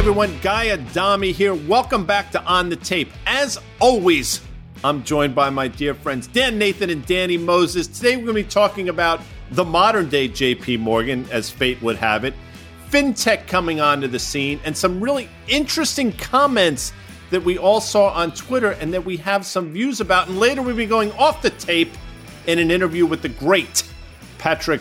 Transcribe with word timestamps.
everyone, 0.00 0.34
Guy 0.40 0.70
Adami 0.70 1.30
here. 1.30 1.52
Welcome 1.52 2.06
back 2.06 2.30
to 2.30 2.42
On 2.44 2.70
the 2.70 2.76
Tape. 2.76 3.10
As 3.26 3.58
always, 3.80 4.40
I'm 4.82 5.04
joined 5.04 5.34
by 5.34 5.50
my 5.50 5.68
dear 5.68 5.92
friends 5.92 6.26
Dan 6.26 6.56
Nathan 6.56 6.88
and 6.88 7.04
Danny 7.04 7.36
Moses. 7.36 7.86
Today 7.86 8.16
we're 8.16 8.24
going 8.24 8.36
to 8.36 8.42
be 8.44 8.48
talking 8.48 8.88
about 8.88 9.20
the 9.50 9.62
modern 9.62 10.08
day 10.08 10.26
JP 10.26 10.78
Morgan, 10.78 11.26
as 11.30 11.50
fate 11.50 11.82
would 11.82 11.96
have 11.96 12.24
it, 12.24 12.32
fintech 12.88 13.46
coming 13.46 13.82
onto 13.82 14.08
the 14.08 14.18
scene, 14.18 14.58
and 14.64 14.74
some 14.74 15.02
really 15.02 15.28
interesting 15.48 16.12
comments 16.12 16.94
that 17.28 17.44
we 17.44 17.58
all 17.58 17.82
saw 17.82 18.08
on 18.14 18.32
Twitter 18.32 18.70
and 18.70 18.94
that 18.94 19.04
we 19.04 19.18
have 19.18 19.44
some 19.44 19.70
views 19.70 20.00
about. 20.00 20.28
And 20.28 20.38
later 20.38 20.62
we'll 20.62 20.76
be 20.76 20.86
going 20.86 21.12
off 21.12 21.42
the 21.42 21.50
tape 21.50 21.92
in 22.46 22.58
an 22.58 22.70
interview 22.70 23.04
with 23.04 23.20
the 23.20 23.28
great 23.28 23.84
Patrick 24.38 24.80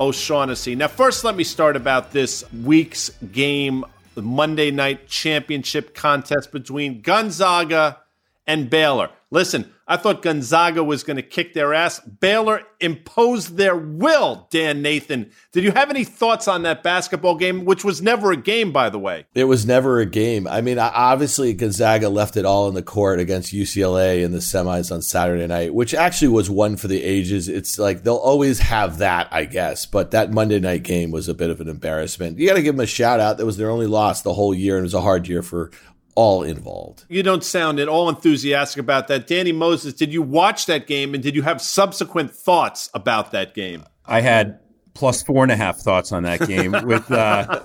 O'Shaughnessy. 0.00 0.74
Now, 0.74 0.88
first, 0.88 1.22
let 1.22 1.36
me 1.36 1.44
start 1.44 1.76
about 1.76 2.12
this 2.12 2.50
week's 2.52 3.10
game, 3.30 3.84
the 4.14 4.22
Monday 4.22 4.70
night 4.70 5.08
championship 5.08 5.94
contest 5.94 6.52
between 6.52 7.00
Gonzaga 7.00 8.00
and 8.46 8.70
Baylor. 8.70 9.10
Listen, 9.34 9.68
I 9.88 9.96
thought 9.96 10.22
Gonzaga 10.22 10.84
was 10.84 11.02
going 11.02 11.16
to 11.16 11.22
kick 11.22 11.54
their 11.54 11.74
ass. 11.74 11.98
Baylor 11.98 12.62
imposed 12.78 13.56
their 13.56 13.74
will, 13.74 14.46
Dan 14.52 14.80
Nathan. 14.80 15.32
Did 15.50 15.64
you 15.64 15.72
have 15.72 15.90
any 15.90 16.04
thoughts 16.04 16.46
on 16.46 16.62
that 16.62 16.84
basketball 16.84 17.34
game, 17.34 17.64
which 17.64 17.84
was 17.84 18.00
never 18.00 18.30
a 18.30 18.36
game, 18.36 18.70
by 18.70 18.90
the 18.90 18.98
way? 19.00 19.26
It 19.34 19.44
was 19.44 19.66
never 19.66 19.98
a 19.98 20.06
game. 20.06 20.46
I 20.46 20.60
mean, 20.60 20.78
obviously, 20.78 21.52
Gonzaga 21.52 22.08
left 22.08 22.36
it 22.36 22.44
all 22.44 22.68
in 22.68 22.74
the 22.74 22.82
court 22.82 23.18
against 23.18 23.52
UCLA 23.52 24.22
in 24.22 24.30
the 24.30 24.38
semis 24.38 24.92
on 24.92 25.02
Saturday 25.02 25.48
night, 25.48 25.74
which 25.74 25.94
actually 25.94 26.28
was 26.28 26.48
one 26.48 26.76
for 26.76 26.86
the 26.86 27.02
ages. 27.02 27.48
It's 27.48 27.76
like 27.76 28.04
they'll 28.04 28.14
always 28.14 28.60
have 28.60 28.98
that, 28.98 29.26
I 29.32 29.46
guess. 29.46 29.84
But 29.84 30.12
that 30.12 30.30
Monday 30.30 30.60
night 30.60 30.84
game 30.84 31.10
was 31.10 31.28
a 31.28 31.34
bit 31.34 31.50
of 31.50 31.60
an 31.60 31.68
embarrassment. 31.68 32.38
You 32.38 32.46
got 32.46 32.54
to 32.54 32.62
give 32.62 32.76
them 32.76 32.84
a 32.84 32.86
shout 32.86 33.18
out. 33.18 33.38
That 33.38 33.46
was 33.46 33.56
their 33.56 33.70
only 33.70 33.88
loss 33.88 34.22
the 34.22 34.34
whole 34.34 34.54
year, 34.54 34.76
and 34.76 34.84
it 34.84 34.86
was 34.86 34.94
a 34.94 35.00
hard 35.00 35.26
year 35.26 35.42
for 35.42 35.72
all 36.14 36.42
involved. 36.42 37.04
You 37.08 37.22
don't 37.22 37.44
sound 37.44 37.80
at 37.80 37.88
all 37.88 38.08
enthusiastic 38.08 38.80
about 38.80 39.08
that. 39.08 39.26
Danny 39.26 39.52
Moses, 39.52 39.94
did 39.94 40.12
you 40.12 40.22
watch 40.22 40.66
that 40.66 40.86
game 40.86 41.14
and 41.14 41.22
did 41.22 41.34
you 41.34 41.42
have 41.42 41.60
subsequent 41.60 42.32
thoughts 42.32 42.90
about 42.94 43.32
that 43.32 43.54
game? 43.54 43.84
I 44.06 44.20
had 44.20 44.60
plus 44.94 45.22
four 45.22 45.42
and 45.42 45.50
a 45.52 45.56
half 45.56 45.78
thoughts 45.78 46.12
on 46.12 46.22
that 46.22 46.46
game 46.46 46.72
with 46.84 47.10
uh, 47.10 47.60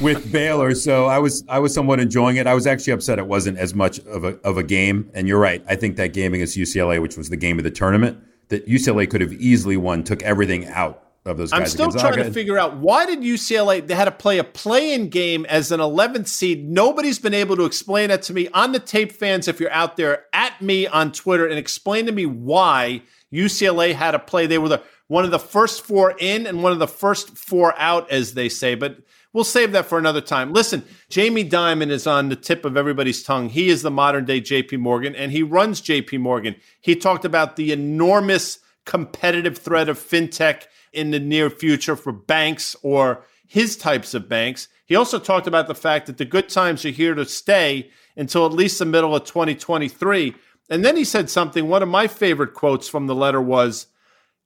with 0.00 0.32
Baylor. 0.32 0.74
So 0.74 1.06
I 1.06 1.18
was 1.18 1.44
I 1.48 1.58
was 1.58 1.72
somewhat 1.74 2.00
enjoying 2.00 2.36
it. 2.36 2.46
I 2.46 2.54
was 2.54 2.66
actually 2.66 2.94
upset 2.94 3.18
it 3.18 3.26
wasn't 3.26 3.58
as 3.58 3.74
much 3.74 3.98
of 4.00 4.24
a 4.24 4.38
of 4.44 4.56
a 4.56 4.62
game. 4.62 5.10
And 5.14 5.28
you're 5.28 5.38
right. 5.38 5.62
I 5.68 5.76
think 5.76 5.96
that 5.96 6.12
game 6.12 6.34
against 6.34 6.56
UCLA, 6.56 7.00
which 7.00 7.16
was 7.16 7.28
the 7.28 7.36
game 7.36 7.58
of 7.58 7.64
the 7.64 7.70
tournament, 7.70 8.18
that 8.48 8.66
UCLA 8.66 9.08
could 9.08 9.20
have 9.20 9.32
easily 9.34 9.76
won, 9.76 10.02
took 10.02 10.22
everything 10.22 10.66
out 10.66 11.09
of 11.30 11.36
those 11.38 11.52
I'm 11.52 11.66
still 11.66 11.90
trying 11.90 12.16
to 12.16 12.32
figure 12.32 12.58
out 12.58 12.76
why 12.76 13.06
did 13.06 13.20
UCLA 13.20 13.86
they 13.86 13.94
had 13.94 14.04
to 14.06 14.10
play 14.10 14.38
a 14.38 14.44
play-in 14.44 15.08
game 15.08 15.46
as 15.46 15.72
an 15.72 15.80
11th 15.80 16.28
seed. 16.28 16.68
Nobody's 16.68 17.18
been 17.18 17.34
able 17.34 17.56
to 17.56 17.64
explain 17.64 18.08
that 18.08 18.22
to 18.22 18.34
me. 18.34 18.48
On 18.48 18.72
the 18.72 18.78
tape, 18.78 19.12
fans, 19.12 19.48
if 19.48 19.60
you're 19.60 19.72
out 19.72 19.96
there, 19.96 20.26
at 20.32 20.60
me 20.60 20.86
on 20.86 21.12
Twitter 21.12 21.46
and 21.46 21.58
explain 21.58 22.06
to 22.06 22.12
me 22.12 22.26
why 22.26 23.02
UCLA 23.32 23.94
had 23.94 24.12
to 24.12 24.18
play. 24.18 24.46
They 24.46 24.58
were 24.58 24.68
the 24.68 24.82
one 25.06 25.24
of 25.24 25.32
the 25.32 25.38
first 25.38 25.82
four 25.82 26.14
in 26.18 26.46
and 26.46 26.62
one 26.62 26.72
of 26.72 26.78
the 26.78 26.86
first 26.86 27.36
four 27.36 27.74
out, 27.78 28.10
as 28.12 28.34
they 28.34 28.48
say. 28.48 28.76
But 28.76 28.98
we'll 29.32 29.44
save 29.44 29.72
that 29.72 29.86
for 29.86 29.98
another 29.98 30.20
time. 30.20 30.52
Listen, 30.52 30.84
Jamie 31.08 31.48
Dimon 31.48 31.90
is 31.90 32.06
on 32.06 32.28
the 32.28 32.36
tip 32.36 32.64
of 32.64 32.76
everybody's 32.76 33.22
tongue. 33.22 33.48
He 33.48 33.68
is 33.68 33.82
the 33.82 33.90
modern 33.90 34.24
day 34.24 34.40
JP 34.40 34.78
Morgan, 34.78 35.16
and 35.16 35.32
he 35.32 35.42
runs 35.42 35.82
JP 35.82 36.20
Morgan. 36.20 36.54
He 36.80 36.94
talked 36.94 37.24
about 37.24 37.56
the 37.56 37.72
enormous 37.72 38.60
competitive 38.84 39.58
threat 39.58 39.88
of 39.88 39.98
fintech 39.98 40.64
in 40.92 41.10
the 41.10 41.20
near 41.20 41.50
future 41.50 41.96
for 41.96 42.12
banks 42.12 42.76
or 42.82 43.24
his 43.46 43.76
types 43.76 44.14
of 44.14 44.28
banks. 44.28 44.68
He 44.86 44.94
also 44.94 45.18
talked 45.18 45.46
about 45.46 45.66
the 45.66 45.74
fact 45.74 46.06
that 46.06 46.18
the 46.18 46.24
good 46.24 46.48
times 46.48 46.84
are 46.84 46.90
here 46.90 47.14
to 47.14 47.24
stay 47.24 47.90
until 48.16 48.46
at 48.46 48.52
least 48.52 48.78
the 48.78 48.84
middle 48.84 49.14
of 49.14 49.24
2023. 49.24 50.34
And 50.68 50.84
then 50.84 50.96
he 50.96 51.04
said 51.04 51.28
something, 51.28 51.68
one 51.68 51.82
of 51.82 51.88
my 51.88 52.06
favorite 52.06 52.54
quotes 52.54 52.88
from 52.88 53.06
the 53.06 53.14
letter 53.14 53.40
was, 53.40 53.86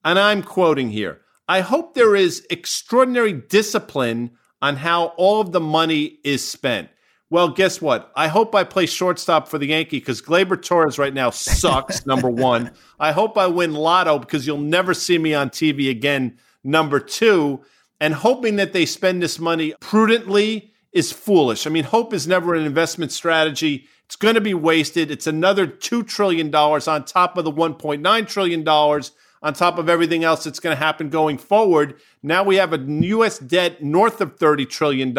and 0.05 0.19
I'm 0.19 0.43
quoting 0.43 0.91
here 0.91 1.21
I 1.47 1.61
hope 1.61 1.95
there 1.95 2.17
is 2.17 2.47
extraordinary 2.49 3.33
discipline 3.33 4.31
on 4.63 4.77
how 4.77 5.07
all 5.19 5.43
of 5.43 5.53
the 5.53 5.61
money 5.61 6.19
is 6.25 6.47
spent. 6.47 6.89
Well, 7.31 7.49
guess 7.49 7.81
what? 7.81 8.13
I 8.15 8.29
hope 8.29 8.55
I 8.55 8.65
play 8.65 8.87
shortstop 8.87 9.49
for 9.49 9.59
the 9.59 9.69
Yankee 9.69 9.99
because 9.99 10.21
Gleyber 10.21 10.61
Torres 10.61 10.99
right 10.99 11.15
now 11.15 11.31
sucks, 11.31 12.07
number 12.07 12.29
one. 12.29 12.71
I 13.01 13.13
hope 13.13 13.39
I 13.39 13.47
win 13.47 13.73
lotto 13.73 14.19
because 14.19 14.47
you'll 14.47 14.59
never 14.59 14.95
see 14.95 15.19
me 15.19 15.35
on 15.35 15.51
TV 15.51 15.91
again, 15.91 16.39
number 16.63 17.01
two. 17.01 17.65
And 18.01 18.13
hoping 18.13 18.57
that 18.57 18.73
they 18.73 18.87
spend 18.87 19.23
this 19.23 19.39
money 19.39 19.75
prudently 19.81 20.73
is 20.93 21.11
foolish. 21.11 21.67
I 21.67 21.71
mean, 21.71 21.85
hope 21.85 22.13
is 22.13 22.27
never 22.27 22.55
an 22.55 22.65
investment 22.65 23.11
strategy. 23.11 23.89
It's 24.05 24.17
going 24.17 24.35
to 24.35 24.41
be 24.41 24.55
wasted. 24.55 25.11
It's 25.11 25.27
another 25.27 25.67
$2 25.67 26.07
trillion 26.07 26.55
on 26.55 27.05
top 27.05 27.39
of 27.39 27.45
the 27.45 27.53
$1.9 27.53 28.29
trillion 28.29 28.69
on 28.69 29.53
top 29.53 29.79
of 29.79 29.89
everything 29.89 30.25
else 30.25 30.45
that's 30.45 30.61
going 30.61 30.77
to 30.77 30.83
happen 30.83 31.09
going 31.09 31.39
forward. 31.39 31.97
Now 32.23 32.45
we 32.45 32.57
have 32.57 32.73
a 32.73 32.79
U.S. 32.79 33.39
debt 33.39 33.83
north 33.83 34.21
of 34.21 34.37
$30 34.37 34.69
trillion 34.69 35.17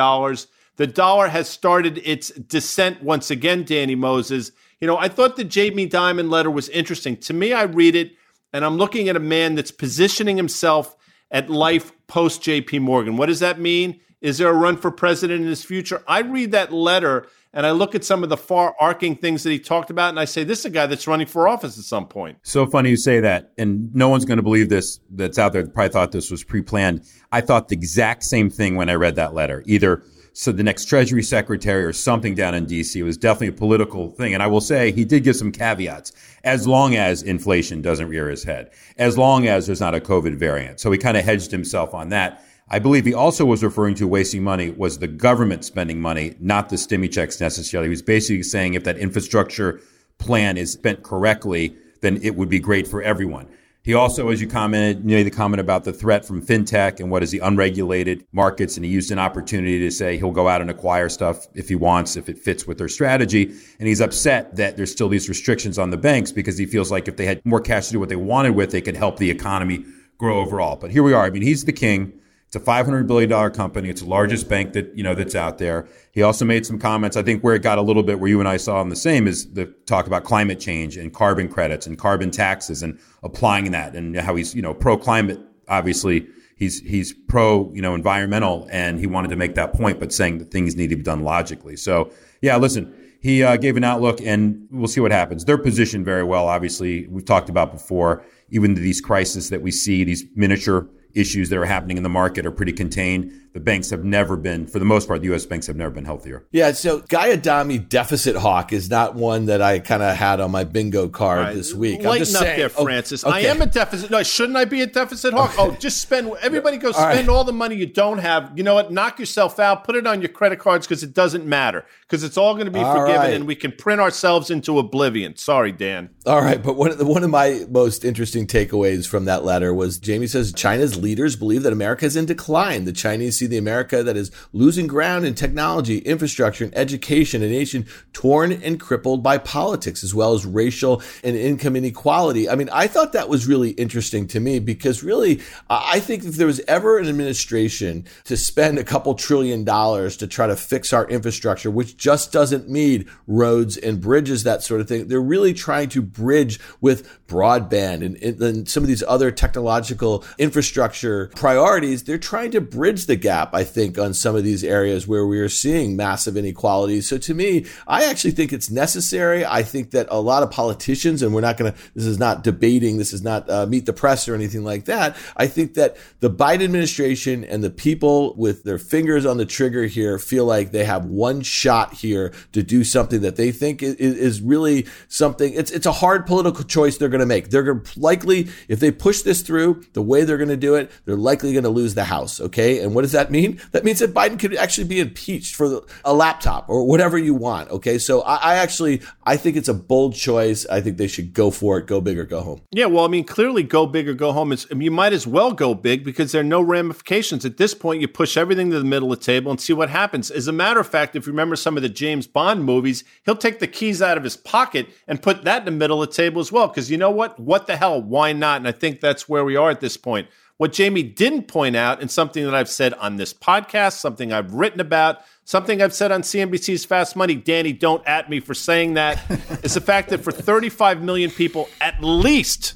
the 0.78 0.88
dollar 0.88 1.28
has 1.28 1.47
started 1.50 2.02
its 2.03 2.30
descent 2.31 3.02
once 3.02 3.31
again, 3.31 3.63
Danny 3.63 3.96
Moses. 3.96 4.52
You 4.80 4.88
know, 4.88 4.97
I 4.97 5.08
thought 5.08 5.38
the 5.38 5.44
Jamie 5.44 5.88
Dimon 5.90 6.30
letter 6.30 6.52
was 6.52 6.69
interesting. 6.69 7.18
To 7.18 7.34
me, 7.34 7.53
I 7.53 7.63
read 7.63 7.96
it 7.96 8.13
and 8.52 8.63
I'm 8.63 8.78
looking 8.78 9.09
at 9.09 9.16
a 9.16 9.19
man 9.19 9.56
that's 9.56 9.72
positioning 9.72 10.38
himself 10.38 10.96
at 11.31 11.50
life 11.50 11.91
post 12.08 12.41
JP 12.41 12.81
Morgan. 12.81 13.18
What 13.18 13.28
does 13.28 13.40
that 13.40 13.59
mean? 13.59 14.00
Is 14.22 14.38
there 14.38 14.50
a 14.50 14.53
run 14.53 14.78
for 14.78 14.91
president 14.91 15.41
in 15.41 15.47
his 15.47 15.64
future? 15.64 16.03
I 16.08 16.22
read 16.22 16.52
that 16.52 16.72
letter 16.74 17.28
and 17.56 17.66
I 17.66 17.72
look 17.72 17.96
at 17.96 18.03
some 18.03 18.22
of 18.22 18.30
the 18.30 18.38
far 18.38 18.75
arcing 18.80 19.16
things 19.16 19.44
that 19.44 19.50
he 19.50 19.59
talked 19.59 19.90
about, 19.90 20.09
and 20.09 20.19
I 20.19 20.25
say, 20.25 20.44
this 20.44 20.59
is 20.59 20.66
a 20.66 20.69
guy 20.69 20.88
that's 20.88 21.08
running 21.08 21.25
for 21.25 21.47
office 21.47 21.78
at 21.78 21.85
some 21.85 22.06
point. 22.06 22.38
So 22.44 22.66
funny 22.66 22.90
you 22.90 22.97
say 22.97 23.22
that, 23.22 23.53
and 23.58 23.96
no 23.96 24.09
one's 24.09 24.25
going 24.25 24.38
to 24.38 24.44
believe 24.44 24.68
this 24.68 25.00
that's 25.09 25.40
out 25.40 25.53
there. 25.53 25.66
Probably 25.66 25.90
thought 25.90 26.12
this 26.12 26.30
was 26.30 26.44
pre 26.44 26.62
planned. 26.62 27.03
I 27.31 27.40
thought 27.40 27.69
the 27.69 27.75
exact 27.75 28.24
same 28.24 28.50
thing 28.50 28.75
when 28.75 28.90
I 28.90 28.96
read 28.96 29.16
that 29.16 29.34
letter. 29.34 29.64
Either 29.66 30.03
so 30.38 30.51
the 30.51 30.63
next 30.63 30.85
Treasury 30.85 31.23
Secretary 31.23 31.85
or 31.85 31.94
something 31.94 32.35
down 32.35 32.53
in 32.53 32.66
DC. 32.66 33.01
Was 33.06 33.16
definitely 33.16 33.47
a 33.47 33.51
political 33.53 34.12
thing. 34.12 34.34
And 34.34 34.44
I 34.44 34.47
will 34.47 34.59
say 34.59 34.91
he 34.91 35.06
did 35.06 35.23
give 35.23 35.38
some 35.38 35.51
caveats 35.51 36.12
as 36.44 36.68
long 36.68 36.94
as 36.94 37.23
inflation 37.23 37.81
doesn't 37.81 38.09
rear 38.09 38.29
his 38.29 38.44
head, 38.44 38.69
as 38.97 39.18
long 39.18 39.47
as 39.47 39.66
there's 39.66 39.79
not 39.79 39.96
a 39.96 40.01
COVID 40.01 40.35
variant. 40.35 40.81
So 40.81 40.91
he 40.91 40.97
kind 40.97 41.16
of 41.16 41.23
hedged 41.23 41.51
himself 41.51 41.94
on 41.94 42.09
that. 42.09 42.44
I 42.68 42.79
believe 42.79 43.06
he 43.06 43.13
also 43.13 43.46
was 43.46 43.63
referring 43.63 43.96
to 43.96 44.09
wasting 44.09 44.44
money 44.44 44.72
was 44.72 45.00
the 45.00 45.07
government 45.07 45.63
spending 45.63 46.01
money, 46.01 46.35
not 46.41 46.67
the 46.67 46.75
stimmy 46.75 47.09
checks 47.09 47.40
necessarily. 47.40 47.88
He 47.88 47.91
was 47.91 48.02
basically 48.02 48.44
saying 48.44 48.73
if 48.73 48.84
that 48.84 48.97
infrastructure 48.97 49.79
plan 50.17 50.57
is 50.57 50.73
spent 50.73 51.02
correctly, 51.02 51.78
then 52.02 52.19
it 52.22 52.35
would 52.35 52.50
be 52.50 52.59
great 52.59 52.88
for 52.88 53.02
everyone. 53.02 53.47
He 53.85 53.94
also, 53.94 54.29
as 54.29 54.41
you 54.41 54.47
commented, 54.47 55.06
made 55.06 55.28
the 55.28 55.31
comment 55.31 55.62
about 55.62 55.84
the 55.84 55.94
threat 55.94 56.25
from 56.25 56.44
fintech 56.44 57.00
and 57.00 57.12
what 57.12 57.22
is 57.22 57.29
the 57.29 57.38
unregulated 57.38 58.25
markets. 58.31 58.78
And 58.78 58.84
he 58.84 58.91
used 58.91 59.12
an 59.12 59.19
opportunity 59.19 59.78
to 59.78 59.91
say 59.91 60.18
he'll 60.18 60.31
go 60.31 60.47
out 60.47 60.59
and 60.59 60.72
acquire 60.72 61.07
stuff 61.07 61.46
if 61.53 61.69
he 61.69 61.75
wants, 61.75 62.16
if 62.16 62.28
it 62.28 62.40
fits 62.40 62.66
with 62.66 62.79
their 62.79 62.88
strategy. 62.88 63.44
And 63.78 63.88
he's 63.88 64.01
upset 64.01 64.56
that 64.56 64.75
there's 64.75 64.91
still 64.91 65.07
these 65.07 65.29
restrictions 65.29 65.78
on 65.78 65.91
the 65.91 65.97
banks 65.97 66.31
because 66.31 66.57
he 66.57 66.66
feels 66.66 66.91
like 66.91 67.07
if 67.07 67.16
they 67.16 67.28
had 67.28 67.46
more 67.46 67.62
cash 67.62 67.85
to 67.85 67.91
do 67.91 68.00
what 68.00 68.09
they 68.09 68.16
wanted 68.16 68.56
with, 68.56 68.72
they 68.72 68.81
could 68.81 68.97
help 68.97 69.18
the 69.18 69.29
economy 69.29 69.85
grow 70.17 70.40
overall. 70.40 70.78
But 70.78 70.90
here 70.90 71.03
we 71.03 71.13
are. 71.13 71.23
I 71.23 71.29
mean, 71.29 71.44
he's 71.44 71.66
the 71.66 71.72
king. 71.72 72.12
It's 72.47 72.56
a 72.56 72.59
$500 72.59 73.07
billion 73.07 73.51
company. 73.51 73.89
It's 73.89 74.01
the 74.01 74.07
largest 74.07 74.47
bank 74.47 74.73
that, 74.73 74.95
you 74.95 75.03
know, 75.03 75.16
that's 75.16 75.35
out 75.35 75.57
there. 75.57 75.88
He 76.11 76.22
also 76.22 76.45
made 76.45 76.66
some 76.66 76.79
comments. 76.79 77.17
I 77.17 77.23
think 77.23 77.44
where 77.44 77.56
it 77.56 77.61
got 77.61 77.78
a 77.78 77.81
little 77.81 78.03
bit 78.03 78.19
where 78.19 78.29
you 78.29 78.39
and 78.39 78.47
I 78.47 78.57
saw 78.57 78.81
him 78.81 78.89
the 78.89 78.95
same 78.95 79.28
is 79.28 79.51
the 79.53 79.66
talk 79.85 80.07
about 80.07 80.23
climate 80.23 80.59
change 80.59 80.95
and 80.95 81.13
carbon 81.13 81.50
credits 81.50 81.88
and 81.88 81.97
carbon 81.97 82.31
taxes 82.31 82.84
and 82.84 83.00
applying 83.23 83.72
that 83.72 83.95
and 83.95 84.16
how 84.16 84.35
he's, 84.35 84.55
you 84.55 84.61
know, 84.61 84.73
pro 84.73 84.97
climate. 84.97 85.39
Obviously, 85.67 86.28
he's, 86.55 86.79
he's 86.81 87.14
pro, 87.14 87.72
you 87.73 87.81
know, 87.81 87.96
environmental 87.96 88.67
and 88.72 88.99
he 88.99 89.08
wanted 89.08 89.29
to 89.29 89.35
make 89.35 89.55
that 89.55 89.73
point, 89.73 89.99
but 89.99 90.14
saying 90.14 90.37
that 90.37 90.52
things 90.52 90.75
need 90.75 90.91
to 90.91 90.96
be 90.96 91.03
done 91.03 91.23
logically. 91.23 91.75
So 91.75 92.11
yeah, 92.41 92.58
listen, 92.58 92.93
he 93.22 93.43
uh, 93.43 93.58
gave 93.58 93.75
an 93.75 93.84
outlook 93.84 94.22
and 94.22 94.67
we'll 94.72 94.87
see 94.87 95.02
what 95.02 95.11
happens. 95.11 95.46
They're 95.46 95.58
positioned 95.58 96.05
very 96.05 96.23
well. 96.23 96.47
Obviously, 96.47 97.08
we've 97.08 97.25
talked 97.25 97.49
about 97.49 97.72
before, 97.72 98.23
even 98.52 98.75
these 98.75 99.02
crises 99.02 99.49
that 99.49 99.64
we 99.64 99.72
see, 99.72 100.03
these 100.03 100.23
miniature 100.35 100.87
issues 101.16 101.50
that 101.50 101.58
are 101.58 101.66
happening 101.66 101.97
in 101.97 102.03
the 102.03 102.09
market 102.09 102.46
are 102.46 102.52
pretty 102.52 102.73
contained. 102.73 103.32
The 103.55 103.61
banks 103.61 103.90
have 103.90 104.03
never 104.03 104.37
been, 104.37 104.67
for 104.67 104.78
the 104.78 104.85
most 104.85 105.07
part, 105.07 105.22
the 105.22 105.28
U.S. 105.28 105.46
banks 105.46 105.66
have 105.66 105.75
never 105.75 105.90
been 105.90 106.05
healthier. 106.05 106.46
Yeah. 106.52 106.73
So 106.73 106.99
Guy 106.99 107.31
Adami 107.31 107.79
deficit 107.79 108.35
hawk 108.35 108.72
is 108.72 108.90
not 108.90 109.16
one 109.16 109.46
that 109.46 109.61
I 109.61 109.79
kind 109.79 110.03
of 110.03 110.16
had 110.16 110.40
on 110.40 110.52
my 110.52 110.63
bingo 110.63 111.09
card 111.09 111.40
right. 111.40 111.55
this 111.55 111.73
week. 111.73 112.03
Lighten 112.03 112.11
I'm 112.11 112.17
just 112.19 112.35
up 112.35 112.41
saying, 112.43 112.59
there, 112.59 112.72
oh, 112.78 112.84
Francis. 112.84 113.25
Okay. 113.25 113.34
I 113.34 113.40
am 113.52 113.61
a 113.61 113.66
deficit. 113.66 114.11
No, 114.11 114.22
shouldn't 114.22 114.57
I 114.57 114.66
be 114.66 114.81
a 114.81 114.85
deficit 114.85 115.34
hawk? 115.34 115.57
Okay. 115.57 115.61
Oh, 115.61 115.72
just 115.79 116.02
spend. 116.02 116.31
Everybody 116.41 116.78
go 116.78 116.91
spend 116.91 117.29
all, 117.29 117.37
all 117.37 117.43
the 117.46 117.53
money 117.53 117.75
you 117.75 117.85
don't 117.87 118.19
have. 118.19 118.52
You 118.55 118.63
know 118.63 118.75
what? 118.75 118.91
Knock 118.91 119.19
yourself 119.19 119.58
out. 119.58 119.85
Put 119.85 119.96
it 119.96 120.05
on 120.05 120.22
your 120.22 120.29
credit 120.29 120.59
cards 120.59 120.85
because 120.85 121.01
it 121.01 121.13
doesn't 121.13 121.46
matter 121.46 121.85
because 122.01 122.23
it's 122.23 122.37
all 122.37 122.53
going 122.53 122.66
to 122.66 122.72
be 122.72 122.79
all 122.79 122.93
forgiven 122.93 123.22
right. 123.22 123.34
and 123.34 123.47
we 123.47 123.55
can 123.55 123.72
print 123.72 124.01
ourselves 124.01 124.51
into 124.51 124.78
oblivion. 124.78 125.35
Sorry, 125.37 125.72
Dan. 125.72 126.09
All 126.25 126.41
right, 126.41 126.61
but 126.61 126.75
one 126.75 126.91
of 126.91 126.97
the, 126.97 127.05
one 127.05 127.23
of 127.23 127.29
my 127.29 127.66
most 127.69 128.03
interesting 128.03 128.35
interesting 128.35 128.47
takeaways 128.47 129.08
from 129.08 129.25
that 129.25 129.46
letter 129.46 129.73
was 129.73 129.99
Jamie 129.99 130.28
says 130.28 130.51
China's 130.51 130.97
leaders 130.97 131.35
believe 131.35 131.63
that 131.63 131.73
America 131.73 132.05
is 132.05 132.16
in 132.16 132.25
decline. 132.25 132.85
The 132.85 132.91
Chinese 132.91 133.37
see 133.46 133.50
the 133.50 133.58
America 133.58 134.03
that 134.03 134.18
is 134.18 134.32
losing 134.53 134.88
ground 134.88 135.26
in 135.26 135.36
technology, 135.36 136.00
infrastructure, 136.00 136.64
and 136.64 136.76
education, 136.78 137.44
a 137.44 137.47
nation 137.47 137.86
torn 138.14 138.52
and 138.52 138.80
crippled 138.80 139.22
by 139.22 139.38
politics, 139.38 140.03
as 140.03 140.14
well 140.14 140.34
as 140.34 140.46
racial 140.46 141.02
and 141.24 141.36
income 141.36 141.76
inequality. 141.76 142.50
I 142.50 142.56
mean, 142.56 142.70
I 142.72 142.88
thought 142.88 143.14
that 143.14 143.30
was 143.30 143.47
really 143.47 143.72
interesting 143.72 144.28
to 144.28 144.40
me 144.40 144.59
because 144.59 145.03
really, 145.03 145.42
I 145.70 146.00
think 146.00 146.24
if 146.24 146.36
there 146.36 146.47
was 146.47 146.62
ever 146.68 146.97
an 146.97 147.08
administration 147.08 148.06
to 148.26 148.38
spend 148.38 148.78
a 148.78 148.84
couple 148.84 149.14
trillion 149.16 149.64
dollars 149.64 150.18
to 150.18 150.28
try 150.28 150.47
to 150.47 150.56
fix 150.56 150.94
our 150.94 151.08
infrastructure, 151.08 151.70
which 151.70 151.97
just 151.97 152.32
doesn't 152.32 152.70
need 152.70 153.08
roads 153.28 153.78
and 153.78 154.02
bridges, 154.02 154.44
that 154.44 154.64
sort 154.64 154.82
of 154.82 154.88
thing, 154.88 155.08
they're 155.08 155.22
really 155.22 155.53
trying 155.53 155.90
to 155.90 156.02
bridge 156.02 156.59
with 156.82 157.08
broadband 157.28 158.06
and, 158.06 158.42
and 158.42 158.68
some 158.68 158.84
of 158.84 158.88
these 158.88 159.03
other 159.08 159.32
technological 159.32 160.24
infrastructure 160.38 161.28
priorities. 161.36 162.03
They're 162.03 162.18
trying 162.18 162.52
to 162.52 162.62
bridge 162.62 163.06
the 163.06 163.16
gap, 163.16 163.34
I 163.35 163.64
think, 163.64 163.97
on 163.97 164.14
some 164.14 164.35
of 164.35 164.43
these 164.43 164.64
areas 164.64 165.08
where 165.08 165.26
we 165.26 165.40
are 165.40 165.49
seeing 165.49 165.96
massive 165.96 166.37
inequalities. 166.37 167.08
So 167.08 167.17
to 167.17 167.34
me, 167.34 167.66
I 167.87 168.05
actually 168.05 168.32
think 168.32 168.53
it's 168.53 168.70
necessary. 168.70 169.46
I 169.46 169.64
think 169.64 169.91
that 169.91 170.08
a 170.09 170.22
lot 170.22 170.43
of 170.43 170.52
politicians, 170.52 171.22
and 171.22 171.34
we're 171.34 171.41
not 171.41 171.58
going 171.58 171.72
to, 171.72 171.78
this 171.93 172.05
is 172.05 172.20
not 172.20 172.43
debating, 172.43 172.97
this 172.97 173.14
is 173.14 173.23
not 173.23 173.49
uh, 173.49 173.66
meet 173.66 173.85
the 173.85 173.93
press 173.93 174.28
or 174.28 174.35
anything 174.35 174.64
like 174.64 174.85
that. 174.85 175.16
I 175.35 175.47
think 175.47 175.73
that 175.76 175.97
the 176.20 176.29
Biden 176.29 176.64
administration 176.64 177.43
and 177.43 177.64
the 177.64 177.70
people 177.70 178.35
with 178.35 178.64
their 178.64 178.78
fingers 178.78 179.26
on 179.26 179.37
the 179.37 179.46
trigger 179.46 179.85
here 179.85 180.17
feel 180.20 180.46
like 180.46 180.72
they 180.72 180.85
have 180.85 181.05
one 181.05 181.41
shot 181.41 181.93
here 181.93 182.34
to 182.53 182.64
do 182.64 182.84
something 182.84 183.22
that 183.22 183.35
they 183.35 183.52
think 183.52 183.84
is, 183.84 183.96
is 183.96 184.41
really 184.41 184.85
something. 185.08 185.53
It's, 185.53 185.72
it's 185.72 185.85
a 185.85 185.91
hard 185.91 186.26
political 186.26 186.64
choice 186.64 186.97
they're 186.97 187.09
going 187.09 187.20
to 187.20 187.26
make. 187.26 187.49
They're 187.49 187.64
going 187.64 187.82
to 187.82 187.99
likely, 187.99 188.49
if 188.67 188.79
they 188.79 188.91
push 188.91 189.22
this 189.22 189.41
through 189.41 189.84
the 189.93 190.02
way 190.02 190.23
they're 190.23 190.37
going 190.37 190.49
to 190.49 190.58
do 190.58 190.76
it, 190.76 190.91
they're 191.05 191.16
likely 191.16 191.52
going 191.53 191.64
to 191.64 191.70
lose 191.70 191.96
the 191.96 192.05
House. 192.05 192.40
Okay. 192.40 192.82
And 192.82 192.93
what 192.93 193.02
does 193.02 193.14
that 193.14 193.24
mean? 193.31 193.61
That 193.72 193.83
means 193.83 193.99
that 193.99 194.13
Biden 194.13 194.39
could 194.39 194.55
actually 194.55 194.87
be 194.87 194.99
impeached 194.99 195.55
for 195.55 195.81
a 196.03 196.13
laptop 196.13 196.69
or 196.69 196.85
whatever 196.85 197.17
you 197.17 197.33
want. 197.33 197.69
Okay. 197.72 197.97
So 197.97 198.22
I, 198.22 198.35
I 198.35 198.55
actually, 198.55 199.01
I 199.23 199.37
think 199.37 199.57
it's 199.57 199.67
a 199.67 199.73
bold 199.73 200.16
choice. 200.16 200.66
I 200.67 200.81
think 200.81 200.97
they 200.97 201.07
should 201.07 201.33
go 201.33 201.51
for 201.51 201.77
it. 201.77 201.87
Go 201.87 202.01
big 202.01 202.17
or 202.17 202.25
go 202.25 202.41
home. 202.41 202.61
Yeah. 202.72 202.85
Well, 202.85 203.05
I 203.05 203.07
mean, 203.07 203.23
clearly 203.23 203.63
go 203.63 203.85
big 203.85 204.07
or 204.07 204.13
go 204.13 204.31
home 204.31 204.51
is, 204.51 204.67
you 204.75 204.91
might 204.91 205.13
as 205.13 205.25
well 205.27 205.51
go 205.51 205.73
big 205.73 206.03
because 206.03 206.31
there 206.31 206.41
are 206.41 206.43
no 206.43 206.61
ramifications. 206.61 207.45
At 207.45 207.57
this 207.57 207.73
point, 207.73 208.01
you 208.01 208.07
push 208.07 208.37
everything 208.37 208.72
to 208.72 208.79
the 208.79 208.85
middle 208.85 209.11
of 209.11 209.19
the 209.19 209.25
table 209.25 209.51
and 209.51 209.59
see 209.59 209.73
what 209.73 209.89
happens. 209.89 210.31
As 210.31 210.47
a 210.47 210.51
matter 210.51 210.79
of 210.79 210.87
fact, 210.87 211.16
if 211.16 211.25
you 211.25 211.31
remember 211.31 211.55
some 211.55 211.77
of 211.77 211.83
the 211.83 211.89
James 211.89 212.27
Bond 212.27 212.63
movies, 212.63 213.03
he'll 213.25 213.35
take 213.35 213.59
the 213.59 213.67
keys 213.67 214.01
out 214.01 214.17
of 214.17 214.23
his 214.23 214.37
pocket 214.37 214.87
and 215.07 215.22
put 215.22 215.43
that 215.43 215.59
in 215.59 215.66
the 215.66 215.72
middle 215.72 216.01
of 216.01 216.09
the 216.09 216.16
table 216.16 216.39
as 216.39 216.51
well. 216.51 216.67
Because 216.67 216.91
you 216.91 216.97
know 216.97 217.11
what? 217.11 217.39
What 217.39 217.67
the 217.67 217.77
hell? 217.77 218.01
Why 218.01 218.33
not? 218.33 218.57
And 218.57 218.67
I 218.67 218.72
think 218.72 219.01
that's 219.01 219.27
where 219.29 219.45
we 219.45 219.55
are 219.55 219.69
at 219.69 219.79
this 219.79 219.97
point. 219.97 220.27
What 220.57 220.72
Jamie 220.72 221.03
didn't 221.03 221.49
point 221.49 221.75
out, 221.75 221.99
and 221.99 222.09
something 222.09 222.46
that 222.46 222.55
I've 222.55 222.69
said 222.69 222.93
on 222.93 223.17
this 223.17 223.34
podcast, 223.34 223.97
something 223.97 224.31
I've 224.31 224.53
written 224.53 224.79
about, 224.79 225.22
something 225.43 225.81
I've 225.81 225.93
said 225.93 226.13
on 226.13 226.22
CNBC's 226.22 226.85
Fast 226.85 227.17
Money, 227.17 227.35
Danny, 227.35 227.73
don't 227.73 228.05
at 228.07 228.29
me 228.29 228.40
for 228.40 228.53
saying 228.53 228.93
that, 228.93 229.22
is 229.63 229.73
the 229.73 229.81
fact 229.81 230.09
that 230.09 230.23
for 230.23 230.31
35 230.31 231.02
million 231.02 231.29
people 231.29 231.67
at 231.81 232.02
least 232.02 232.75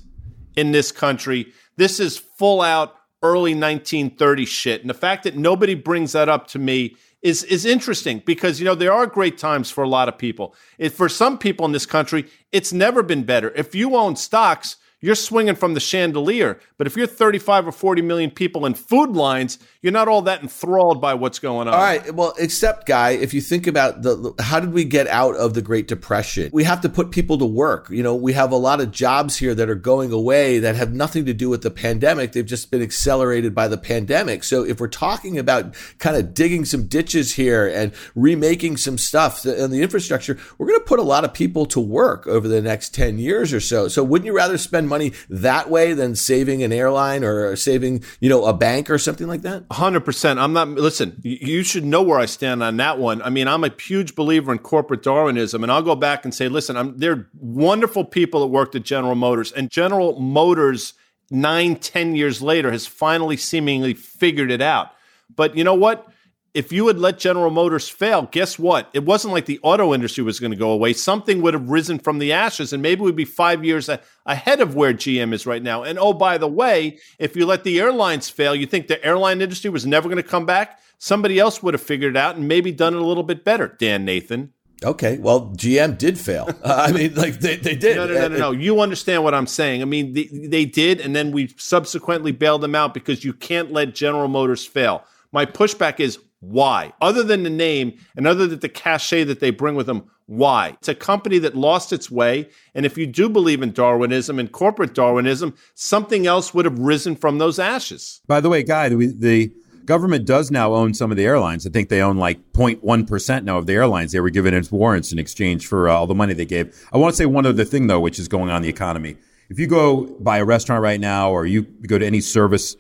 in 0.58 0.74
this 0.74 0.92
country, 0.92 1.54
this 1.78 2.02
is 2.02 2.18
full 2.18 2.62
out 2.62 2.96
early 3.24 3.54
1930 3.54 4.46
shit. 4.46 4.82
And 4.82 4.90
the 4.90 4.94
fact 4.94 5.24
that 5.24 5.38
nobody 5.38 5.74
brings 5.74 6.12
that 6.12 6.28
up 6.28 6.48
to 6.48 6.60
me 6.60 6.98
is 7.22 7.44
is 7.44 7.66
interesting 7.66 8.24
because 8.26 8.60
you 8.60 8.66
know 8.66 8.76
there 8.76 8.94
are 8.94 9.06
great 9.06 9.38
times 9.38 9.70
for 9.70 9.84
a 9.84 9.90
lot 9.90 10.08
of 10.08 10.18
people. 10.18 10.56
If 10.78 10.94
for 10.94 11.10
some 11.10 11.38
people 11.38 11.66
in 11.66 11.74
this 11.74 11.86
country, 11.86 12.28
it's 12.52 12.72
never 12.72 13.04
been 13.04 13.24
better. 13.24 13.52
If 13.56 13.76
you 13.76 13.96
own 13.96 14.16
stocks, 14.16 14.78
you're 15.02 15.16
swinging 15.16 15.56
from 15.56 15.74
the 15.74 15.80
chandelier. 15.80 16.60
But 16.78 16.88
if 16.88 16.98
you're 16.98 17.08
35 17.08 17.68
or 17.68 17.72
40 17.72 18.02
million 18.02 18.32
people 18.32 18.66
in 18.66 18.74
food 18.74 19.12
lines, 19.12 19.60
you're 19.82 19.94
not 19.94 20.08
all 20.08 20.22
that 20.24 20.42
enthralled 20.42 21.02
by 21.02 21.14
what's 21.14 21.40
going 21.40 21.68
on. 21.68 21.74
All 21.74 21.80
right. 21.80 22.14
Well, 22.14 22.34
except, 22.38 22.86
Guy, 22.86 23.12
if 23.12 23.34
you 23.34 23.42
think 23.42 23.68
about 23.68 24.02
the, 24.02 24.34
how 24.40 24.60
did 24.60 24.74
we 24.74 24.84
get 24.84 25.08
out 25.08 25.36
of 25.36 25.54
the 25.54 25.62
Great 25.62 25.88
Depression? 25.88 26.50
We 26.52 26.66
have 26.66 26.82
to 26.82 26.90
put 26.90 27.12
people 27.12 27.38
to 27.38 27.46
work. 27.46 27.90
You 27.90 28.04
know, 28.04 28.16
we 28.16 28.34
have 28.34 28.52
a 28.52 28.58
lot 28.58 28.82
of 28.82 28.92
jobs 28.92 29.38
here 29.38 29.56
that 29.56 29.70
are 29.70 29.76
going 29.76 30.12
away 30.12 30.60
that 30.60 30.76
have 30.76 30.94
nothing 30.94 31.26
to 31.26 31.34
do 31.34 31.50
with 31.50 31.62
the 31.62 31.72
pandemic. 31.72 32.34
They've 32.34 32.46
just 32.46 32.70
been 32.72 32.82
accelerated 32.82 33.56
by 33.56 33.70
the 33.70 33.78
pandemic. 33.78 34.44
So 34.44 34.64
if 34.64 34.82
we're 34.82 34.88
talking 34.88 35.38
about 35.38 35.76
kind 36.00 36.18
of 36.18 36.34
digging 36.34 36.66
some 36.66 36.88
ditches 36.88 37.36
here 37.36 37.68
and 37.68 37.94
remaking 38.16 38.76
some 38.76 38.98
stuff 38.98 39.46
in 39.46 39.72
the 39.72 39.82
infrastructure, 39.82 40.38
we're 40.58 40.68
going 40.68 40.80
to 40.80 40.86
put 40.86 41.00
a 41.00 41.04
lot 41.04 41.24
of 41.24 41.34
people 41.34 41.66
to 41.68 41.80
work 41.80 42.28
over 42.28 42.48
the 42.48 42.62
next 42.62 42.94
10 42.94 43.18
years 43.18 43.54
or 43.54 43.62
so. 43.62 43.88
So 43.88 44.04
wouldn't 44.04 44.26
you 44.26 44.36
rather 44.36 44.58
spend 44.58 44.89
money 44.90 45.14
that 45.30 45.70
way 45.70 45.94
than 45.94 46.16
saving 46.16 46.64
an 46.64 46.74
airline 46.74 47.24
or 47.24 47.56
saving, 47.56 48.04
you 48.20 48.30
know, 48.30 48.46
a 48.46 48.54
bank 48.54 48.90
or 48.90 48.98
something 48.98 49.28
like 49.28 49.44
that? 49.44 49.64
Hundred 49.72 50.02
percent. 50.02 50.40
I'm 50.40 50.54
not. 50.54 50.68
Listen, 50.70 51.20
you 51.24 51.64
should 51.64 51.86
know 51.86 52.02
where 52.02 52.20
I 52.20 52.26
stand 52.26 52.62
on 52.62 52.78
that 52.78 53.00
one. 53.00 53.22
I 53.22 53.30
mean, 53.30 53.48
I'm 53.48 53.64
a 53.64 53.72
huge 53.80 54.16
believer 54.16 54.52
in 54.52 54.60
corporate 54.60 55.04
Darwinism, 55.04 55.64
and 55.64 55.72
I'll 55.72 55.82
go 55.82 55.96
back 55.96 56.26
and 56.26 56.34
say, 56.34 56.50
listen, 56.50 56.76
I'm, 56.76 56.98
there 56.98 57.12
are 57.14 57.30
wonderful 57.40 58.04
people 58.04 58.42
that 58.42 58.48
worked 58.48 58.76
at 58.76 58.84
General 58.84 59.16
Motors, 59.16 59.52
and 59.52 59.70
General 59.70 60.20
Motors 60.20 60.94
nine, 61.32 61.76
ten 61.76 62.16
years 62.16 62.42
later 62.42 62.72
has 62.72 62.88
finally 62.88 63.38
seemingly 63.38 63.94
figured 63.94 64.52
it 64.52 64.62
out. 64.62 64.92
But 65.36 65.56
you 65.56 65.64
know 65.64 65.76
what? 65.76 66.08
If 66.54 66.72
you 66.72 66.88
had 66.88 67.00
let 67.00 67.20
General 67.20 67.52
Motors 67.52 67.88
fail, 67.88 68.28
guess 68.32 68.58
what? 68.58 68.90
It 68.94 69.06
wasn't 69.06 69.34
like 69.34 69.46
the 69.46 69.60
auto 69.62 69.94
industry 69.94 70.24
was 70.24 70.40
going 70.40 70.52
to 70.52 70.58
go 70.58 70.72
away. 70.72 70.94
Something 70.94 71.42
would 71.42 71.54
have 71.54 71.70
risen 71.70 72.00
from 72.00 72.20
the 72.20 72.34
ashes, 72.34 72.74
and 72.74 72.82
maybe 72.82 73.02
we'd 73.02 73.16
be 73.16 73.26
five 73.26 73.64
years 73.64 73.90
a- 73.90 74.02
ahead 74.26 74.60
of 74.60 74.76
where 74.76 74.94
GM 74.94 75.34
is 75.34 75.46
right 75.46 75.62
now. 75.62 75.84
And 75.84 76.00
oh, 76.00 76.14
by 76.14 76.38
the 76.38 76.48
way, 76.48 76.98
if 77.20 77.36
you 77.36 77.46
let 77.46 77.64
the 77.64 77.80
airlines 77.80 78.30
fail, 78.30 78.56
you 78.56 78.66
think 78.66 78.88
the 78.88 79.04
airline 79.06 79.42
industry 79.42 79.70
was 79.70 79.86
never 79.86 80.10
going 80.10 80.22
to 80.22 80.28
come 80.28 80.46
back? 80.46 80.80
Somebody 80.98 81.40
else 81.40 81.64
would 81.64 81.74
have 81.74 81.84
figured 81.84 82.16
it 82.16 82.18
out 82.18 82.36
and 82.36 82.48
maybe 82.48 82.72
done 82.72 82.94
it 82.94 83.02
a 83.02 83.06
little 83.06 83.24
bit 83.24 83.44
better, 83.44 83.76
Dan 83.80 84.04
Nathan. 84.04 84.54
Okay, 84.84 85.18
well, 85.18 85.52
GM 85.58 85.98
did 85.98 86.18
fail. 86.18 86.50
Uh, 86.64 86.86
I 86.88 86.92
mean, 86.92 87.14
like 87.16 87.40
they, 87.40 87.58
they 87.58 87.76
did. 87.76 87.98
No, 87.98 88.08
no, 88.08 88.14
no, 88.14 88.28
no, 88.30 88.38
no. 88.38 88.52
You 88.52 88.80
understand 88.80 89.24
what 89.24 89.34
I'm 89.34 89.48
saying. 89.48 89.82
I 89.82 89.86
mean, 89.86 90.14
they, 90.14 90.26
they 90.26 90.66
did, 90.66 91.02
and 91.02 91.16
then 91.16 91.32
we 91.32 91.54
subsequently 91.58 92.32
bailed 92.32 92.62
them 92.62 92.76
out 92.76 92.94
because 92.94 93.24
you 93.24 93.34
can't 93.34 93.72
let 93.72 93.94
General 93.94 94.30
Motors 94.30 94.66
fail. 94.66 95.04
My 95.32 95.46
pushback 95.46 96.00
is 96.00 96.18
why? 96.40 96.94
Other 97.02 97.24
than 97.24 97.44
the 97.44 97.50
name 97.50 97.98
and 98.16 98.26
other 98.26 98.48
than 98.48 98.60
the 98.60 98.70
cachet 98.70 99.26
that 99.26 99.40
they 99.40 99.52
bring 99.52 99.76
with 99.76 99.88
them, 99.88 100.10
why? 100.26 100.70
It's 100.80 100.88
a 100.88 100.96
company 100.96 101.40
that 101.40 101.56
lost 101.56 101.92
its 101.92 102.10
way. 102.12 102.50
And 102.76 102.86
if 102.86 102.98
you 102.98 103.08
do 103.08 103.30
believe 103.30 103.62
in 103.62 103.72
Darwinism 103.72 104.40
and 104.40 104.52
corporate 104.52 104.94
Darwinism, 104.94 105.56
something 105.74 106.28
else 106.28 106.54
would 106.54 106.66
have 106.66 106.78
risen 106.78 107.16
from 107.16 107.40
those 107.40 107.60
ashes. 107.60 108.22
By 108.28 108.40
the 108.40 108.50
way, 108.50 108.64
Guy, 108.64 108.90
the, 108.90 109.14
the 109.18 109.52
government 109.86 110.28
does 110.28 110.52
now 110.52 110.76
own 110.76 110.94
some 110.94 111.10
of 111.10 111.18
the 111.18 111.26
airlines. 111.26 111.66
I 111.66 111.72
think 111.72 111.90
they 111.90 112.02
own 112.02 112.18
like 112.18 112.54
0.1% 112.54 113.44
now 113.44 113.58
of 113.58 113.66
the 113.66 113.74
airlines. 113.74 114.12
They 114.12 114.20
were 114.20 114.30
given 114.30 114.54
its 114.54 114.72
warrants 114.72 115.12
in 115.12 115.18
exchange 115.18 115.66
for 115.66 115.90
uh, 115.90 115.96
all 115.96 116.06
the 116.06 116.14
money 116.14 116.36
they 116.36 116.46
gave. 116.46 116.80
I 116.94 116.98
want 117.00 117.14
to 117.14 117.18
say 117.18 117.26
one 117.26 117.48
other 117.48 117.66
thing, 117.66 117.88
though, 117.88 118.00
which 118.00 118.20
is 118.20 118.28
going 118.28 118.52
on 118.52 118.58
in 118.58 118.62
the 118.62 118.70
economy. 118.70 119.18
If 119.50 119.58
you 119.58 119.66
go 119.66 120.06
buy 120.20 120.38
a 120.38 120.46
restaurant 120.46 120.84
right 120.84 121.00
now 121.00 121.32
or 121.32 121.48
you 121.48 121.64
go 121.64 121.98
to 121.98 122.06
any 122.06 122.22
service 122.22 122.76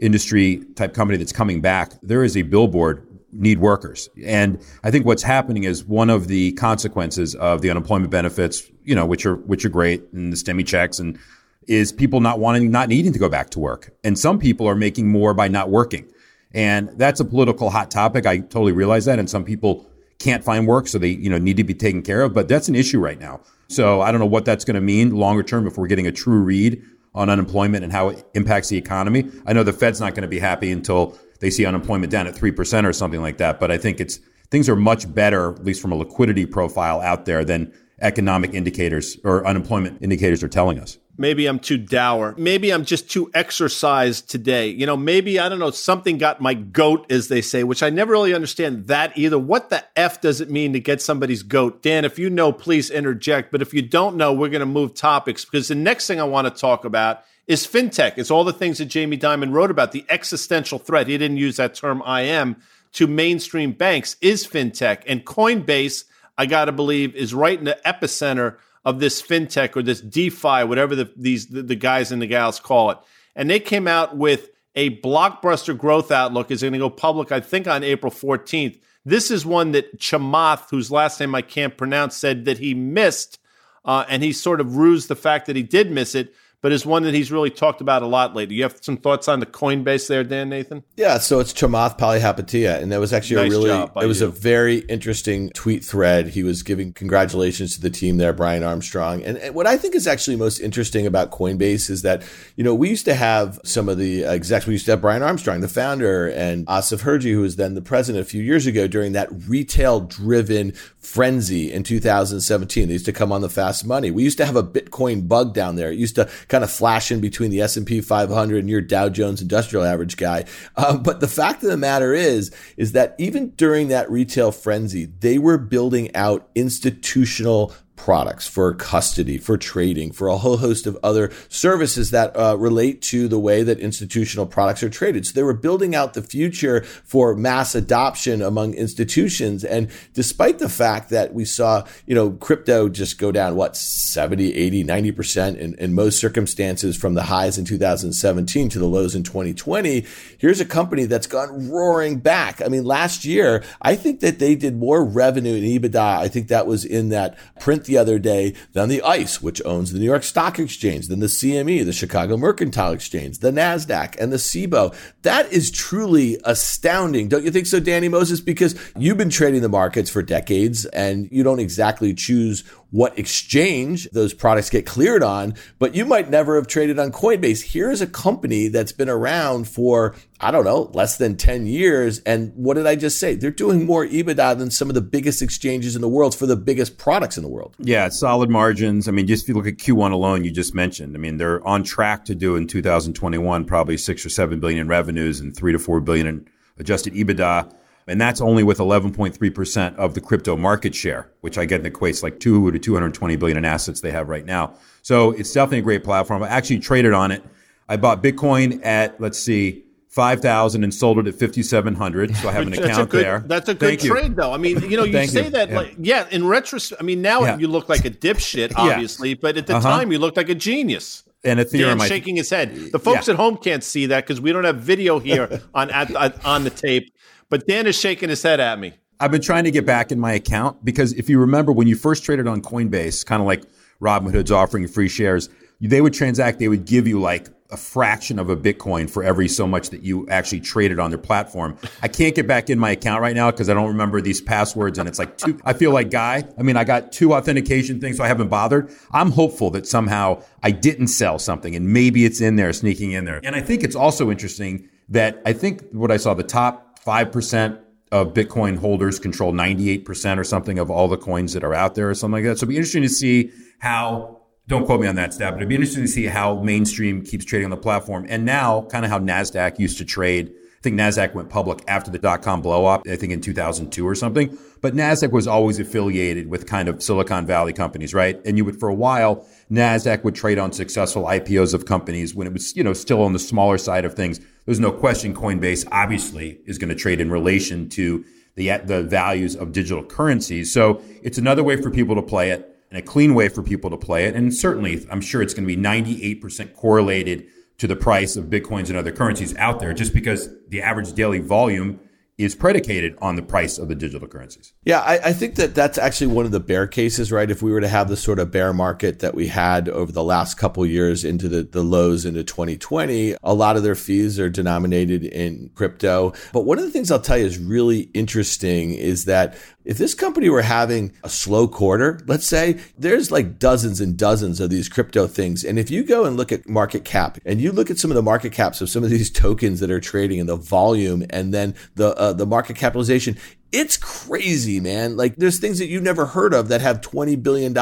industry 0.00 0.64
type 0.74 0.94
company 0.94 1.16
that's 1.16 1.32
coming 1.32 1.60
back, 1.60 1.92
there 2.02 2.24
is 2.24 2.36
a 2.36 2.42
billboard 2.42 3.06
need 3.32 3.58
workers. 3.58 4.08
And 4.24 4.58
I 4.82 4.90
think 4.90 5.06
what's 5.06 5.22
happening 5.22 5.64
is 5.64 5.84
one 5.84 6.10
of 6.10 6.28
the 6.28 6.52
consequences 6.52 7.34
of 7.34 7.60
the 7.60 7.70
unemployment 7.70 8.10
benefits, 8.10 8.62
you 8.84 8.94
know, 8.94 9.06
which 9.06 9.26
are 9.26 9.36
which 9.36 9.64
are 9.64 9.68
great 9.68 10.04
and 10.12 10.32
the 10.32 10.36
stimmy 10.36 10.66
checks 10.66 10.98
and 10.98 11.18
is 11.66 11.92
people 11.92 12.20
not 12.20 12.38
wanting 12.38 12.70
not 12.70 12.88
needing 12.88 13.12
to 13.12 13.18
go 13.18 13.28
back 13.28 13.50
to 13.50 13.58
work. 13.58 13.94
And 14.02 14.18
some 14.18 14.38
people 14.38 14.66
are 14.66 14.74
making 14.74 15.10
more 15.10 15.34
by 15.34 15.48
not 15.48 15.70
working. 15.70 16.10
And 16.52 16.88
that's 16.96 17.20
a 17.20 17.24
political 17.24 17.70
hot 17.70 17.90
topic. 17.90 18.26
I 18.26 18.38
totally 18.38 18.72
realize 18.72 19.04
that 19.04 19.18
and 19.18 19.28
some 19.28 19.44
people 19.44 19.86
can't 20.18 20.42
find 20.42 20.66
work 20.66 20.88
so 20.88 20.98
they, 20.98 21.10
you 21.10 21.30
know, 21.30 21.38
need 21.38 21.56
to 21.58 21.64
be 21.64 21.74
taken 21.74 22.02
care 22.02 22.22
of, 22.22 22.34
but 22.34 22.48
that's 22.48 22.68
an 22.68 22.74
issue 22.74 22.98
right 22.98 23.20
now. 23.20 23.40
So 23.68 24.00
I 24.00 24.10
don't 24.10 24.20
know 24.20 24.26
what 24.26 24.44
that's 24.44 24.64
going 24.64 24.74
to 24.74 24.80
mean 24.80 25.14
longer 25.14 25.42
term 25.42 25.66
if 25.66 25.76
we're 25.76 25.86
getting 25.86 26.06
a 26.06 26.12
true 26.12 26.40
read 26.40 26.82
on 27.14 27.28
unemployment 27.28 27.84
and 27.84 27.92
how 27.92 28.08
it 28.08 28.24
impacts 28.34 28.68
the 28.68 28.76
economy. 28.76 29.30
I 29.46 29.52
know 29.52 29.62
the 29.62 29.72
Fed's 29.72 30.00
not 30.00 30.14
going 30.14 30.22
to 30.22 30.28
be 30.28 30.38
happy 30.38 30.70
until 30.70 31.18
they 31.40 31.50
see 31.50 31.66
unemployment 31.66 32.10
down 32.10 32.26
at 32.26 32.34
3% 32.34 32.84
or 32.84 32.92
something 32.92 33.20
like 33.20 33.38
that. 33.38 33.60
But 33.60 33.70
I 33.70 33.78
think 33.78 34.00
it's 34.00 34.20
things 34.50 34.68
are 34.68 34.76
much 34.76 35.12
better, 35.12 35.52
at 35.52 35.64
least 35.64 35.80
from 35.80 35.92
a 35.92 35.96
liquidity 35.96 36.46
profile 36.46 37.00
out 37.00 37.24
there 37.26 37.44
than 37.44 37.72
economic 38.00 38.54
indicators 38.54 39.16
or 39.24 39.46
unemployment 39.46 40.00
indicators 40.02 40.42
are 40.42 40.48
telling 40.48 40.78
us. 40.78 40.98
Maybe 41.20 41.46
I'm 41.46 41.58
too 41.58 41.78
dour. 41.78 42.36
Maybe 42.38 42.70
I'm 42.70 42.84
just 42.84 43.10
too 43.10 43.28
exercised 43.34 44.30
today. 44.30 44.68
You 44.68 44.86
know, 44.86 44.96
maybe, 44.96 45.40
I 45.40 45.48
don't 45.48 45.58
know, 45.58 45.72
something 45.72 46.16
got 46.16 46.40
my 46.40 46.54
goat, 46.54 47.10
as 47.10 47.26
they 47.26 47.40
say, 47.40 47.64
which 47.64 47.82
I 47.82 47.90
never 47.90 48.12
really 48.12 48.34
understand 48.34 48.86
that 48.86 49.18
either. 49.18 49.36
What 49.36 49.68
the 49.68 49.84
F 49.96 50.20
does 50.20 50.40
it 50.40 50.48
mean 50.48 50.74
to 50.74 50.80
get 50.80 51.02
somebody's 51.02 51.42
goat? 51.42 51.82
Dan, 51.82 52.04
if 52.04 52.20
you 52.20 52.30
know, 52.30 52.52
please 52.52 52.88
interject. 52.88 53.50
But 53.50 53.62
if 53.62 53.74
you 53.74 53.82
don't 53.82 54.16
know, 54.16 54.32
we're 54.32 54.48
going 54.48 54.60
to 54.60 54.66
move 54.66 54.94
topics 54.94 55.44
because 55.44 55.66
the 55.66 55.74
next 55.74 56.06
thing 56.06 56.20
I 56.20 56.24
want 56.24 56.46
to 56.46 56.60
talk 56.60 56.84
about 56.84 57.24
is 57.48 57.66
fintech. 57.66 58.18
It's 58.18 58.30
all 58.30 58.44
the 58.44 58.52
things 58.52 58.78
that 58.78 58.84
Jamie 58.86 59.18
Dimon 59.18 59.52
wrote 59.52 59.70
about, 59.70 59.92
the 59.92 60.04
existential 60.10 60.78
threat. 60.78 61.08
He 61.08 61.16
didn't 61.16 61.38
use 61.38 61.56
that 61.56 61.74
term 61.74 62.02
I 62.04 62.20
am 62.20 62.56
to 62.92 63.06
mainstream 63.06 63.72
banks 63.72 64.16
is 64.20 64.46
fintech. 64.46 65.02
And 65.06 65.24
Coinbase, 65.24 66.04
I 66.36 66.46
got 66.46 66.66
to 66.66 66.72
believe, 66.72 67.16
is 67.16 67.34
right 67.34 67.58
in 67.58 67.64
the 67.64 67.78
epicenter 67.84 68.58
of 68.84 69.00
this 69.00 69.20
fintech 69.20 69.76
or 69.76 69.82
this 69.82 70.00
DeFi, 70.00 70.64
whatever 70.64 70.94
the, 70.94 71.10
these 71.16 71.46
the, 71.46 71.62
the 71.62 71.74
guys 71.74 72.12
and 72.12 72.22
the 72.22 72.26
gals 72.26 72.60
call 72.60 72.90
it. 72.90 72.98
And 73.34 73.48
they 73.48 73.60
came 73.60 73.88
out 73.88 74.16
with 74.16 74.50
a 74.74 75.00
blockbuster 75.00 75.76
growth 75.76 76.12
outlook. 76.12 76.50
Is 76.50 76.60
going 76.60 76.74
to 76.74 76.78
go 76.78 76.90
public, 76.90 77.32
I 77.32 77.40
think, 77.40 77.66
on 77.66 77.82
April 77.82 78.12
14th. 78.12 78.78
This 79.04 79.30
is 79.30 79.46
one 79.46 79.72
that 79.72 79.98
Chamath, 79.98 80.70
whose 80.70 80.90
last 80.90 81.18
name 81.18 81.34
I 81.34 81.42
can't 81.42 81.76
pronounce, 81.76 82.16
said 82.16 82.44
that 82.44 82.58
he 82.58 82.74
missed, 82.74 83.38
uh, 83.84 84.04
and 84.08 84.22
he 84.22 84.32
sort 84.32 84.60
of 84.60 84.76
rused 84.76 85.08
the 85.08 85.16
fact 85.16 85.46
that 85.46 85.56
he 85.56 85.62
did 85.62 85.90
miss 85.90 86.14
it 86.14 86.34
but 86.60 86.72
is 86.72 86.84
one 86.84 87.04
that 87.04 87.14
he's 87.14 87.30
really 87.30 87.50
talked 87.50 87.80
about 87.80 88.02
a 88.02 88.06
lot 88.06 88.34
lately. 88.34 88.56
You 88.56 88.64
have 88.64 88.78
some 88.80 88.96
thoughts 88.96 89.28
on 89.28 89.38
the 89.40 89.46
Coinbase 89.46 90.08
there, 90.08 90.24
Dan 90.24 90.48
Nathan? 90.48 90.82
Yeah, 90.96 91.18
so 91.18 91.38
it's 91.38 91.52
Chamath 91.52 91.98
Palihapitiya, 91.98 92.82
and 92.82 92.90
that 92.90 92.98
was 92.98 93.12
actually 93.12 93.42
nice 93.42 93.52
a 93.52 93.58
really 93.58 93.90
it 94.02 94.06
was 94.06 94.20
you. 94.20 94.26
a 94.26 94.30
very 94.30 94.78
interesting 94.78 95.50
tweet 95.50 95.84
thread. 95.84 96.28
He 96.28 96.42
was 96.42 96.62
giving 96.62 96.92
congratulations 96.92 97.76
to 97.76 97.80
the 97.80 97.90
team 97.90 98.16
there, 98.16 98.32
Brian 98.32 98.64
Armstrong. 98.64 99.22
And, 99.22 99.38
and, 99.38 99.54
what 99.54 99.66
I 99.66 99.76
think 99.76 99.94
is 99.94 100.06
actually 100.06 100.36
most 100.36 100.58
interesting 100.58 101.06
about 101.06 101.30
Coinbase 101.30 101.90
is 101.90 102.02
that, 102.02 102.22
you 102.56 102.64
know, 102.64 102.74
we 102.74 102.88
used 102.88 103.04
to 103.04 103.14
have 103.14 103.60
some 103.64 103.88
of 103.88 103.98
the 103.98 104.24
execs, 104.24 104.66
we 104.66 104.72
used 104.74 104.86
to 104.86 104.92
have 104.92 105.00
Brian 105.00 105.22
Armstrong, 105.22 105.60
the 105.60 105.68
founder, 105.68 106.28
and 106.28 106.66
Asif 106.66 107.02
Hirji, 107.02 107.32
who 107.32 107.42
was 107.42 107.56
then 107.56 107.74
the 107.74 107.82
president 107.82 108.26
a 108.26 108.28
few 108.28 108.42
years 108.42 108.66
ago 108.66 108.88
during 108.88 109.12
that 109.12 109.28
retail 109.48 110.00
driven 110.00 110.72
frenzy 110.98 111.72
in 111.72 111.82
2017. 111.82 112.88
They 112.88 112.92
used 112.92 113.06
to 113.06 113.12
come 113.12 113.32
on 113.32 113.40
the 113.40 113.48
fast 113.48 113.86
money. 113.86 114.10
We 114.10 114.24
used 114.24 114.38
to 114.38 114.46
have 114.46 114.56
a 114.56 114.62
Bitcoin 114.62 115.28
bug 115.28 115.54
down 115.54 115.76
there. 115.76 115.90
It 115.90 115.98
used 115.98 116.16
to 116.16 116.28
kind 116.48 116.64
of 116.64 116.70
flashing 116.70 117.20
between 117.20 117.50
the 117.50 117.60
S&P 117.60 118.00
500 118.00 118.58
and 118.58 118.68
your 118.68 118.80
Dow 118.80 119.08
Jones 119.08 119.40
Industrial 119.40 119.84
Average 119.84 120.16
guy. 120.16 120.44
Um, 120.76 121.02
but 121.02 121.20
the 121.20 121.28
fact 121.28 121.62
of 121.62 121.70
the 121.70 121.76
matter 121.76 122.14
is, 122.14 122.54
is 122.76 122.92
that 122.92 123.14
even 123.18 123.50
during 123.50 123.88
that 123.88 124.10
retail 124.10 124.52
frenzy, 124.52 125.06
they 125.06 125.38
were 125.38 125.58
building 125.58 126.14
out 126.14 126.48
institutional 126.54 127.74
products, 127.98 128.46
for 128.46 128.72
custody, 128.74 129.36
for 129.36 129.58
trading, 129.58 130.12
for 130.12 130.28
a 130.28 130.38
whole 130.38 130.56
host 130.56 130.86
of 130.86 130.96
other 131.02 131.30
services 131.48 132.10
that 132.12 132.34
uh, 132.36 132.56
relate 132.56 133.02
to 133.02 133.28
the 133.28 133.38
way 133.38 133.62
that 133.62 133.78
institutional 133.80 134.46
products 134.46 134.82
are 134.82 134.88
traded. 134.88 135.26
So 135.26 135.32
they 135.34 135.42
were 135.42 135.52
building 135.52 135.94
out 135.94 136.14
the 136.14 136.22
future 136.22 136.82
for 137.04 137.34
mass 137.34 137.74
adoption 137.74 138.40
among 138.40 138.74
institutions. 138.74 139.64
And 139.64 139.90
despite 140.14 140.60
the 140.60 140.68
fact 140.68 141.10
that 141.10 141.34
we 141.34 141.44
saw, 141.44 141.86
you 142.06 142.14
know, 142.14 142.30
crypto 142.30 142.88
just 142.88 143.18
go 143.18 143.32
down, 143.32 143.56
what, 143.56 143.76
70, 143.76 144.54
80, 144.54 144.84
90% 144.84 145.56
in, 145.56 145.74
in 145.74 145.92
most 145.92 146.18
circumstances 146.18 146.96
from 146.96 147.14
the 147.14 147.24
highs 147.24 147.58
in 147.58 147.64
2017 147.64 148.68
to 148.68 148.78
the 148.78 148.86
lows 148.86 149.14
in 149.14 149.24
2020, 149.24 150.06
here's 150.38 150.60
a 150.60 150.64
company 150.64 151.04
that's 151.04 151.26
gone 151.26 151.68
roaring 151.68 152.20
back. 152.20 152.62
I 152.62 152.68
mean, 152.68 152.84
last 152.84 153.24
year, 153.24 153.64
I 153.82 153.96
think 153.96 154.20
that 154.20 154.38
they 154.38 154.54
did 154.54 154.76
more 154.76 155.04
revenue 155.04 155.54
in 155.54 155.64
EBITDA. 155.64 155.96
I 155.96 156.28
think 156.28 156.48
that 156.48 156.66
was 156.66 156.84
in 156.84 157.08
that 157.08 157.36
print 157.58 157.87
the 157.88 157.98
other 157.98 158.20
day 158.20 158.54
than 158.72 158.88
the 158.88 159.02
ICE, 159.02 159.42
which 159.42 159.60
owns 159.64 159.92
the 159.92 159.98
New 159.98 160.04
York 160.04 160.22
Stock 160.22 160.60
Exchange, 160.60 161.08
then 161.08 161.18
the 161.18 161.26
CME, 161.26 161.84
the 161.84 161.92
Chicago 161.92 162.36
Mercantile 162.36 162.92
Exchange, 162.92 163.38
the 163.38 163.50
NASDAQ, 163.50 164.16
and 164.20 164.32
the 164.32 164.36
CBOE. 164.36 164.94
That 165.22 165.52
is 165.52 165.72
truly 165.72 166.38
astounding. 166.44 167.28
Don't 167.28 167.44
you 167.44 167.50
think 167.50 167.66
so, 167.66 167.80
Danny 167.80 168.08
Moses? 168.08 168.40
Because 168.40 168.78
you've 168.96 169.18
been 169.18 169.30
trading 169.30 169.62
the 169.62 169.68
markets 169.68 170.08
for 170.08 170.22
decades 170.22 170.84
and 170.86 171.28
you 171.32 171.42
don't 171.42 171.58
exactly 171.58 172.14
choose 172.14 172.62
what 172.90 173.18
exchange 173.18 174.08
those 174.10 174.32
products 174.32 174.70
get 174.70 174.86
cleared 174.86 175.22
on, 175.22 175.54
but 175.78 175.94
you 175.94 176.04
might 176.06 176.30
never 176.30 176.56
have 176.56 176.66
traded 176.66 176.98
on 176.98 177.12
Coinbase. 177.12 177.62
Here's 177.62 178.00
a 178.00 178.06
company 178.06 178.68
that's 178.68 178.92
been 178.92 179.10
around 179.10 179.68
for, 179.68 180.14
I 180.40 180.50
don't 180.50 180.64
know, 180.64 180.90
less 180.94 181.18
than 181.18 181.36
10 181.36 181.66
years. 181.66 182.20
And 182.20 182.52
what 182.54 182.74
did 182.74 182.86
I 182.86 182.96
just 182.96 183.18
say? 183.18 183.34
They're 183.34 183.50
doing 183.50 183.84
more 183.84 184.06
EBITDA 184.06 184.56
than 184.58 184.70
some 184.70 184.88
of 184.88 184.94
the 184.94 185.02
biggest 185.02 185.42
exchanges 185.42 185.96
in 185.96 186.00
the 186.00 186.08
world 186.08 186.34
for 186.34 186.46
the 186.46 186.56
biggest 186.56 186.96
products 186.96 187.36
in 187.36 187.42
the 187.42 187.50
world. 187.50 187.74
Yeah, 187.78 188.08
solid 188.08 188.48
margins. 188.48 189.06
I 189.06 189.10
mean, 189.10 189.26
just 189.26 189.44
if 189.44 189.48
you 189.50 189.54
look 189.54 189.66
at 189.66 189.76
Q1 189.76 190.12
alone, 190.12 190.44
you 190.44 190.50
just 190.50 190.74
mentioned, 190.74 191.14
I 191.14 191.18
mean, 191.18 191.36
they're 191.36 191.66
on 191.66 191.82
track 191.82 192.24
to 192.26 192.34
do 192.34 192.56
in 192.56 192.66
2021 192.66 193.66
probably 193.66 193.98
six 193.98 194.24
or 194.24 194.30
seven 194.30 194.60
billion 194.60 194.80
in 194.80 194.88
revenues 194.88 195.40
and 195.40 195.54
three 195.54 195.72
to 195.72 195.78
four 195.78 196.00
billion 196.00 196.26
in 196.26 196.48
adjusted 196.78 197.12
EBITDA. 197.12 197.74
And 198.08 198.20
that's 198.20 198.40
only 198.40 198.62
with 198.62 198.78
11.3% 198.78 199.96
of 199.96 200.14
the 200.14 200.20
crypto 200.20 200.56
market 200.56 200.94
share, 200.94 201.30
which 201.40 201.58
I 201.58 201.66
get 201.66 201.82
equates 201.82 202.22
like 202.22 202.40
2 202.40 202.70
to 202.72 202.78
220 202.78 203.36
billion 203.36 203.58
in 203.58 203.64
assets 203.64 204.00
they 204.00 204.10
have 204.10 204.28
right 204.28 204.44
now. 204.44 204.74
So 205.02 205.32
it's 205.32 205.52
definitely 205.52 205.78
a 205.78 205.82
great 205.82 206.04
platform. 206.04 206.42
I 206.42 206.48
actually 206.48 206.80
traded 206.80 207.12
on 207.12 207.30
it. 207.30 207.44
I 207.88 207.96
bought 207.96 208.22
Bitcoin 208.22 208.84
at, 208.84 209.20
let's 209.20 209.38
see, 209.38 209.84
5,000 210.08 210.84
and 210.84 210.92
sold 210.92 211.18
it 211.18 211.26
at 211.26 211.34
5,700. 211.34 212.34
So 212.36 212.48
I 212.48 212.52
have 212.52 212.66
an 212.66 212.72
account 212.74 213.10
good, 213.10 213.24
there. 213.24 213.44
That's 213.46 213.68
a 213.68 213.74
good 213.74 214.00
Thank 214.00 214.12
trade, 214.12 214.30
you. 214.30 214.34
though. 214.34 214.52
I 214.52 214.56
mean, 214.56 214.80
you 214.90 214.96
know, 214.96 215.04
you 215.04 215.26
say 215.26 215.44
you. 215.44 215.50
that, 215.50 215.70
yeah. 215.70 215.76
like, 215.76 215.94
yeah, 215.98 216.26
in 216.30 216.46
retrospect, 216.46 217.00
I 217.00 217.04
mean, 217.04 217.22
now 217.22 217.42
yeah. 217.42 217.58
you 217.58 217.68
look 217.68 217.88
like 217.88 218.04
a 218.04 218.10
dipshit, 218.10 218.72
obviously, 218.76 219.30
yeah. 219.30 219.34
but 219.40 219.56
at 219.56 219.66
the 219.66 219.76
uh-huh. 219.76 219.88
time 219.88 220.12
you 220.12 220.18
looked 220.18 220.36
like 220.36 220.48
a 220.48 220.54
genius 220.54 221.24
and 221.44 221.60
Ethereum. 221.60 221.98
Dan 221.98 222.08
shaking 222.08 222.36
his 222.36 222.50
head. 222.50 222.74
The 222.92 222.98
folks 222.98 223.28
at 223.28 223.36
home 223.36 223.56
can't 223.56 223.84
see 223.84 224.06
that 224.06 224.24
because 224.24 224.40
we 224.40 224.52
don't 224.52 224.64
have 224.64 224.78
video 224.78 225.18
here 225.18 225.62
on 225.74 225.90
at, 225.90 226.44
on 226.44 226.64
the 226.64 226.70
tape. 226.70 227.12
But 227.50 227.66
Dan 227.66 227.86
is 227.86 227.98
shaking 227.98 228.28
his 228.28 228.42
head 228.42 228.60
at 228.60 228.78
me. 228.78 228.94
I've 229.20 229.30
been 229.30 229.42
trying 229.42 229.64
to 229.64 229.70
get 229.70 229.86
back 229.86 230.12
in 230.12 230.20
my 230.20 230.32
account 230.32 230.84
because 230.84 231.12
if 231.14 231.28
you 231.28 231.40
remember 231.40 231.72
when 231.72 231.88
you 231.88 231.96
first 231.96 232.24
traded 232.24 232.46
on 232.46 232.62
Coinbase, 232.62 233.24
kind 233.24 233.40
of 233.40 233.46
like 233.46 233.64
Robinhood's 234.00 234.52
offering 234.52 234.86
free 234.86 235.08
shares, 235.08 235.48
they 235.80 236.00
would 236.00 236.12
transact, 236.12 236.58
they 236.58 236.68
would 236.68 236.84
give 236.84 237.08
you 237.08 237.20
like 237.20 237.48
a 237.70 237.76
fraction 237.76 238.38
of 238.38 238.48
a 238.48 238.56
Bitcoin 238.56 239.10
for 239.10 239.22
every 239.22 239.48
so 239.48 239.66
much 239.66 239.90
that 239.90 240.02
you 240.02 240.28
actually 240.28 240.60
traded 240.60 240.98
on 240.98 241.10
their 241.10 241.18
platform. 241.18 241.76
I 242.02 242.08
can't 242.08 242.34
get 242.34 242.46
back 242.46 242.70
in 242.70 242.78
my 242.78 242.92
account 242.92 243.20
right 243.20 243.34
now 243.34 243.50
because 243.50 243.68
I 243.68 243.74
don't 243.74 243.88
remember 243.88 244.20
these 244.20 244.40
passwords 244.40 244.98
and 244.98 245.08
it's 245.08 245.18
like 245.18 245.36
two, 245.36 245.58
I 245.64 245.72
feel 245.72 245.90
like 245.90 246.10
Guy. 246.10 246.44
I 246.58 246.62
mean, 246.62 246.76
I 246.76 246.84
got 246.84 247.12
two 247.12 247.34
authentication 247.34 248.00
things, 248.00 248.16
so 248.18 248.24
I 248.24 248.28
haven't 248.28 248.48
bothered. 248.48 248.90
I'm 249.10 249.32
hopeful 249.32 249.70
that 249.70 249.86
somehow 249.86 250.42
I 250.62 250.70
didn't 250.70 251.08
sell 251.08 251.38
something 251.38 251.74
and 251.74 251.92
maybe 251.92 252.24
it's 252.24 252.40
in 252.40 252.56
there, 252.56 252.72
sneaking 252.72 253.12
in 253.12 253.24
there. 253.24 253.40
And 253.42 253.56
I 253.56 253.60
think 253.60 253.82
it's 253.82 253.96
also 253.96 254.30
interesting 254.30 254.88
that 255.10 255.40
I 255.44 255.52
think 255.52 255.82
what 255.90 256.10
I 256.10 256.16
saw, 256.18 256.34
the 256.34 256.42
top 256.42 256.87
5% 257.08 257.78
of 258.12 258.34
Bitcoin 258.34 258.78
holders 258.78 259.18
control 259.18 259.52
98% 259.52 260.38
or 260.38 260.44
something 260.44 260.78
of 260.78 260.90
all 260.90 261.08
the 261.08 261.16
coins 261.16 261.54
that 261.54 261.64
are 261.64 261.72
out 261.72 261.94
there 261.94 262.10
or 262.10 262.14
something 262.14 262.34
like 262.34 262.44
that. 262.44 262.58
So 262.58 262.64
it'd 262.64 262.68
be 262.68 262.76
interesting 262.76 263.02
to 263.02 263.08
see 263.08 263.50
how, 263.78 264.42
don't 264.66 264.84
quote 264.84 265.00
me 265.00 265.06
on 265.06 265.16
that 265.16 265.32
stat, 265.32 265.52
but 265.52 265.56
it'd 265.56 265.70
be 265.70 265.74
interesting 265.74 266.02
to 266.02 266.08
see 266.08 266.26
how 266.26 266.60
mainstream 266.62 267.24
keeps 267.24 267.46
trading 267.46 267.64
on 267.64 267.70
the 267.70 267.78
platform. 267.78 268.26
And 268.28 268.44
now 268.44 268.82
kind 268.90 269.06
of 269.06 269.10
how 269.10 269.18
NASDAQ 269.18 269.78
used 269.78 269.96
to 269.98 270.04
trade. 270.04 270.50
I 270.50 270.80
think 270.82 270.96
NASDAQ 270.96 271.34
went 271.34 271.48
public 271.48 271.82
after 271.88 272.10
the 272.10 272.18
dot 272.18 272.42
com 272.42 272.60
blow 272.62 272.84
up, 272.84 273.02
I 273.10 273.16
think 273.16 273.32
in 273.32 273.40
2002 273.40 274.06
or 274.06 274.14
something. 274.14 274.56
But 274.80 274.94
NASDAQ 274.94 275.32
was 275.32 275.46
always 275.46 275.80
affiliated 275.80 276.48
with 276.48 276.66
kind 276.66 276.88
of 276.88 277.02
Silicon 277.02 277.46
Valley 277.46 277.72
companies, 277.72 278.14
right? 278.14 278.40
And 278.44 278.56
you 278.56 278.64
would, 278.64 278.78
for 278.78 278.88
a 278.88 278.94
while, 278.94 279.46
NASDAQ 279.70 280.22
would 280.24 280.34
trade 280.34 280.58
on 280.58 280.72
successful 280.72 281.24
IPOs 281.24 281.74
of 281.74 281.84
companies 281.86 282.34
when 282.34 282.46
it 282.46 282.52
was, 282.52 282.76
you 282.76 282.84
know, 282.84 282.92
still 282.92 283.22
on 283.22 283.32
the 283.32 283.38
smaller 283.38 283.76
side 283.76 284.04
of 284.04 284.14
things 284.14 284.40
there's 284.68 284.78
no 284.78 284.92
question 284.92 285.34
Coinbase 285.34 285.88
obviously 285.90 286.60
is 286.66 286.76
going 286.76 286.90
to 286.90 286.94
trade 286.94 287.22
in 287.22 287.30
relation 287.30 287.88
to 287.88 288.22
the, 288.54 288.68
the 288.84 289.02
values 289.02 289.56
of 289.56 289.72
digital 289.72 290.04
currencies. 290.04 290.74
So 290.74 291.00
it's 291.22 291.38
another 291.38 291.64
way 291.64 291.80
for 291.80 291.90
people 291.90 292.14
to 292.16 292.20
play 292.20 292.50
it 292.50 292.76
and 292.90 292.98
a 292.98 293.02
clean 293.02 293.34
way 293.34 293.48
for 293.48 293.62
people 293.62 293.88
to 293.88 293.96
play 293.96 294.26
it. 294.26 294.34
And 294.34 294.54
certainly, 294.54 295.06
I'm 295.10 295.22
sure 295.22 295.40
it's 295.40 295.54
going 295.54 295.66
to 295.66 295.74
be 295.74 295.82
98% 295.82 296.74
correlated 296.74 297.46
to 297.78 297.86
the 297.86 297.96
price 297.96 298.36
of 298.36 298.50
Bitcoins 298.50 298.90
and 298.90 298.98
other 298.98 299.10
currencies 299.10 299.56
out 299.56 299.80
there 299.80 299.94
just 299.94 300.12
because 300.12 300.50
the 300.68 300.82
average 300.82 301.14
daily 301.14 301.38
volume 301.38 301.98
is 302.38 302.54
predicated 302.54 303.18
on 303.20 303.34
the 303.34 303.42
price 303.42 303.78
of 303.78 303.88
the 303.88 303.96
digital 303.96 304.28
currencies. 304.28 304.72
Yeah, 304.84 305.00
I, 305.00 305.18
I, 305.24 305.32
think 305.32 305.56
that 305.56 305.74
that's 305.74 305.98
actually 305.98 306.28
one 306.28 306.46
of 306.46 306.52
the 306.52 306.60
bear 306.60 306.86
cases, 306.86 307.32
right? 307.32 307.50
If 307.50 307.62
we 307.62 307.72
were 307.72 307.80
to 307.80 307.88
have 307.88 308.08
the 308.08 308.16
sort 308.16 308.38
of 308.38 308.52
bear 308.52 308.72
market 308.72 309.18
that 309.18 309.34
we 309.34 309.48
had 309.48 309.88
over 309.88 310.12
the 310.12 310.22
last 310.22 310.54
couple 310.54 310.86
years 310.86 311.24
into 311.24 311.48
the, 311.48 311.64
the 311.64 311.82
lows 311.82 312.24
into 312.24 312.44
2020, 312.44 313.34
a 313.42 313.54
lot 313.54 313.76
of 313.76 313.82
their 313.82 313.96
fees 313.96 314.38
are 314.38 314.48
denominated 314.48 315.24
in 315.24 315.70
crypto. 315.74 316.32
But 316.52 316.64
one 316.64 316.78
of 316.78 316.84
the 316.84 316.92
things 316.92 317.10
I'll 317.10 317.18
tell 317.18 317.38
you 317.38 317.46
is 317.46 317.58
really 317.58 318.02
interesting 318.14 318.94
is 318.94 319.24
that 319.24 319.56
if 319.88 319.96
this 319.96 320.14
company 320.14 320.50
were 320.50 320.60
having 320.60 321.12
a 321.24 321.30
slow 321.30 321.66
quarter, 321.66 322.20
let's 322.26 322.46
say, 322.46 322.78
there's 322.98 323.30
like 323.30 323.58
dozens 323.58 324.02
and 324.02 324.18
dozens 324.18 324.60
of 324.60 324.68
these 324.68 324.86
crypto 324.86 325.26
things. 325.26 325.64
And 325.64 325.78
if 325.78 325.90
you 325.90 326.04
go 326.04 326.26
and 326.26 326.36
look 326.36 326.52
at 326.52 326.68
market 326.68 327.06
cap 327.06 327.38
and 327.46 327.58
you 327.58 327.72
look 327.72 327.90
at 327.90 327.98
some 327.98 328.10
of 328.10 328.14
the 328.14 328.22
market 328.22 328.52
caps 328.52 328.82
of 328.82 328.90
some 328.90 329.02
of 329.02 329.08
these 329.08 329.30
tokens 329.32 329.80
that 329.80 329.90
are 329.90 329.98
trading 329.98 330.40
and 330.40 330.48
the 330.48 330.56
volume 330.56 331.24
and 331.30 331.54
then 331.54 331.74
the 331.94 332.14
uh, 332.16 332.27
Uh, 332.28 332.32
the 332.34 332.44
market 332.44 332.76
capitalization, 332.76 333.38
it's 333.70 333.98
crazy, 333.98 334.80
man. 334.80 335.16
Like 335.16 335.36
there's 335.36 335.58
things 335.58 335.78
that 335.78 335.88
you've 335.88 336.02
never 336.02 336.24
heard 336.26 336.54
of 336.54 336.68
that 336.68 336.80
have 336.80 337.02
$20 337.02 337.42
billion 337.42 337.74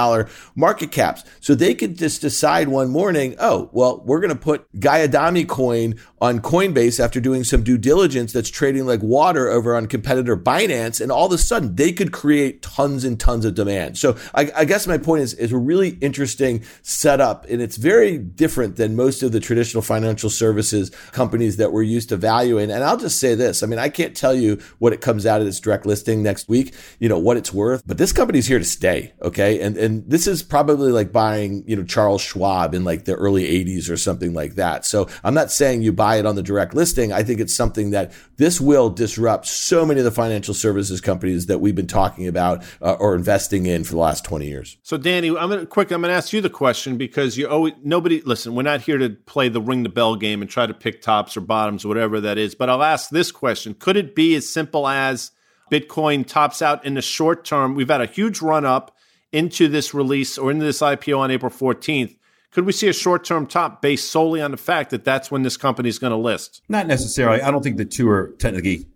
market 0.57 0.91
caps. 0.91 1.23
So 1.41 1.55
they 1.55 1.75
could 1.75 1.97
just 1.97 2.21
decide 2.21 2.69
one 2.69 2.91
morning, 2.91 3.37
oh, 3.39 3.71
well, 3.73 4.03
we're 4.05 4.21
going 4.21 4.35
to 4.35 4.41
put 4.41 4.67
Guy 4.81 5.03
Adami 5.03 5.45
coin 5.45 5.95
on 6.21 6.41
Coinbase 6.41 6.99
after 6.99 7.21
doing 7.21 7.45
some 7.45 7.63
due 7.63 7.79
diligence 7.79 8.33
that's 8.33 8.51
trading 8.51 8.85
like 8.87 9.01
water 9.01 9.49
over 9.49 9.77
on 9.77 9.87
competitor 9.87 10.37
Binance. 10.37 11.01
And 11.01 11.13
all 11.13 11.27
of 11.27 11.33
a 11.33 11.39
sudden 11.39 11.77
they 11.77 11.93
could 11.93 12.11
create 12.11 12.63
tons 12.63 13.05
and 13.05 13.21
tons 13.21 13.45
of 13.45 13.55
demand. 13.55 13.97
So 13.97 14.17
I, 14.35 14.51
I 14.57 14.65
guess 14.65 14.89
my 14.89 14.99
point 14.99 15.23
is, 15.23 15.35
is 15.35 15.53
a 15.53 15.59
really 15.59 15.91
interesting 16.01 16.65
setup 16.83 17.45
and 17.49 17.63
it's 17.63 17.77
very 17.77 18.19
different 18.19 18.75
than 18.75 18.97
most 18.97 19.23
of 19.23 19.31
the 19.31 19.41
traditional 19.41 19.83
financial 19.83 20.31
services 20.31 20.91
companies 21.13 21.59
that 21.59 21.73
we're 21.73 21.83
used 21.83 22.09
to 22.09 22.17
valuing. 22.17 22.73
And 22.73 22.83
I'll 22.83 22.97
just 22.97 23.21
say 23.21 23.37
this. 23.37 23.63
I 23.63 23.67
mean, 23.67 23.79
I 23.79 23.89
can't 23.89 24.17
tell 24.17 24.35
you 24.35 24.61
what 24.79 24.93
it 24.93 25.01
comes 25.01 25.27
out 25.27 25.41
of 25.41 25.47
this 25.47 25.61
direct 25.61 25.76
direct 25.77 25.87
listing 25.87 26.23
next 26.23 26.49
week, 26.49 26.75
you 26.99 27.09
know, 27.09 27.19
what 27.19 27.37
it's 27.37 27.53
worth. 27.53 27.83
But 27.87 27.99
this 27.99 28.13
company's 28.13 28.47
here 28.47 28.59
to 28.59 28.65
stay. 28.65 29.13
Okay. 29.23 29.61
And, 29.61 29.77
and 29.77 30.09
this 30.09 30.27
is 30.27 30.43
probably 30.43 30.91
like 30.91 31.13
buying, 31.13 31.65
you 31.67 31.77
know, 31.77 31.85
Charles 31.85 32.23
Schwab 32.23 32.75
in 32.75 32.85
like 32.85 33.05
the 33.05 33.15
early 33.15 33.45
80s 33.45 33.91
or 33.91 33.97
something 33.97 34.33
like 34.33 34.55
that. 34.55 34.87
So 34.87 35.09
I'm 35.23 35.35
not 35.35 35.53
saying 35.53 35.83
you 35.83 35.93
buy 35.93 36.17
it 36.17 36.27
on 36.27 36.35
the 36.35 36.43
direct 36.43 36.75
listing. 36.75 37.13
I 37.13 37.23
think 37.23 37.41
it's 37.41 37.55
something 37.55 37.91
that 37.91 38.13
this 38.37 38.61
will 38.61 38.91
disrupt 38.91 39.47
so 39.47 39.85
many 39.85 40.01
of 40.01 40.05
the 40.05 40.11
financial 40.11 40.55
services 40.55 41.01
companies 41.01 41.47
that 41.47 41.59
we've 41.59 41.75
been 41.75 41.87
talking 41.87 42.27
about 42.27 42.65
uh, 42.81 42.95
or 42.95 43.15
investing 43.15 43.67
in 43.67 43.85
for 43.85 43.93
the 43.93 44.01
last 44.01 44.25
20 44.25 44.47
years. 44.47 44.77
So 44.83 44.97
Danny, 44.97 45.29
I'm 45.29 45.51
gonna 45.51 45.67
quick. 45.67 45.91
I'm 45.91 46.01
gonna 46.01 46.15
ask 46.15 46.33
you 46.33 46.41
the 46.41 46.51
question 46.51 46.97
because 46.97 47.37
you 47.37 47.49
always 47.49 47.75
nobody 47.83 48.23
listen. 48.23 48.55
We're 48.55 48.63
not 48.63 48.81
here 48.81 48.99
to 48.99 49.11
play 49.11 49.49
the 49.49 49.61
ring 49.61 49.83
the 49.83 49.89
bell 49.89 50.17
game 50.17 50.43
and 50.43 50.51
try 50.51 50.67
to 50.67 50.75
pick 50.75 51.03
tops 51.03 51.37
or 51.37 51.41
bottoms, 51.41 51.85
or 51.85 51.89
whatever 51.89 52.21
that 52.21 52.39
is. 52.39 52.55
But 52.55 52.71
I'll 52.71 52.83
ask 52.83 53.11
this 53.11 53.31
question: 53.33 53.75
Could 53.75 53.97
it 53.97 54.15
be 54.15 54.35
as 54.35 54.49
simple 54.49 54.87
as 54.87 55.33
Bitcoin 55.71 56.27
tops 56.27 56.63
out 56.63 56.85
in 56.85 56.95
the 56.95 57.03
short 57.03 57.45
term? 57.45 57.75
We've 57.75 57.89
had 57.89 58.01
a 58.01 58.07
huge 58.07 58.41
run 58.41 58.65
up 58.65 58.97
into 59.33 59.69
this 59.69 59.93
release 59.93 60.39
or 60.39 60.51
into 60.51 60.65
this 60.65 60.81
IPO 60.81 61.19
on 61.19 61.31
April 61.31 61.51
14th. 61.51 62.17
Could 62.53 62.65
we 62.65 62.73
see 62.73 62.89
a 62.89 62.93
short 62.93 63.25
term 63.25 63.47
top 63.47 63.83
based 63.83 64.11
solely 64.11 64.41
on 64.41 64.51
the 64.51 64.57
fact 64.57 64.91
that 64.91 65.05
that's 65.05 65.31
when 65.31 65.43
this 65.43 65.57
company 65.57 65.89
is 65.89 65.99
going 65.99 66.13
to 66.13 66.17
list? 66.17 66.63
Not 66.69 66.87
necessarily. 66.87 67.43
I 67.43 67.51
don't 67.51 67.63
think 67.63 67.77
the 67.77 67.85
two 67.85 68.09
are 68.09 68.35
technically 68.39 68.87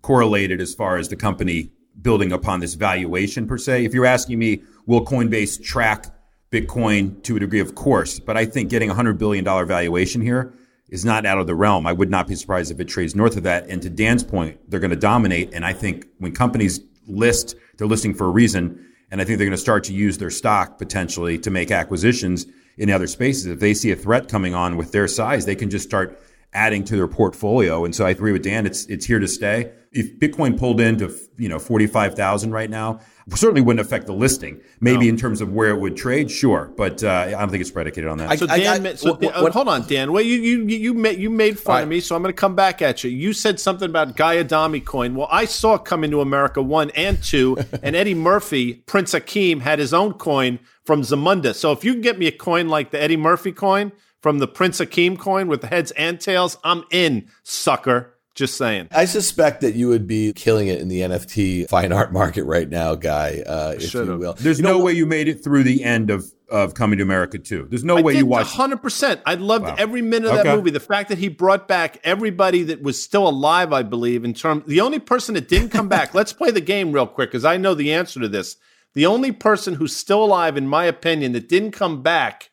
correlated 0.00 0.60
as 0.60 0.74
far 0.74 0.96
as 0.96 1.08
the 1.08 1.16
company 1.16 1.70
building 2.00 2.32
upon 2.32 2.60
this 2.60 2.74
valuation 2.74 3.46
per 3.46 3.58
se. 3.58 3.84
If 3.84 3.92
you're 3.92 4.06
asking 4.06 4.38
me, 4.38 4.62
will 4.86 5.04
Coinbase 5.04 5.62
track 5.62 6.06
Bitcoin 6.50 7.22
to 7.24 7.36
a 7.36 7.40
degree? 7.40 7.60
Of 7.60 7.74
course. 7.74 8.18
But 8.18 8.36
I 8.36 8.46
think 8.46 8.70
getting 8.70 8.90
a 8.90 8.94
$100 8.94 9.18
billion 9.18 9.44
valuation 9.44 10.22
here 10.22 10.54
is 10.92 11.06
not 11.06 11.24
out 11.24 11.38
of 11.38 11.46
the 11.46 11.54
realm. 11.54 11.86
I 11.86 11.92
would 11.92 12.10
not 12.10 12.28
be 12.28 12.34
surprised 12.34 12.70
if 12.70 12.78
it 12.78 12.84
trades 12.84 13.16
north 13.16 13.38
of 13.38 13.44
that. 13.44 13.66
And 13.68 13.80
to 13.80 13.88
Dan's 13.88 14.22
point, 14.22 14.58
they're 14.70 14.78
going 14.78 14.90
to 14.90 14.96
dominate. 14.96 15.52
And 15.54 15.64
I 15.64 15.72
think 15.72 16.06
when 16.18 16.32
companies 16.32 16.80
list, 17.08 17.56
they're 17.78 17.86
listing 17.86 18.12
for 18.12 18.26
a 18.26 18.30
reason. 18.30 18.86
And 19.10 19.18
I 19.18 19.24
think 19.24 19.38
they're 19.38 19.46
going 19.46 19.56
to 19.56 19.60
start 19.60 19.84
to 19.84 19.94
use 19.94 20.18
their 20.18 20.30
stock 20.30 20.76
potentially 20.76 21.38
to 21.38 21.50
make 21.50 21.70
acquisitions 21.70 22.46
in 22.76 22.90
other 22.90 23.06
spaces. 23.06 23.46
If 23.46 23.58
they 23.58 23.72
see 23.72 23.90
a 23.90 23.96
threat 23.96 24.28
coming 24.28 24.54
on 24.54 24.76
with 24.76 24.92
their 24.92 25.08
size, 25.08 25.46
they 25.46 25.56
can 25.56 25.70
just 25.70 25.86
start 25.86 26.22
adding 26.52 26.84
to 26.84 26.96
their 26.96 27.08
portfolio. 27.08 27.86
And 27.86 27.94
so 27.94 28.04
I 28.04 28.10
agree 28.10 28.32
with 28.32 28.42
Dan. 28.42 28.66
It's 28.66 28.84
it's 28.86 29.06
here 29.06 29.18
to 29.18 29.28
stay. 29.28 29.72
If 29.92 30.18
Bitcoin 30.18 30.58
pulled 30.58 30.80
into 30.80 31.14
you 31.36 31.48
know 31.48 31.58
forty 31.58 31.86
five 31.86 32.14
thousand 32.14 32.52
right 32.52 32.70
now, 32.70 33.00
certainly 33.30 33.60
wouldn't 33.60 33.84
affect 33.84 34.06
the 34.06 34.12
listing. 34.12 34.60
Maybe 34.80 35.04
no. 35.04 35.10
in 35.10 35.16
terms 35.16 35.40
of 35.40 35.52
where 35.52 35.70
it 35.70 35.78
would 35.78 35.96
trade, 35.96 36.30
sure, 36.30 36.72
but 36.76 37.02
uh, 37.04 37.10
I 37.10 37.30
don't 37.30 37.50
think 37.50 37.60
it's 37.60 37.70
predicated 37.70 38.08
on 38.08 38.18
that. 38.18 38.38
so 38.38 38.46
Dan, 38.46 38.86
I, 38.86 38.94
so 38.94 39.14
what, 39.14 39.42
what, 39.42 39.52
hold 39.52 39.68
on, 39.68 39.86
Dan. 39.86 40.12
Well, 40.12 40.22
you 40.22 40.40
you 40.40 40.64
you 40.66 40.94
made 40.94 41.18
you 41.18 41.30
made 41.30 41.58
fun 41.58 41.74
right. 41.74 41.82
of 41.82 41.88
me, 41.88 42.00
so 42.00 42.16
I'm 42.16 42.22
going 42.22 42.34
to 42.34 42.40
come 42.40 42.56
back 42.56 42.82
at 42.82 43.04
you. 43.04 43.10
You 43.10 43.32
said 43.32 43.60
something 43.60 43.88
about 43.88 44.16
Guy 44.16 44.38
Adami 44.38 44.80
coin. 44.80 45.14
Well, 45.14 45.28
I 45.30 45.44
saw 45.44 45.74
it 45.74 45.84
come 45.84 46.04
into 46.04 46.20
America 46.20 46.62
one 46.62 46.90
and 46.90 47.22
two, 47.22 47.56
and 47.82 47.94
Eddie 47.94 48.14
Murphy, 48.14 48.74
Prince 48.74 49.12
Akeem, 49.12 49.60
had 49.60 49.78
his 49.78 49.94
own 49.94 50.14
coin 50.14 50.58
from 50.84 51.02
Zamunda. 51.02 51.54
So 51.54 51.72
if 51.72 51.84
you 51.84 51.92
can 51.92 52.02
get 52.02 52.18
me 52.18 52.26
a 52.26 52.32
coin 52.32 52.68
like 52.68 52.90
the 52.90 53.00
Eddie 53.00 53.16
Murphy 53.16 53.52
coin 53.52 53.92
from 54.20 54.38
the 54.38 54.48
Prince 54.48 54.80
Akeem 54.80 55.18
coin 55.18 55.48
with 55.48 55.60
the 55.60 55.66
heads 55.66 55.90
and 55.92 56.20
tails, 56.20 56.56
I'm 56.64 56.84
in, 56.90 57.28
sucker. 57.42 58.14
Just 58.34 58.56
saying. 58.56 58.88
I 58.92 59.04
suspect 59.04 59.60
that 59.60 59.74
you 59.74 59.88
would 59.88 60.06
be 60.06 60.32
killing 60.32 60.68
it 60.68 60.80
in 60.80 60.88
the 60.88 61.00
NFT 61.00 61.68
fine 61.68 61.92
art 61.92 62.12
market 62.14 62.44
right 62.44 62.68
now, 62.68 62.94
guy. 62.94 63.42
Uh, 63.46 63.74
if 63.76 63.90
Should've. 63.90 64.08
you 64.08 64.18
will. 64.18 64.32
There's 64.34 64.58
you 64.58 64.64
no 64.64 64.78
know, 64.78 64.84
way 64.84 64.92
you 64.92 65.04
made 65.04 65.28
it 65.28 65.44
through 65.44 65.64
the 65.64 65.84
end 65.84 66.10
of 66.10 66.32
of 66.48 66.74
Coming 66.74 66.98
to 66.98 67.02
America 67.02 67.38
too. 67.38 67.66
There's 67.68 67.84
no 67.84 67.96
I 67.98 68.02
way 68.02 68.14
you 68.14 68.26
watched. 68.26 68.58
100. 68.58 68.78
percent 68.78 69.20
I 69.26 69.34
loved 69.34 69.64
wow. 69.64 69.74
every 69.78 70.02
minute 70.02 70.28
of 70.28 70.38
okay. 70.38 70.48
that 70.48 70.56
movie. 70.56 70.70
The 70.70 70.80
fact 70.80 71.10
that 71.10 71.18
he 71.18 71.28
brought 71.28 71.68
back 71.68 71.98
everybody 72.04 72.62
that 72.64 72.82
was 72.82 73.02
still 73.02 73.28
alive, 73.28 73.72
I 73.72 73.82
believe. 73.82 74.24
In 74.24 74.32
terms, 74.32 74.64
the 74.66 74.80
only 74.80 74.98
person 74.98 75.34
that 75.34 75.48
didn't 75.48 75.70
come 75.70 75.88
back. 75.88 76.14
let's 76.14 76.32
play 76.32 76.50
the 76.50 76.60
game 76.60 76.92
real 76.92 77.06
quick 77.06 77.30
because 77.30 77.44
I 77.44 77.58
know 77.58 77.74
the 77.74 77.92
answer 77.92 78.20
to 78.20 78.28
this. 78.28 78.56
The 78.94 79.06
only 79.06 79.32
person 79.32 79.74
who's 79.74 79.96
still 79.96 80.22
alive, 80.24 80.56
in 80.56 80.68
my 80.68 80.84
opinion, 80.84 81.32
that 81.32 81.48
didn't 81.48 81.72
come 81.72 82.02
back 82.02 82.50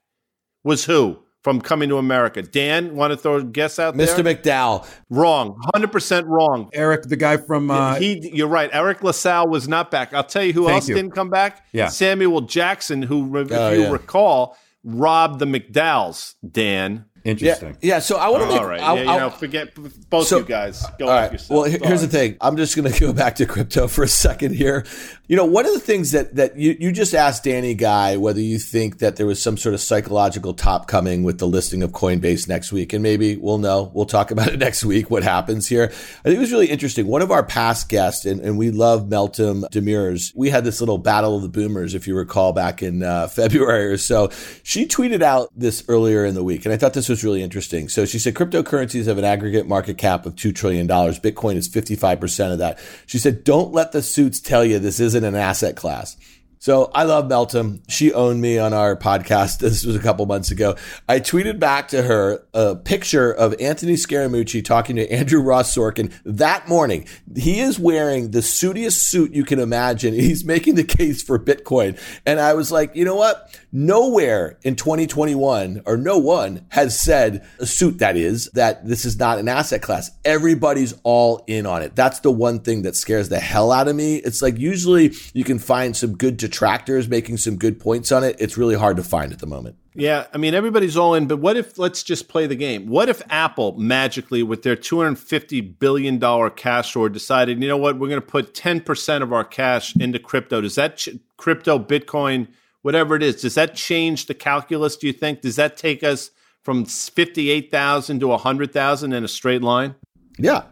was 0.63 0.85
who? 0.85 1.19
From 1.49 1.59
Coming 1.61 1.89
to 1.89 1.97
America. 1.97 2.43
Dan, 2.43 2.95
want 2.95 3.09
to 3.09 3.17
throw 3.17 3.37
a 3.37 3.43
guess 3.43 3.79
out 3.79 3.95
Mr. 3.95 4.21
there? 4.21 4.35
Mr. 4.35 4.43
McDowell. 4.43 4.87
Wrong. 5.09 5.59
100% 5.73 6.27
wrong. 6.27 6.69
Eric, 6.73 7.03
the 7.03 7.15
guy 7.15 7.37
from. 7.37 7.71
Uh, 7.71 7.95
he, 7.95 8.29
you're 8.31 8.47
right. 8.47 8.69
Eric 8.71 9.01
LaSalle 9.01 9.47
was 9.47 9.67
not 9.67 9.89
back. 9.89 10.13
I'll 10.13 10.23
tell 10.23 10.43
you 10.43 10.53
who 10.53 10.69
else 10.69 10.87
you. 10.87 10.93
didn't 10.93 11.15
come 11.15 11.31
back. 11.31 11.65
Yeah. 11.71 11.87
Samuel 11.87 12.41
Jackson, 12.41 13.01
who, 13.01 13.35
if 13.35 13.51
oh, 13.51 13.71
you 13.71 13.81
yeah. 13.81 13.89
recall, 13.89 14.57
robbed 14.83 15.39
the 15.39 15.45
McDowells, 15.45 16.35
Dan. 16.47 17.05
Interesting. 17.23 17.77
Yeah, 17.81 17.95
yeah 17.95 17.99
so 17.99 18.17
I 18.17 18.29
want 18.29 18.43
to 18.43 18.49
make. 18.49 18.59
All 18.59 18.67
right. 18.67 18.81
I'll, 18.81 18.95
yeah, 18.95 19.03
you 19.03 19.09
I'll, 19.09 19.19
know, 19.19 19.29
forget 19.31 19.73
both 20.09 20.27
so, 20.27 20.37
you 20.37 20.45
guys. 20.45 20.85
Go 20.99 21.07
all 21.07 21.15
right. 21.15 21.41
Well, 21.49 21.63
here's 21.63 22.01
the 22.01 22.07
thing. 22.07 22.37
I'm 22.41 22.57
just 22.57 22.75
going 22.75 22.91
to 22.93 22.99
go 22.99 23.11
back 23.11 23.35
to 23.35 23.47
crypto 23.47 23.87
for 23.87 24.03
a 24.03 24.07
second 24.07 24.53
here. 24.53 24.85
You 25.29 25.35
know, 25.35 25.45
one 25.45 25.67
of 25.67 25.73
the 25.73 25.79
things 25.79 26.09
that 26.13 26.37
that 26.37 26.57
you, 26.57 26.75
you 26.79 26.91
just 26.91 27.13
asked 27.13 27.43
Danny 27.43 27.75
Guy 27.75 28.17
whether 28.17 28.41
you 28.41 28.57
think 28.57 28.97
that 28.97 29.17
there 29.17 29.27
was 29.27 29.39
some 29.39 29.57
sort 29.57 29.75
of 29.75 29.79
psychological 29.79 30.55
top 30.55 30.87
coming 30.87 31.21
with 31.21 31.37
the 31.37 31.45
listing 31.45 31.83
of 31.83 31.91
Coinbase 31.91 32.47
next 32.47 32.71
week, 32.71 32.93
and 32.93 33.03
maybe 33.03 33.35
we'll 33.35 33.59
know. 33.59 33.91
We'll 33.93 34.07
talk 34.07 34.31
about 34.31 34.47
it 34.47 34.57
next 34.57 34.83
week. 34.83 35.11
What 35.11 35.21
happens 35.21 35.67
here? 35.67 35.83
I 35.83 36.23
think 36.23 36.37
it 36.37 36.39
was 36.39 36.51
really 36.51 36.65
interesting. 36.65 37.05
One 37.05 37.21
of 37.21 37.29
our 37.29 37.43
past 37.43 37.89
guests, 37.89 38.25
and, 38.25 38.41
and 38.41 38.57
we 38.57 38.71
love 38.71 39.03
Meltem 39.03 39.69
Demirors. 39.69 40.33
We 40.35 40.49
had 40.49 40.63
this 40.63 40.79
little 40.79 40.97
battle 40.97 41.35
of 41.35 41.43
the 41.43 41.47
boomers, 41.47 41.93
if 41.93 42.07
you 42.07 42.15
recall, 42.15 42.51
back 42.51 42.81
in 42.81 43.03
uh, 43.03 43.27
February 43.31 43.85
or 43.85 43.97
so. 43.97 44.31
She 44.63 44.87
tweeted 44.87 45.21
out 45.21 45.51
this 45.55 45.83
earlier 45.87 46.25
in 46.25 46.33
the 46.33 46.43
week, 46.43 46.65
and 46.65 46.73
I 46.73 46.77
thought 46.77 46.95
this 46.95 47.07
was 47.07 47.23
really 47.23 47.43
interesting. 47.43 47.87
So 47.87 48.07
she 48.07 48.17
said 48.17 48.33
cryptocurrencies 48.33 49.05
have 49.05 49.19
an 49.19 49.25
aggregate 49.25 49.67
market 49.67 49.99
cap 49.99 50.25
of 50.25 50.35
two 50.35 50.51
trillion 50.51 50.87
dollars. 50.87 51.19
Bitcoin 51.19 51.55
is 51.55 51.67
fifty 51.67 51.95
five 51.95 52.19
percent 52.19 52.51
of 52.51 52.57
that. 52.57 52.79
She 53.05 53.19
said, 53.19 53.43
"Don't 53.43 53.71
let 53.71 53.91
the 53.91 54.01
suits 54.01 54.39
tell 54.39 54.65
you 54.65 54.79
this 54.79 54.99
isn't." 54.99 55.18
An 55.23 55.35
asset 55.35 55.75
class. 55.75 56.17
So 56.61 56.91
I 56.93 57.03
love 57.03 57.29
Meltem. 57.29 57.79
She 57.87 58.11
owned 58.11 58.41
me 58.41 58.57
on 58.57 58.73
our 58.73 58.95
podcast. 58.97 59.59
This 59.69 59.85
was 59.85 59.95
a 59.95 59.99
couple 59.99 60.25
months 60.25 60.51
ago. 60.51 60.75
I 61.07 61.19
tweeted 61.19 61.59
back 61.59 61.89
to 61.89 62.01
her 62.01 62.43
a 62.53 62.75
picture 62.75 63.31
of 63.31 63.55
Anthony 63.59 63.93
Scaramucci 63.93 64.65
talking 64.65 64.95
to 64.95 65.09
Andrew 65.11 65.41
Ross 65.41 65.73
Sorkin 65.73 66.11
that 66.25 66.67
morning. 66.67 67.07
He 67.35 67.59
is 67.59 67.79
wearing 67.79 68.31
the 68.31 68.39
suitiest 68.39 68.99
suit 68.99 69.33
you 69.33 69.45
can 69.45 69.59
imagine. 69.59 70.13
He's 70.19 70.43
making 70.43 70.75
the 70.75 70.83
case 70.83 71.21
for 71.21 71.37
Bitcoin. 71.37 71.99
And 72.25 72.39
I 72.39 72.55
was 72.55 72.71
like, 72.71 72.95
you 72.95 73.05
know 73.05 73.15
what? 73.15 73.57
Nowhere 73.71 74.57
in 74.63 74.75
2021 74.75 75.83
or 75.85 75.95
no 75.95 76.17
one 76.17 76.65
has 76.69 76.99
said 76.99 77.45
a 77.59 77.65
suit 77.67 77.99
that 77.99 78.17
is 78.17 78.49
that 78.53 78.85
this 78.87 79.05
is 79.05 79.19
not 79.19 79.37
an 79.37 79.47
asset 79.47 79.81
class. 79.81 80.09
Everybody's 80.25 80.95
all 81.03 81.43
in 81.47 81.65
on 81.65 81.83
it. 81.83 81.95
That's 81.95 82.19
the 82.19 82.31
one 82.31 82.59
thing 82.59 82.81
that 82.81 82.95
scares 82.95 83.29
the 83.29 83.39
hell 83.39 83.71
out 83.71 83.87
of 83.87 83.95
me. 83.95 84.17
It's 84.17 84.41
like 84.41 84.57
usually 84.57 85.13
you 85.33 85.43
can 85.43 85.59
find 85.59 85.95
some 85.95 86.17
good 86.17 86.37
detractors 86.49 87.07
making 87.07 87.37
some 87.37 87.57
good 87.57 87.79
points 87.79 88.11
on 88.11 88.23
it. 88.23 88.35
It's 88.39 88.57
really 88.57 88.75
hard 88.75 88.97
to 88.97 89.03
find 89.03 89.31
at 89.31 89.39
the 89.39 89.47
moment. 89.47 89.75
Yeah, 89.93 90.27
I 90.33 90.37
mean 90.37 90.53
everybody's 90.53 90.95
all 90.95 91.15
in, 91.15 91.27
but 91.27 91.37
what 91.37 91.57
if 91.57 91.77
let's 91.77 92.03
just 92.03 92.27
play 92.27 92.47
the 92.47 92.55
game? 92.55 92.87
What 92.87 93.09
if 93.09 93.21
Apple 93.29 93.77
magically 93.77 94.43
with 94.43 94.63
their 94.63 94.75
250 94.75 95.61
billion 95.61 96.19
dollar 96.19 96.49
cash 96.49 96.93
hoard 96.93 97.13
decided, 97.13 97.61
you 97.61 97.67
know 97.67 97.77
what, 97.77 97.99
we're 97.99 98.09
going 98.09 98.21
to 98.21 98.27
put 98.27 98.53
10% 98.53 99.21
of 99.21 99.33
our 99.33 99.43
cash 99.43 99.95
into 99.95 100.19
crypto. 100.19 100.61
Does 100.61 100.75
that 100.75 100.97
ch- 100.97 101.09
crypto 101.37 101.79
Bitcoin 101.79 102.47
whatever 102.81 103.15
it 103.15 103.23
is, 103.23 103.41
does 103.41 103.55
that 103.55 103.75
change 103.75 104.25
the 104.25 104.33
calculus 104.33 104.95
do 104.95 105.07
you 105.07 105.13
think? 105.13 105.41
Does 105.41 105.55
that 105.57 105.77
take 105.77 106.03
us 106.03 106.31
from 106.63 106.85
58,000 106.85 108.19
to 108.19 108.27
100,000 108.27 109.13
in 109.13 109.23
a 109.23 109.27
straight 109.27 109.61
line? 109.61 109.95
Yeah. 110.37 110.63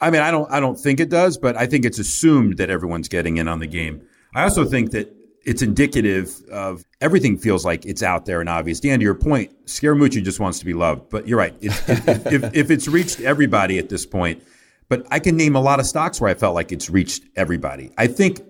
I 0.00 0.10
mean, 0.10 0.22
I 0.22 0.30
don't 0.30 0.50
I 0.50 0.60
don't 0.60 0.78
think 0.78 1.00
it 1.00 1.08
does, 1.08 1.38
but 1.38 1.56
I 1.56 1.66
think 1.66 1.84
it's 1.84 1.98
assumed 1.98 2.58
that 2.58 2.68
everyone's 2.68 3.08
getting 3.08 3.38
in 3.38 3.48
on 3.48 3.60
the 3.60 3.66
game. 3.66 4.02
I 4.34 4.42
also 4.42 4.64
think 4.64 4.90
that 4.92 5.14
it's 5.44 5.62
indicative 5.62 6.42
of 6.50 6.84
everything 7.00 7.38
feels 7.38 7.64
like 7.64 7.84
it's 7.84 8.02
out 8.02 8.24
there 8.24 8.40
and 8.40 8.48
obvious. 8.48 8.80
Dan, 8.80 8.98
to 8.98 9.04
your 9.04 9.14
point, 9.14 9.52
Scaramucci 9.66 10.24
just 10.24 10.40
wants 10.40 10.58
to 10.58 10.64
be 10.64 10.74
loved. 10.74 11.10
But 11.10 11.28
you're 11.28 11.38
right. 11.38 11.54
If, 11.60 11.88
if, 11.88 12.26
if, 12.26 12.54
if, 12.54 12.70
it's 12.70 12.88
reached 12.88 13.20
everybody 13.20 13.78
at 13.78 13.88
this 13.88 14.06
point, 14.06 14.42
but 14.88 15.06
I 15.10 15.18
can 15.18 15.36
name 15.36 15.54
a 15.54 15.60
lot 15.60 15.80
of 15.80 15.86
stocks 15.86 16.20
where 16.20 16.30
I 16.30 16.34
felt 16.34 16.54
like 16.54 16.72
it's 16.72 16.88
reached 16.90 17.24
everybody. 17.36 17.92
I 17.98 18.06
think 18.06 18.40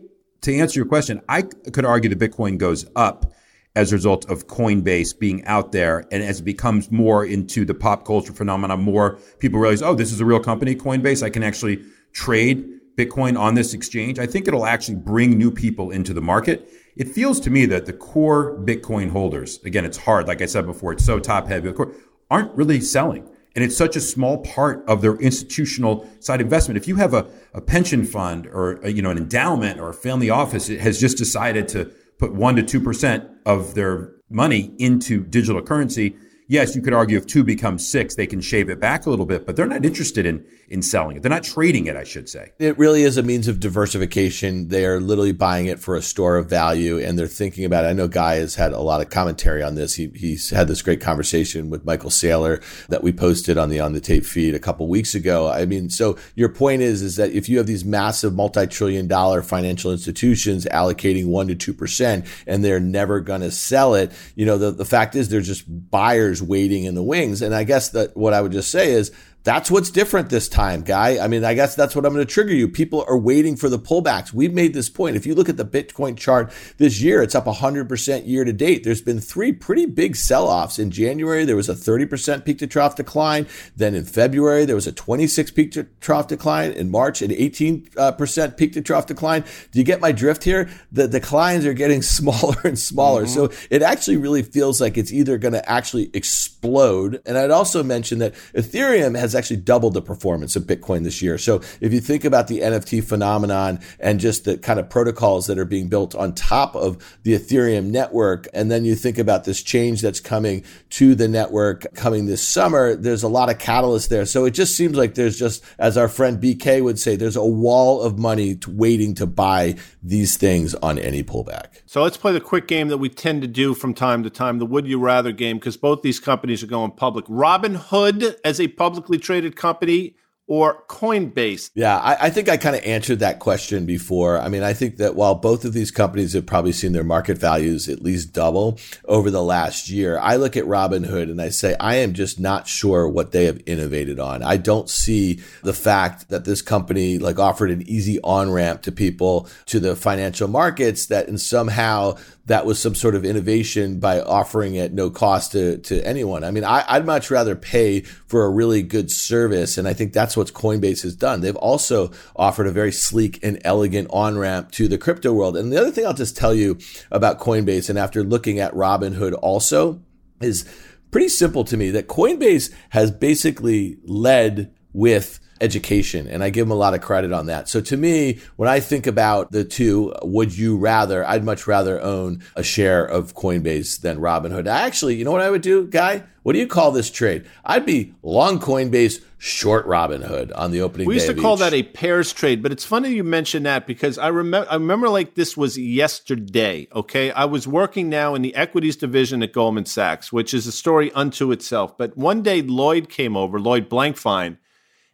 to 0.42 0.54
answer 0.54 0.78
your 0.78 0.86
question, 0.86 1.20
I 1.28 1.42
could 1.42 1.84
argue 1.84 2.14
that 2.14 2.18
Bitcoin 2.18 2.58
goes 2.58 2.86
up 2.94 3.32
as 3.76 3.92
a 3.92 3.96
result 3.96 4.30
of 4.30 4.46
Coinbase 4.46 5.18
being 5.18 5.44
out 5.46 5.72
there. 5.72 6.06
And 6.12 6.22
as 6.22 6.40
it 6.40 6.44
becomes 6.44 6.90
more 6.92 7.24
into 7.24 7.64
the 7.64 7.74
pop 7.74 8.04
culture 8.06 8.32
phenomenon, 8.32 8.80
more 8.80 9.18
people 9.40 9.58
realize, 9.58 9.82
oh, 9.82 9.94
this 9.94 10.12
is 10.12 10.20
a 10.20 10.24
real 10.24 10.40
company, 10.40 10.76
Coinbase. 10.76 11.22
I 11.22 11.30
can 11.30 11.42
actually 11.42 11.82
trade 12.12 12.68
Bitcoin 12.96 13.38
on 13.38 13.54
this 13.54 13.74
exchange, 13.74 14.18
I 14.18 14.26
think 14.26 14.46
it'll 14.46 14.66
actually 14.66 14.96
bring 14.96 15.36
new 15.36 15.50
people 15.50 15.90
into 15.90 16.14
the 16.14 16.20
market. 16.20 16.68
It 16.96 17.08
feels 17.08 17.40
to 17.40 17.50
me 17.50 17.66
that 17.66 17.86
the 17.86 17.92
core 17.92 18.56
Bitcoin 18.58 19.10
holders, 19.10 19.58
again, 19.64 19.84
it's 19.84 19.98
hard, 19.98 20.28
like 20.28 20.42
I 20.42 20.46
said 20.46 20.66
before, 20.66 20.92
it's 20.92 21.04
so 21.04 21.18
top 21.18 21.48
heavy, 21.48 21.68
of 21.68 21.74
course, 21.74 21.96
aren't 22.30 22.54
really 22.54 22.80
selling. 22.80 23.28
And 23.56 23.62
it's 23.64 23.76
such 23.76 23.94
a 23.94 24.00
small 24.00 24.38
part 24.38 24.84
of 24.88 25.00
their 25.00 25.14
institutional 25.16 26.08
side 26.18 26.40
investment. 26.40 26.76
If 26.76 26.88
you 26.88 26.96
have 26.96 27.14
a, 27.14 27.26
a 27.52 27.60
pension 27.60 28.04
fund 28.04 28.46
or 28.48 28.80
a, 28.82 28.90
you 28.90 29.00
know 29.00 29.10
an 29.10 29.18
endowment 29.18 29.78
or 29.78 29.90
a 29.90 29.94
family 29.94 30.28
office, 30.28 30.68
it 30.68 30.80
has 30.80 31.00
just 31.00 31.18
decided 31.18 31.68
to 31.68 31.92
put 32.18 32.34
one 32.34 32.56
to 32.56 32.62
two 32.62 32.80
percent 32.80 33.28
of 33.46 33.74
their 33.74 34.12
money 34.28 34.74
into 34.78 35.22
digital 35.22 35.62
currency, 35.62 36.16
yes, 36.48 36.74
you 36.74 36.82
could 36.82 36.92
argue 36.92 37.16
if 37.16 37.26
two 37.26 37.44
becomes 37.44 37.86
six, 37.86 38.16
they 38.16 38.26
can 38.26 38.40
shave 38.40 38.68
it 38.68 38.80
back 38.80 39.06
a 39.06 39.10
little 39.10 39.26
bit, 39.26 39.46
but 39.46 39.54
they're 39.54 39.66
not 39.66 39.84
interested 39.84 40.26
in 40.26 40.44
in 40.68 40.82
selling 40.82 41.16
it. 41.16 41.22
They're 41.22 41.30
not 41.30 41.44
trading 41.44 41.86
it, 41.86 41.96
I 41.96 42.04
should 42.04 42.28
say. 42.28 42.52
It 42.58 42.78
really 42.78 43.02
is 43.02 43.16
a 43.16 43.22
means 43.22 43.48
of 43.48 43.60
diversification. 43.60 44.68
They 44.68 44.86
are 44.86 45.00
literally 45.00 45.32
buying 45.32 45.66
it 45.66 45.78
for 45.78 45.96
a 45.96 46.02
store 46.02 46.36
of 46.36 46.48
value 46.48 46.98
and 46.98 47.18
they're 47.18 47.26
thinking 47.26 47.64
about 47.64 47.84
it. 47.84 47.88
I 47.88 47.92
know 47.92 48.08
Guy 48.08 48.36
has 48.36 48.54
had 48.54 48.72
a 48.72 48.80
lot 48.80 49.00
of 49.00 49.10
commentary 49.10 49.62
on 49.62 49.74
this. 49.74 49.94
He, 49.94 50.10
he's 50.14 50.50
had 50.50 50.68
this 50.68 50.82
great 50.82 51.00
conversation 51.00 51.70
with 51.70 51.84
Michael 51.84 52.10
Saylor 52.10 52.62
that 52.88 53.02
we 53.02 53.12
posted 53.12 53.58
on 53.58 53.68
the 53.68 53.80
on 53.80 53.92
the 53.92 54.00
tape 54.00 54.24
feed 54.24 54.54
a 54.54 54.58
couple 54.58 54.88
weeks 54.88 55.14
ago. 55.14 55.48
I 55.50 55.66
mean, 55.66 55.90
so 55.90 56.16
your 56.34 56.48
point 56.48 56.82
is 56.82 57.02
is 57.02 57.16
that 57.16 57.30
if 57.30 57.48
you 57.48 57.58
have 57.58 57.66
these 57.66 57.84
massive 57.84 58.34
multi-trillion 58.34 59.06
dollar 59.06 59.42
financial 59.42 59.92
institutions 59.92 60.66
allocating 60.66 61.26
one 61.26 61.48
to 61.48 61.54
two 61.54 61.74
percent 61.74 62.26
and 62.46 62.64
they're 62.64 62.80
never 62.80 63.20
gonna 63.20 63.50
sell 63.50 63.94
it, 63.94 64.12
you 64.34 64.46
know, 64.46 64.58
the, 64.58 64.70
the 64.70 64.84
fact 64.84 65.14
is 65.14 65.28
they're 65.28 65.40
just 65.40 65.64
buyers 65.90 66.42
waiting 66.42 66.84
in 66.84 66.94
the 66.94 67.02
wings. 67.02 67.42
And 67.42 67.54
I 67.54 67.64
guess 67.64 67.90
that 67.90 68.16
what 68.16 68.32
I 68.32 68.40
would 68.40 68.52
just 68.52 68.70
say 68.70 68.92
is 68.92 69.12
that's 69.44 69.70
what's 69.70 69.90
different 69.90 70.30
this 70.30 70.48
time, 70.48 70.80
guy. 70.82 71.22
I 71.22 71.28
mean, 71.28 71.44
I 71.44 71.52
guess 71.52 71.74
that's 71.74 71.94
what 71.94 72.06
I'm 72.06 72.14
going 72.14 72.26
to 72.26 72.32
trigger 72.32 72.54
you. 72.54 72.66
People 72.66 73.04
are 73.06 73.18
waiting 73.18 73.56
for 73.56 73.68
the 73.68 73.78
pullbacks. 73.78 74.32
We've 74.32 74.54
made 74.54 74.72
this 74.72 74.88
point. 74.88 75.16
If 75.16 75.26
you 75.26 75.34
look 75.34 75.50
at 75.50 75.58
the 75.58 75.66
Bitcoin 75.66 76.16
chart 76.16 76.50
this 76.78 77.02
year, 77.02 77.22
it's 77.22 77.34
up 77.34 77.44
100% 77.44 78.26
year 78.26 78.44
to 78.44 78.52
date. 78.54 78.84
There's 78.84 79.02
been 79.02 79.20
three 79.20 79.52
pretty 79.52 79.84
big 79.84 80.16
sell 80.16 80.48
offs. 80.48 80.78
In 80.78 80.90
January, 80.90 81.44
there 81.44 81.56
was 81.56 81.68
a 81.68 81.74
30% 81.74 82.46
peak 82.46 82.58
to 82.60 82.66
trough 82.66 82.96
decline. 82.96 83.46
Then 83.76 83.94
in 83.94 84.06
February, 84.06 84.64
there 84.64 84.76
was 84.76 84.86
a 84.86 84.92
26 84.92 85.50
peak 85.50 85.72
to 85.72 85.84
trough 86.00 86.28
decline. 86.28 86.72
In 86.72 86.90
March, 86.90 87.20
an 87.20 87.30
18% 87.30 88.56
peak 88.56 88.72
to 88.72 88.80
trough 88.80 89.06
decline. 89.06 89.44
Do 89.72 89.78
you 89.78 89.84
get 89.84 90.00
my 90.00 90.12
drift 90.12 90.42
here? 90.42 90.70
The 90.90 91.06
declines 91.06 91.66
are 91.66 91.74
getting 91.74 92.00
smaller 92.14 92.56
and 92.64 92.78
smaller. 92.78 93.24
Mm-hmm. 93.24 93.34
So 93.34 93.66
it 93.68 93.82
actually 93.82 94.16
really 94.16 94.42
feels 94.42 94.80
like 94.80 94.96
it's 94.96 95.12
either 95.12 95.36
going 95.36 95.52
to 95.52 95.68
actually 95.68 96.08
explode. 96.14 97.20
And 97.26 97.36
I'd 97.36 97.50
also 97.50 97.82
mention 97.82 98.20
that 98.20 98.32
Ethereum 98.54 99.18
has 99.18 99.33
actually 99.34 99.58
doubled 99.58 99.94
the 99.94 100.02
performance 100.02 100.56
of 100.56 100.64
Bitcoin 100.64 101.04
this 101.04 101.22
year. 101.22 101.38
So 101.38 101.60
if 101.80 101.92
you 101.92 102.00
think 102.00 102.24
about 102.24 102.48
the 102.48 102.60
NFT 102.60 103.02
phenomenon 103.04 103.80
and 103.98 104.20
just 104.20 104.44
the 104.44 104.58
kind 104.58 104.78
of 104.78 104.88
protocols 104.88 105.46
that 105.46 105.58
are 105.58 105.64
being 105.64 105.88
built 105.88 106.14
on 106.14 106.34
top 106.34 106.74
of 106.74 107.18
the 107.22 107.34
Ethereum 107.34 107.86
network, 107.86 108.46
and 108.52 108.70
then 108.70 108.84
you 108.84 108.94
think 108.94 109.18
about 109.18 109.44
this 109.44 109.62
change 109.62 110.00
that's 110.00 110.20
coming 110.20 110.64
to 110.90 111.14
the 111.14 111.28
network 111.28 111.86
coming 111.94 112.26
this 112.26 112.46
summer, 112.46 112.94
there's 112.94 113.22
a 113.22 113.28
lot 113.28 113.50
of 113.50 113.58
catalyst 113.58 114.10
there. 114.10 114.26
So 114.26 114.44
it 114.44 114.52
just 114.52 114.76
seems 114.76 114.96
like 114.96 115.14
there's 115.14 115.38
just, 115.38 115.64
as 115.78 115.96
our 115.96 116.08
friend 116.08 116.42
BK 116.42 116.82
would 116.82 116.98
say, 116.98 117.16
there's 117.16 117.36
a 117.36 117.44
wall 117.44 118.02
of 118.02 118.18
money 118.18 118.54
to 118.56 118.70
waiting 118.70 119.14
to 119.14 119.26
buy 119.26 119.76
these 120.02 120.36
things 120.36 120.74
on 120.76 120.98
any 120.98 121.22
pullback. 121.22 121.66
So 121.86 122.02
let's 122.02 122.16
play 122.16 122.32
the 122.32 122.40
quick 122.40 122.66
game 122.66 122.88
that 122.88 122.98
we 122.98 123.08
tend 123.08 123.42
to 123.42 123.48
do 123.48 123.74
from 123.74 123.94
time 123.94 124.22
to 124.22 124.30
time, 124.30 124.58
the 124.58 124.66
Would 124.66 124.86
You 124.86 124.98
Rather 124.98 125.32
game, 125.32 125.58
because 125.58 125.76
both 125.76 126.02
these 126.02 126.20
companies 126.20 126.62
are 126.62 126.66
going 126.66 126.92
public. 126.92 127.24
Robinhood 127.26 128.36
as 128.44 128.60
a 128.60 128.68
publicly 128.68 129.18
traded 129.24 129.56
company 129.56 130.14
or 130.46 130.84
Coinbase? 130.88 131.70
Yeah, 131.74 131.96
I, 131.96 132.26
I 132.26 132.30
think 132.30 132.48
I 132.48 132.56
kind 132.56 132.76
of 132.76 132.84
answered 132.84 133.20
that 133.20 133.38
question 133.38 133.86
before. 133.86 134.38
I 134.38 134.48
mean, 134.48 134.62
I 134.62 134.74
think 134.74 134.98
that 134.98 135.14
while 135.14 135.34
both 135.34 135.64
of 135.64 135.72
these 135.72 135.90
companies 135.90 136.34
have 136.34 136.44
probably 136.44 136.72
seen 136.72 136.92
their 136.92 137.04
market 137.04 137.38
values 137.38 137.88
at 137.88 138.02
least 138.02 138.34
double 138.34 138.78
over 139.06 139.30
the 139.30 139.42
last 139.42 139.88
year, 139.88 140.18
I 140.18 140.36
look 140.36 140.56
at 140.56 140.64
Robinhood 140.64 141.30
and 141.30 141.40
I 141.40 141.48
say, 141.48 141.74
I 141.80 141.96
am 141.96 142.12
just 142.12 142.38
not 142.38 142.68
sure 142.68 143.08
what 143.08 143.32
they 143.32 143.46
have 143.46 143.62
innovated 143.64 144.20
on. 144.20 144.42
I 144.42 144.58
don't 144.58 144.90
see 144.90 145.40
the 145.62 145.72
fact 145.72 146.28
that 146.28 146.44
this 146.44 146.60
company 146.60 147.18
like 147.18 147.38
offered 147.38 147.70
an 147.70 147.82
easy 147.88 148.20
on 148.22 148.50
ramp 148.52 148.82
to 148.82 148.92
people 148.92 149.48
to 149.66 149.80
the 149.80 149.96
financial 149.96 150.48
markets 150.48 151.06
that 151.06 151.26
and 151.26 151.40
somehow 151.40 152.16
that 152.46 152.66
was 152.66 152.78
some 152.78 152.94
sort 152.94 153.14
of 153.14 153.24
innovation 153.24 153.98
by 153.98 154.20
offering 154.20 154.74
it 154.74 154.92
no 154.92 155.08
cost 155.08 155.52
to, 155.52 155.78
to 155.78 156.06
anyone. 156.06 156.44
I 156.44 156.50
mean, 156.50 156.64
I, 156.64 156.84
I'd 156.86 157.06
much 157.06 157.30
rather 157.30 157.56
pay 157.56 158.02
for 158.02 158.44
a 158.44 158.50
really 158.50 158.82
good 158.82 159.10
service. 159.10 159.78
And 159.78 159.88
I 159.88 159.94
think 159.94 160.12
that's 160.12 160.36
what 160.36 160.52
Coinbase 160.52 161.02
has 161.02 161.16
done. 161.16 161.40
They've 161.40 161.56
also 161.56 162.10
offered 162.36 162.66
a 162.66 162.72
very 162.72 162.92
sleek 162.92 163.42
and 163.42 163.60
elegant 163.64 164.08
on 164.10 164.36
ramp 164.36 164.72
to 164.72 164.88
the 164.88 164.98
crypto 164.98 165.32
world. 165.32 165.56
And 165.56 165.72
the 165.72 165.80
other 165.80 165.90
thing 165.90 166.06
I'll 166.06 166.12
just 166.12 166.36
tell 166.36 166.54
you 166.54 166.78
about 167.10 167.40
Coinbase, 167.40 167.88
and 167.88 167.98
after 167.98 168.22
looking 168.22 168.58
at 168.58 168.74
Robinhood 168.74 169.38
also, 169.40 170.02
is 170.40 170.68
pretty 171.10 171.28
simple 171.28 171.64
to 171.64 171.76
me 171.78 171.90
that 171.92 172.08
Coinbase 172.08 172.72
has 172.90 173.10
basically 173.10 173.98
led 174.04 174.74
with 174.92 175.40
education. 175.64 176.28
And 176.28 176.44
I 176.44 176.50
give 176.50 176.66
them 176.66 176.72
a 176.72 176.78
lot 176.78 176.94
of 176.94 177.00
credit 177.00 177.32
on 177.32 177.46
that. 177.46 177.68
So 177.68 177.80
to 177.80 177.96
me, 177.96 178.38
when 178.56 178.68
I 178.68 178.78
think 178.78 179.06
about 179.06 179.50
the 179.50 179.64
two, 179.64 180.14
would 180.22 180.56
you 180.56 180.76
rather, 180.76 181.26
I'd 181.26 181.42
much 181.42 181.66
rather 181.66 182.00
own 182.00 182.42
a 182.54 182.62
share 182.62 183.04
of 183.04 183.34
Coinbase 183.34 184.00
than 184.00 184.18
Robinhood. 184.18 184.68
I 184.68 184.82
actually, 184.82 185.16
you 185.16 185.24
know 185.24 185.32
what 185.32 185.40
I 185.40 185.50
would 185.50 185.62
do, 185.62 185.86
Guy? 185.86 186.22
What 186.44 186.52
do 186.52 186.58
you 186.58 186.66
call 186.66 186.92
this 186.92 187.10
trade? 187.10 187.46
I'd 187.64 187.86
be 187.86 188.12
long 188.22 188.60
Coinbase, 188.60 189.22
short 189.38 189.86
Robinhood 189.86 190.52
on 190.54 190.70
the 190.70 190.82
opening. 190.82 191.06
We 191.06 191.14
used 191.14 191.26
to 191.26 191.34
call 191.34 191.54
each. 191.54 191.60
that 191.60 191.72
a 191.74 191.82
pairs 191.82 192.32
trade, 192.32 192.62
but 192.62 192.70
it's 192.70 192.84
funny 192.84 193.10
you 193.10 193.24
mention 193.24 193.62
that 193.64 193.86
because 193.86 194.18
I 194.18 194.28
remember 194.28 194.66
I 194.70 194.74
remember 194.74 195.08
like 195.08 195.34
this 195.34 195.56
was 195.56 195.78
yesterday. 195.78 196.88
Okay, 196.94 197.30
I 197.30 197.44
was 197.44 197.66
working 197.66 198.08
now 198.08 198.34
in 198.34 198.42
the 198.42 198.54
equities 198.54 198.96
division 198.96 199.42
at 199.42 199.52
Goldman 199.52 199.86
Sachs, 199.86 200.32
which 200.32 200.52
is 200.54 200.66
a 200.66 200.72
story 200.72 201.12
unto 201.12 201.50
itself. 201.50 201.96
But 201.96 202.16
one 202.16 202.42
day 202.42 202.60
Lloyd 202.62 203.08
came 203.08 203.36
over, 203.36 203.58
Lloyd 203.60 203.88
Blankfein, 203.88 204.58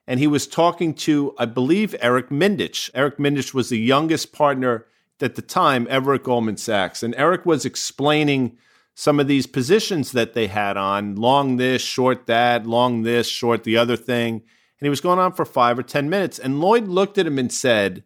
and 0.06 0.18
he 0.18 0.26
was 0.26 0.46
talking 0.46 0.94
to, 0.94 1.34
I 1.38 1.46
believe, 1.46 1.94
Eric 2.00 2.30
Mindich. 2.30 2.90
Eric 2.94 3.18
Mindich 3.18 3.54
was 3.54 3.68
the 3.68 3.78
youngest 3.78 4.32
partner 4.32 4.86
at 5.20 5.34
the 5.34 5.42
time 5.42 5.86
ever 5.90 6.14
at 6.14 6.22
Goldman 6.22 6.56
Sachs. 6.56 7.02
And 7.02 7.14
Eric 7.16 7.46
was 7.46 7.64
explaining 7.64 8.56
some 8.94 9.20
of 9.20 9.28
these 9.28 9.46
positions 9.46 10.12
that 10.12 10.34
they 10.34 10.46
had 10.46 10.76
on 10.76 11.16
long 11.16 11.56
this, 11.56 11.82
short 11.82 12.26
that, 12.26 12.66
long 12.66 13.02
this, 13.02 13.28
short 13.28 13.64
the 13.64 13.76
other 13.76 13.96
thing. 13.96 14.34
And 14.34 14.86
he 14.86 14.88
was 14.88 15.00
going 15.00 15.18
on 15.18 15.32
for 15.32 15.44
five 15.44 15.78
or 15.78 15.82
10 15.82 16.10
minutes. 16.10 16.38
And 16.38 16.60
Lloyd 16.60 16.88
looked 16.88 17.18
at 17.18 17.26
him 17.26 17.38
and 17.38 17.52
said, 17.52 18.02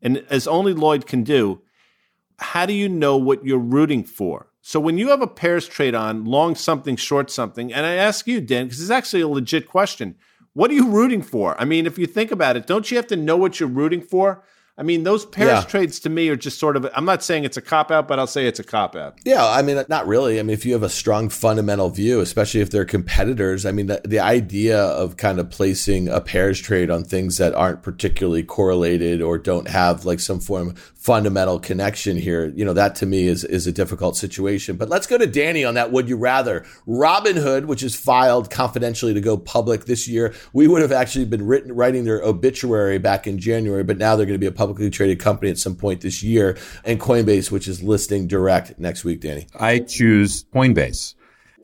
and 0.00 0.24
as 0.30 0.46
only 0.46 0.74
Lloyd 0.74 1.06
can 1.06 1.22
do, 1.22 1.62
how 2.38 2.66
do 2.66 2.72
you 2.72 2.88
know 2.88 3.16
what 3.16 3.44
you're 3.44 3.58
rooting 3.58 4.04
for? 4.04 4.48
So 4.60 4.78
when 4.78 4.98
you 4.98 5.08
have 5.08 5.22
a 5.22 5.26
pairs 5.26 5.66
trade 5.66 5.94
on, 5.94 6.24
long 6.24 6.54
something, 6.54 6.94
short 6.96 7.30
something, 7.30 7.72
and 7.72 7.86
I 7.86 7.94
ask 7.94 8.26
you, 8.26 8.40
Dan, 8.40 8.66
because 8.66 8.80
it's 8.80 8.90
actually 8.90 9.22
a 9.22 9.28
legit 9.28 9.66
question 9.66 10.16
what 10.58 10.72
are 10.72 10.74
you 10.74 10.88
rooting 10.88 11.22
for? 11.22 11.54
I 11.60 11.64
mean, 11.64 11.86
if 11.86 11.98
you 11.98 12.06
think 12.08 12.32
about 12.32 12.56
it, 12.56 12.66
don't 12.66 12.90
you 12.90 12.96
have 12.96 13.06
to 13.06 13.16
know 13.16 13.36
what 13.36 13.60
you're 13.60 13.68
rooting 13.68 14.00
for? 14.02 14.42
I 14.76 14.82
mean, 14.82 15.04
those 15.04 15.24
pairs 15.24 15.62
yeah. 15.62 15.62
trades 15.62 16.00
to 16.00 16.08
me 16.08 16.28
are 16.30 16.36
just 16.36 16.58
sort 16.58 16.76
of, 16.76 16.88
I'm 16.94 17.04
not 17.04 17.22
saying 17.22 17.44
it's 17.44 17.56
a 17.56 17.62
cop 17.62 17.92
out, 17.92 18.08
but 18.08 18.18
I'll 18.18 18.26
say 18.26 18.46
it's 18.46 18.58
a 18.58 18.64
cop 18.64 18.96
out. 18.96 19.20
Yeah. 19.24 19.46
I 19.46 19.62
mean, 19.62 19.84
not 19.88 20.08
really. 20.08 20.40
I 20.40 20.42
mean, 20.42 20.54
if 20.54 20.66
you 20.66 20.72
have 20.72 20.82
a 20.82 20.88
strong 20.88 21.28
fundamental 21.28 21.90
view, 21.90 22.18
especially 22.18 22.60
if 22.60 22.70
they're 22.70 22.84
competitors, 22.84 23.64
I 23.64 23.70
mean, 23.70 23.86
the, 23.86 24.00
the 24.04 24.18
idea 24.18 24.80
of 24.80 25.16
kind 25.16 25.38
of 25.38 25.48
placing 25.48 26.08
a 26.08 26.20
pairs 26.20 26.60
trade 26.60 26.90
on 26.90 27.04
things 27.04 27.38
that 27.38 27.54
aren't 27.54 27.82
particularly 27.84 28.42
correlated 28.42 29.22
or 29.22 29.38
don't 29.38 29.68
have 29.68 30.04
like 30.04 30.18
some 30.18 30.40
form 30.40 30.70
of 30.70 30.78
fundamental 31.08 31.58
connection 31.58 32.18
here, 32.18 32.52
you 32.54 32.62
know, 32.62 32.74
that 32.74 32.94
to 32.94 33.06
me 33.06 33.28
is, 33.28 33.42
is 33.42 33.66
a 33.66 33.72
difficult 33.72 34.14
situation. 34.14 34.76
But 34.76 34.90
let's 34.90 35.06
go 35.06 35.16
to 35.16 35.26
Danny 35.26 35.64
on 35.64 35.72
that. 35.72 35.90
Would 35.90 36.06
you 36.06 36.18
rather 36.18 36.66
Robinhood, 36.86 37.64
which 37.64 37.82
is 37.82 37.96
filed 37.96 38.50
confidentially 38.50 39.14
to 39.14 39.20
go 39.22 39.38
public 39.38 39.86
this 39.86 40.06
year? 40.06 40.34
We 40.52 40.68
would 40.68 40.82
have 40.82 40.92
actually 40.92 41.24
been 41.24 41.46
written, 41.46 41.72
writing 41.72 42.04
their 42.04 42.22
obituary 42.22 42.98
back 42.98 43.26
in 43.26 43.38
January, 43.38 43.84
but 43.84 43.96
now 43.96 44.16
they're 44.16 44.26
going 44.26 44.34
to 44.34 44.38
be 44.38 44.44
a 44.44 44.52
publicly 44.52 44.90
traded 44.90 45.18
company 45.18 45.50
at 45.50 45.56
some 45.56 45.76
point 45.76 46.02
this 46.02 46.22
year, 46.22 46.58
and 46.84 47.00
Coinbase, 47.00 47.50
which 47.50 47.68
is 47.68 47.82
listing 47.82 48.26
direct 48.26 48.78
next 48.78 49.02
week, 49.02 49.22
Danny? 49.22 49.46
I 49.58 49.78
choose 49.78 50.44
Coinbase, 50.54 51.14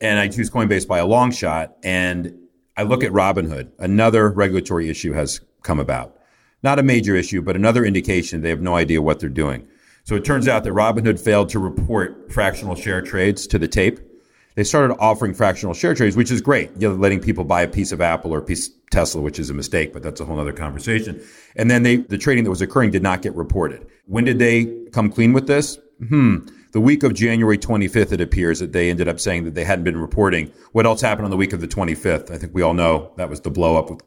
and 0.01 0.17
I 0.17 0.27
choose 0.27 0.49
Coinbase 0.49 0.87
by 0.87 0.97
a 0.97 1.05
long 1.05 1.29
shot. 1.29 1.75
And 1.83 2.33
I 2.75 2.81
look 2.81 3.03
at 3.03 3.11
Robinhood. 3.11 3.73
Another 3.77 4.27
regulatory 4.27 4.89
issue 4.89 5.13
has 5.13 5.39
come 5.61 5.79
about. 5.79 6.14
Not 6.65 6.79
a 6.79 6.83
major 6.83 7.15
issue, 7.15 7.41
but 7.41 7.55
another 7.55 7.85
indication 7.85 8.41
they 8.41 8.49
have 8.49 8.61
no 8.61 8.75
idea 8.75 9.01
what 9.01 9.21
they're 9.21 9.29
doing. 9.29 9.67
So 10.03 10.15
it 10.15 10.25
turns 10.25 10.47
out 10.47 10.65
that 10.65 10.73
Robinhood 10.73 11.19
failed 11.19 11.49
to 11.49 11.59
report 11.59 12.31
fractional 12.31 12.75
share 12.75 13.01
trades 13.01 13.47
to 13.47 13.57
the 13.57 13.67
tape 13.67 13.99
they 14.55 14.63
started 14.63 14.95
offering 14.99 15.33
fractional 15.33 15.73
share 15.73 15.93
trades, 15.93 16.15
which 16.15 16.31
is 16.31 16.41
great. 16.41 16.71
You 16.79 16.89
know, 16.89 16.95
letting 16.95 17.19
people 17.19 17.43
buy 17.43 17.61
a 17.61 17.67
piece 17.67 17.91
of 17.91 18.01
Apple 18.01 18.33
or 18.33 18.39
a 18.39 18.41
piece 18.41 18.69
of 18.69 18.73
Tesla, 18.89 19.21
which 19.21 19.37
is 19.37 19.49
a 19.49 19.53
mistake, 19.53 19.91
but 19.91 20.01
that's 20.01 20.21
a 20.21 20.25
whole 20.25 20.39
other 20.39 20.53
conversation. 20.53 21.21
And 21.57 21.69
then 21.69 21.83
they, 21.83 21.97
the 21.97 22.17
trading 22.17 22.45
that 22.45 22.49
was 22.49 22.61
occurring 22.61 22.91
did 22.91 23.03
not 23.03 23.21
get 23.21 23.35
reported. 23.35 23.85
When 24.05 24.23
did 24.23 24.39
they 24.39 24.65
come 24.91 25.11
clean 25.11 25.33
with 25.33 25.47
this? 25.47 25.77
Hmm. 26.07 26.39
The 26.71 26.79
week 26.81 27.03
of 27.03 27.13
January 27.13 27.57
25th, 27.57 28.11
it 28.13 28.21
appears 28.21 28.59
that 28.59 28.73
they 28.73 28.89
ended 28.89 29.07
up 29.07 29.19
saying 29.19 29.43
that 29.45 29.55
they 29.55 29.63
hadn't 29.63 29.85
been 29.85 29.97
reporting. 29.97 30.51
What 30.71 30.85
else 30.85 31.01
happened 31.01 31.25
on 31.25 31.31
the 31.31 31.37
week 31.37 31.53
of 31.53 31.61
the 31.61 31.67
25th? 31.67 32.31
I 32.31 32.37
think 32.37 32.53
we 32.53 32.61
all 32.61 32.73
know 32.73 33.11
that 33.17 33.29
was 33.29 33.41
the 33.41 33.51
blow 33.51 33.77
up 33.77 33.89
with 33.89 34.01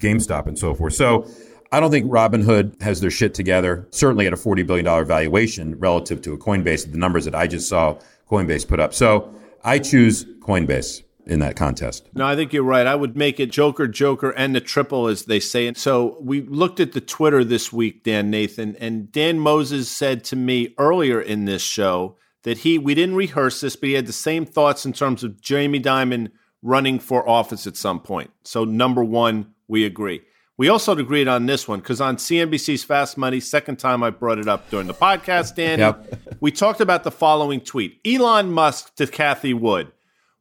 GameStop 0.00 0.46
and 0.46 0.58
so 0.58 0.74
forth. 0.74 0.94
So 0.94 1.26
I 1.74 1.80
don't 1.80 1.90
think 1.90 2.08
Robinhood 2.08 2.80
has 2.82 3.00
their 3.00 3.10
shit 3.10 3.34
together, 3.34 3.88
certainly 3.90 4.28
at 4.28 4.32
a 4.32 4.36
$40 4.36 4.64
billion 4.64 4.84
valuation 5.04 5.76
relative 5.80 6.22
to 6.22 6.32
a 6.32 6.38
Coinbase, 6.38 6.88
the 6.88 6.96
numbers 6.96 7.24
that 7.24 7.34
I 7.34 7.48
just 7.48 7.68
saw 7.68 7.98
Coinbase 8.30 8.68
put 8.68 8.78
up. 8.78 8.94
So 8.94 9.34
I 9.64 9.80
choose 9.80 10.24
Coinbase 10.38 11.02
in 11.26 11.40
that 11.40 11.56
contest. 11.56 12.08
No, 12.14 12.26
I 12.26 12.36
think 12.36 12.52
you're 12.52 12.62
right. 12.62 12.86
I 12.86 12.94
would 12.94 13.16
make 13.16 13.40
it 13.40 13.50
Joker, 13.50 13.88
Joker, 13.88 14.30
and 14.30 14.54
the 14.54 14.60
triple, 14.60 15.08
as 15.08 15.24
they 15.24 15.40
say. 15.40 15.74
So 15.74 16.16
we 16.20 16.42
looked 16.42 16.78
at 16.78 16.92
the 16.92 17.00
Twitter 17.00 17.42
this 17.42 17.72
week, 17.72 18.04
Dan 18.04 18.30
Nathan, 18.30 18.76
and 18.76 19.10
Dan 19.10 19.40
Moses 19.40 19.90
said 19.90 20.22
to 20.26 20.36
me 20.36 20.76
earlier 20.78 21.20
in 21.20 21.44
this 21.44 21.62
show 21.62 22.16
that 22.44 22.58
he 22.58 22.78
we 22.78 22.94
didn't 22.94 23.16
rehearse 23.16 23.60
this, 23.60 23.74
but 23.74 23.88
he 23.88 23.96
had 23.96 24.06
the 24.06 24.12
same 24.12 24.46
thoughts 24.46 24.86
in 24.86 24.92
terms 24.92 25.24
of 25.24 25.40
Jamie 25.40 25.80
Dimon 25.80 26.30
running 26.62 27.00
for 27.00 27.28
office 27.28 27.66
at 27.66 27.76
some 27.76 27.98
point. 27.98 28.30
So, 28.44 28.64
number 28.64 29.02
one, 29.02 29.54
we 29.66 29.84
agree. 29.84 30.20
We 30.56 30.68
also 30.68 30.96
agreed 30.96 31.26
on 31.26 31.46
this 31.46 31.66
one 31.66 31.80
because 31.80 32.00
on 32.00 32.16
CNBC's 32.16 32.84
Fast 32.84 33.18
Money, 33.18 33.40
second 33.40 33.80
time 33.80 34.04
I 34.04 34.10
brought 34.10 34.38
it 34.38 34.46
up 34.46 34.70
during 34.70 34.86
the 34.86 34.94
podcast, 34.94 35.56
Danny, 35.56 35.80
yep. 35.80 36.20
we 36.40 36.52
talked 36.52 36.80
about 36.80 37.02
the 37.02 37.10
following 37.10 37.60
tweet 37.60 37.98
Elon 38.06 38.52
Musk 38.52 38.94
to 38.96 39.06
Cathie 39.06 39.52
Wood. 39.52 39.90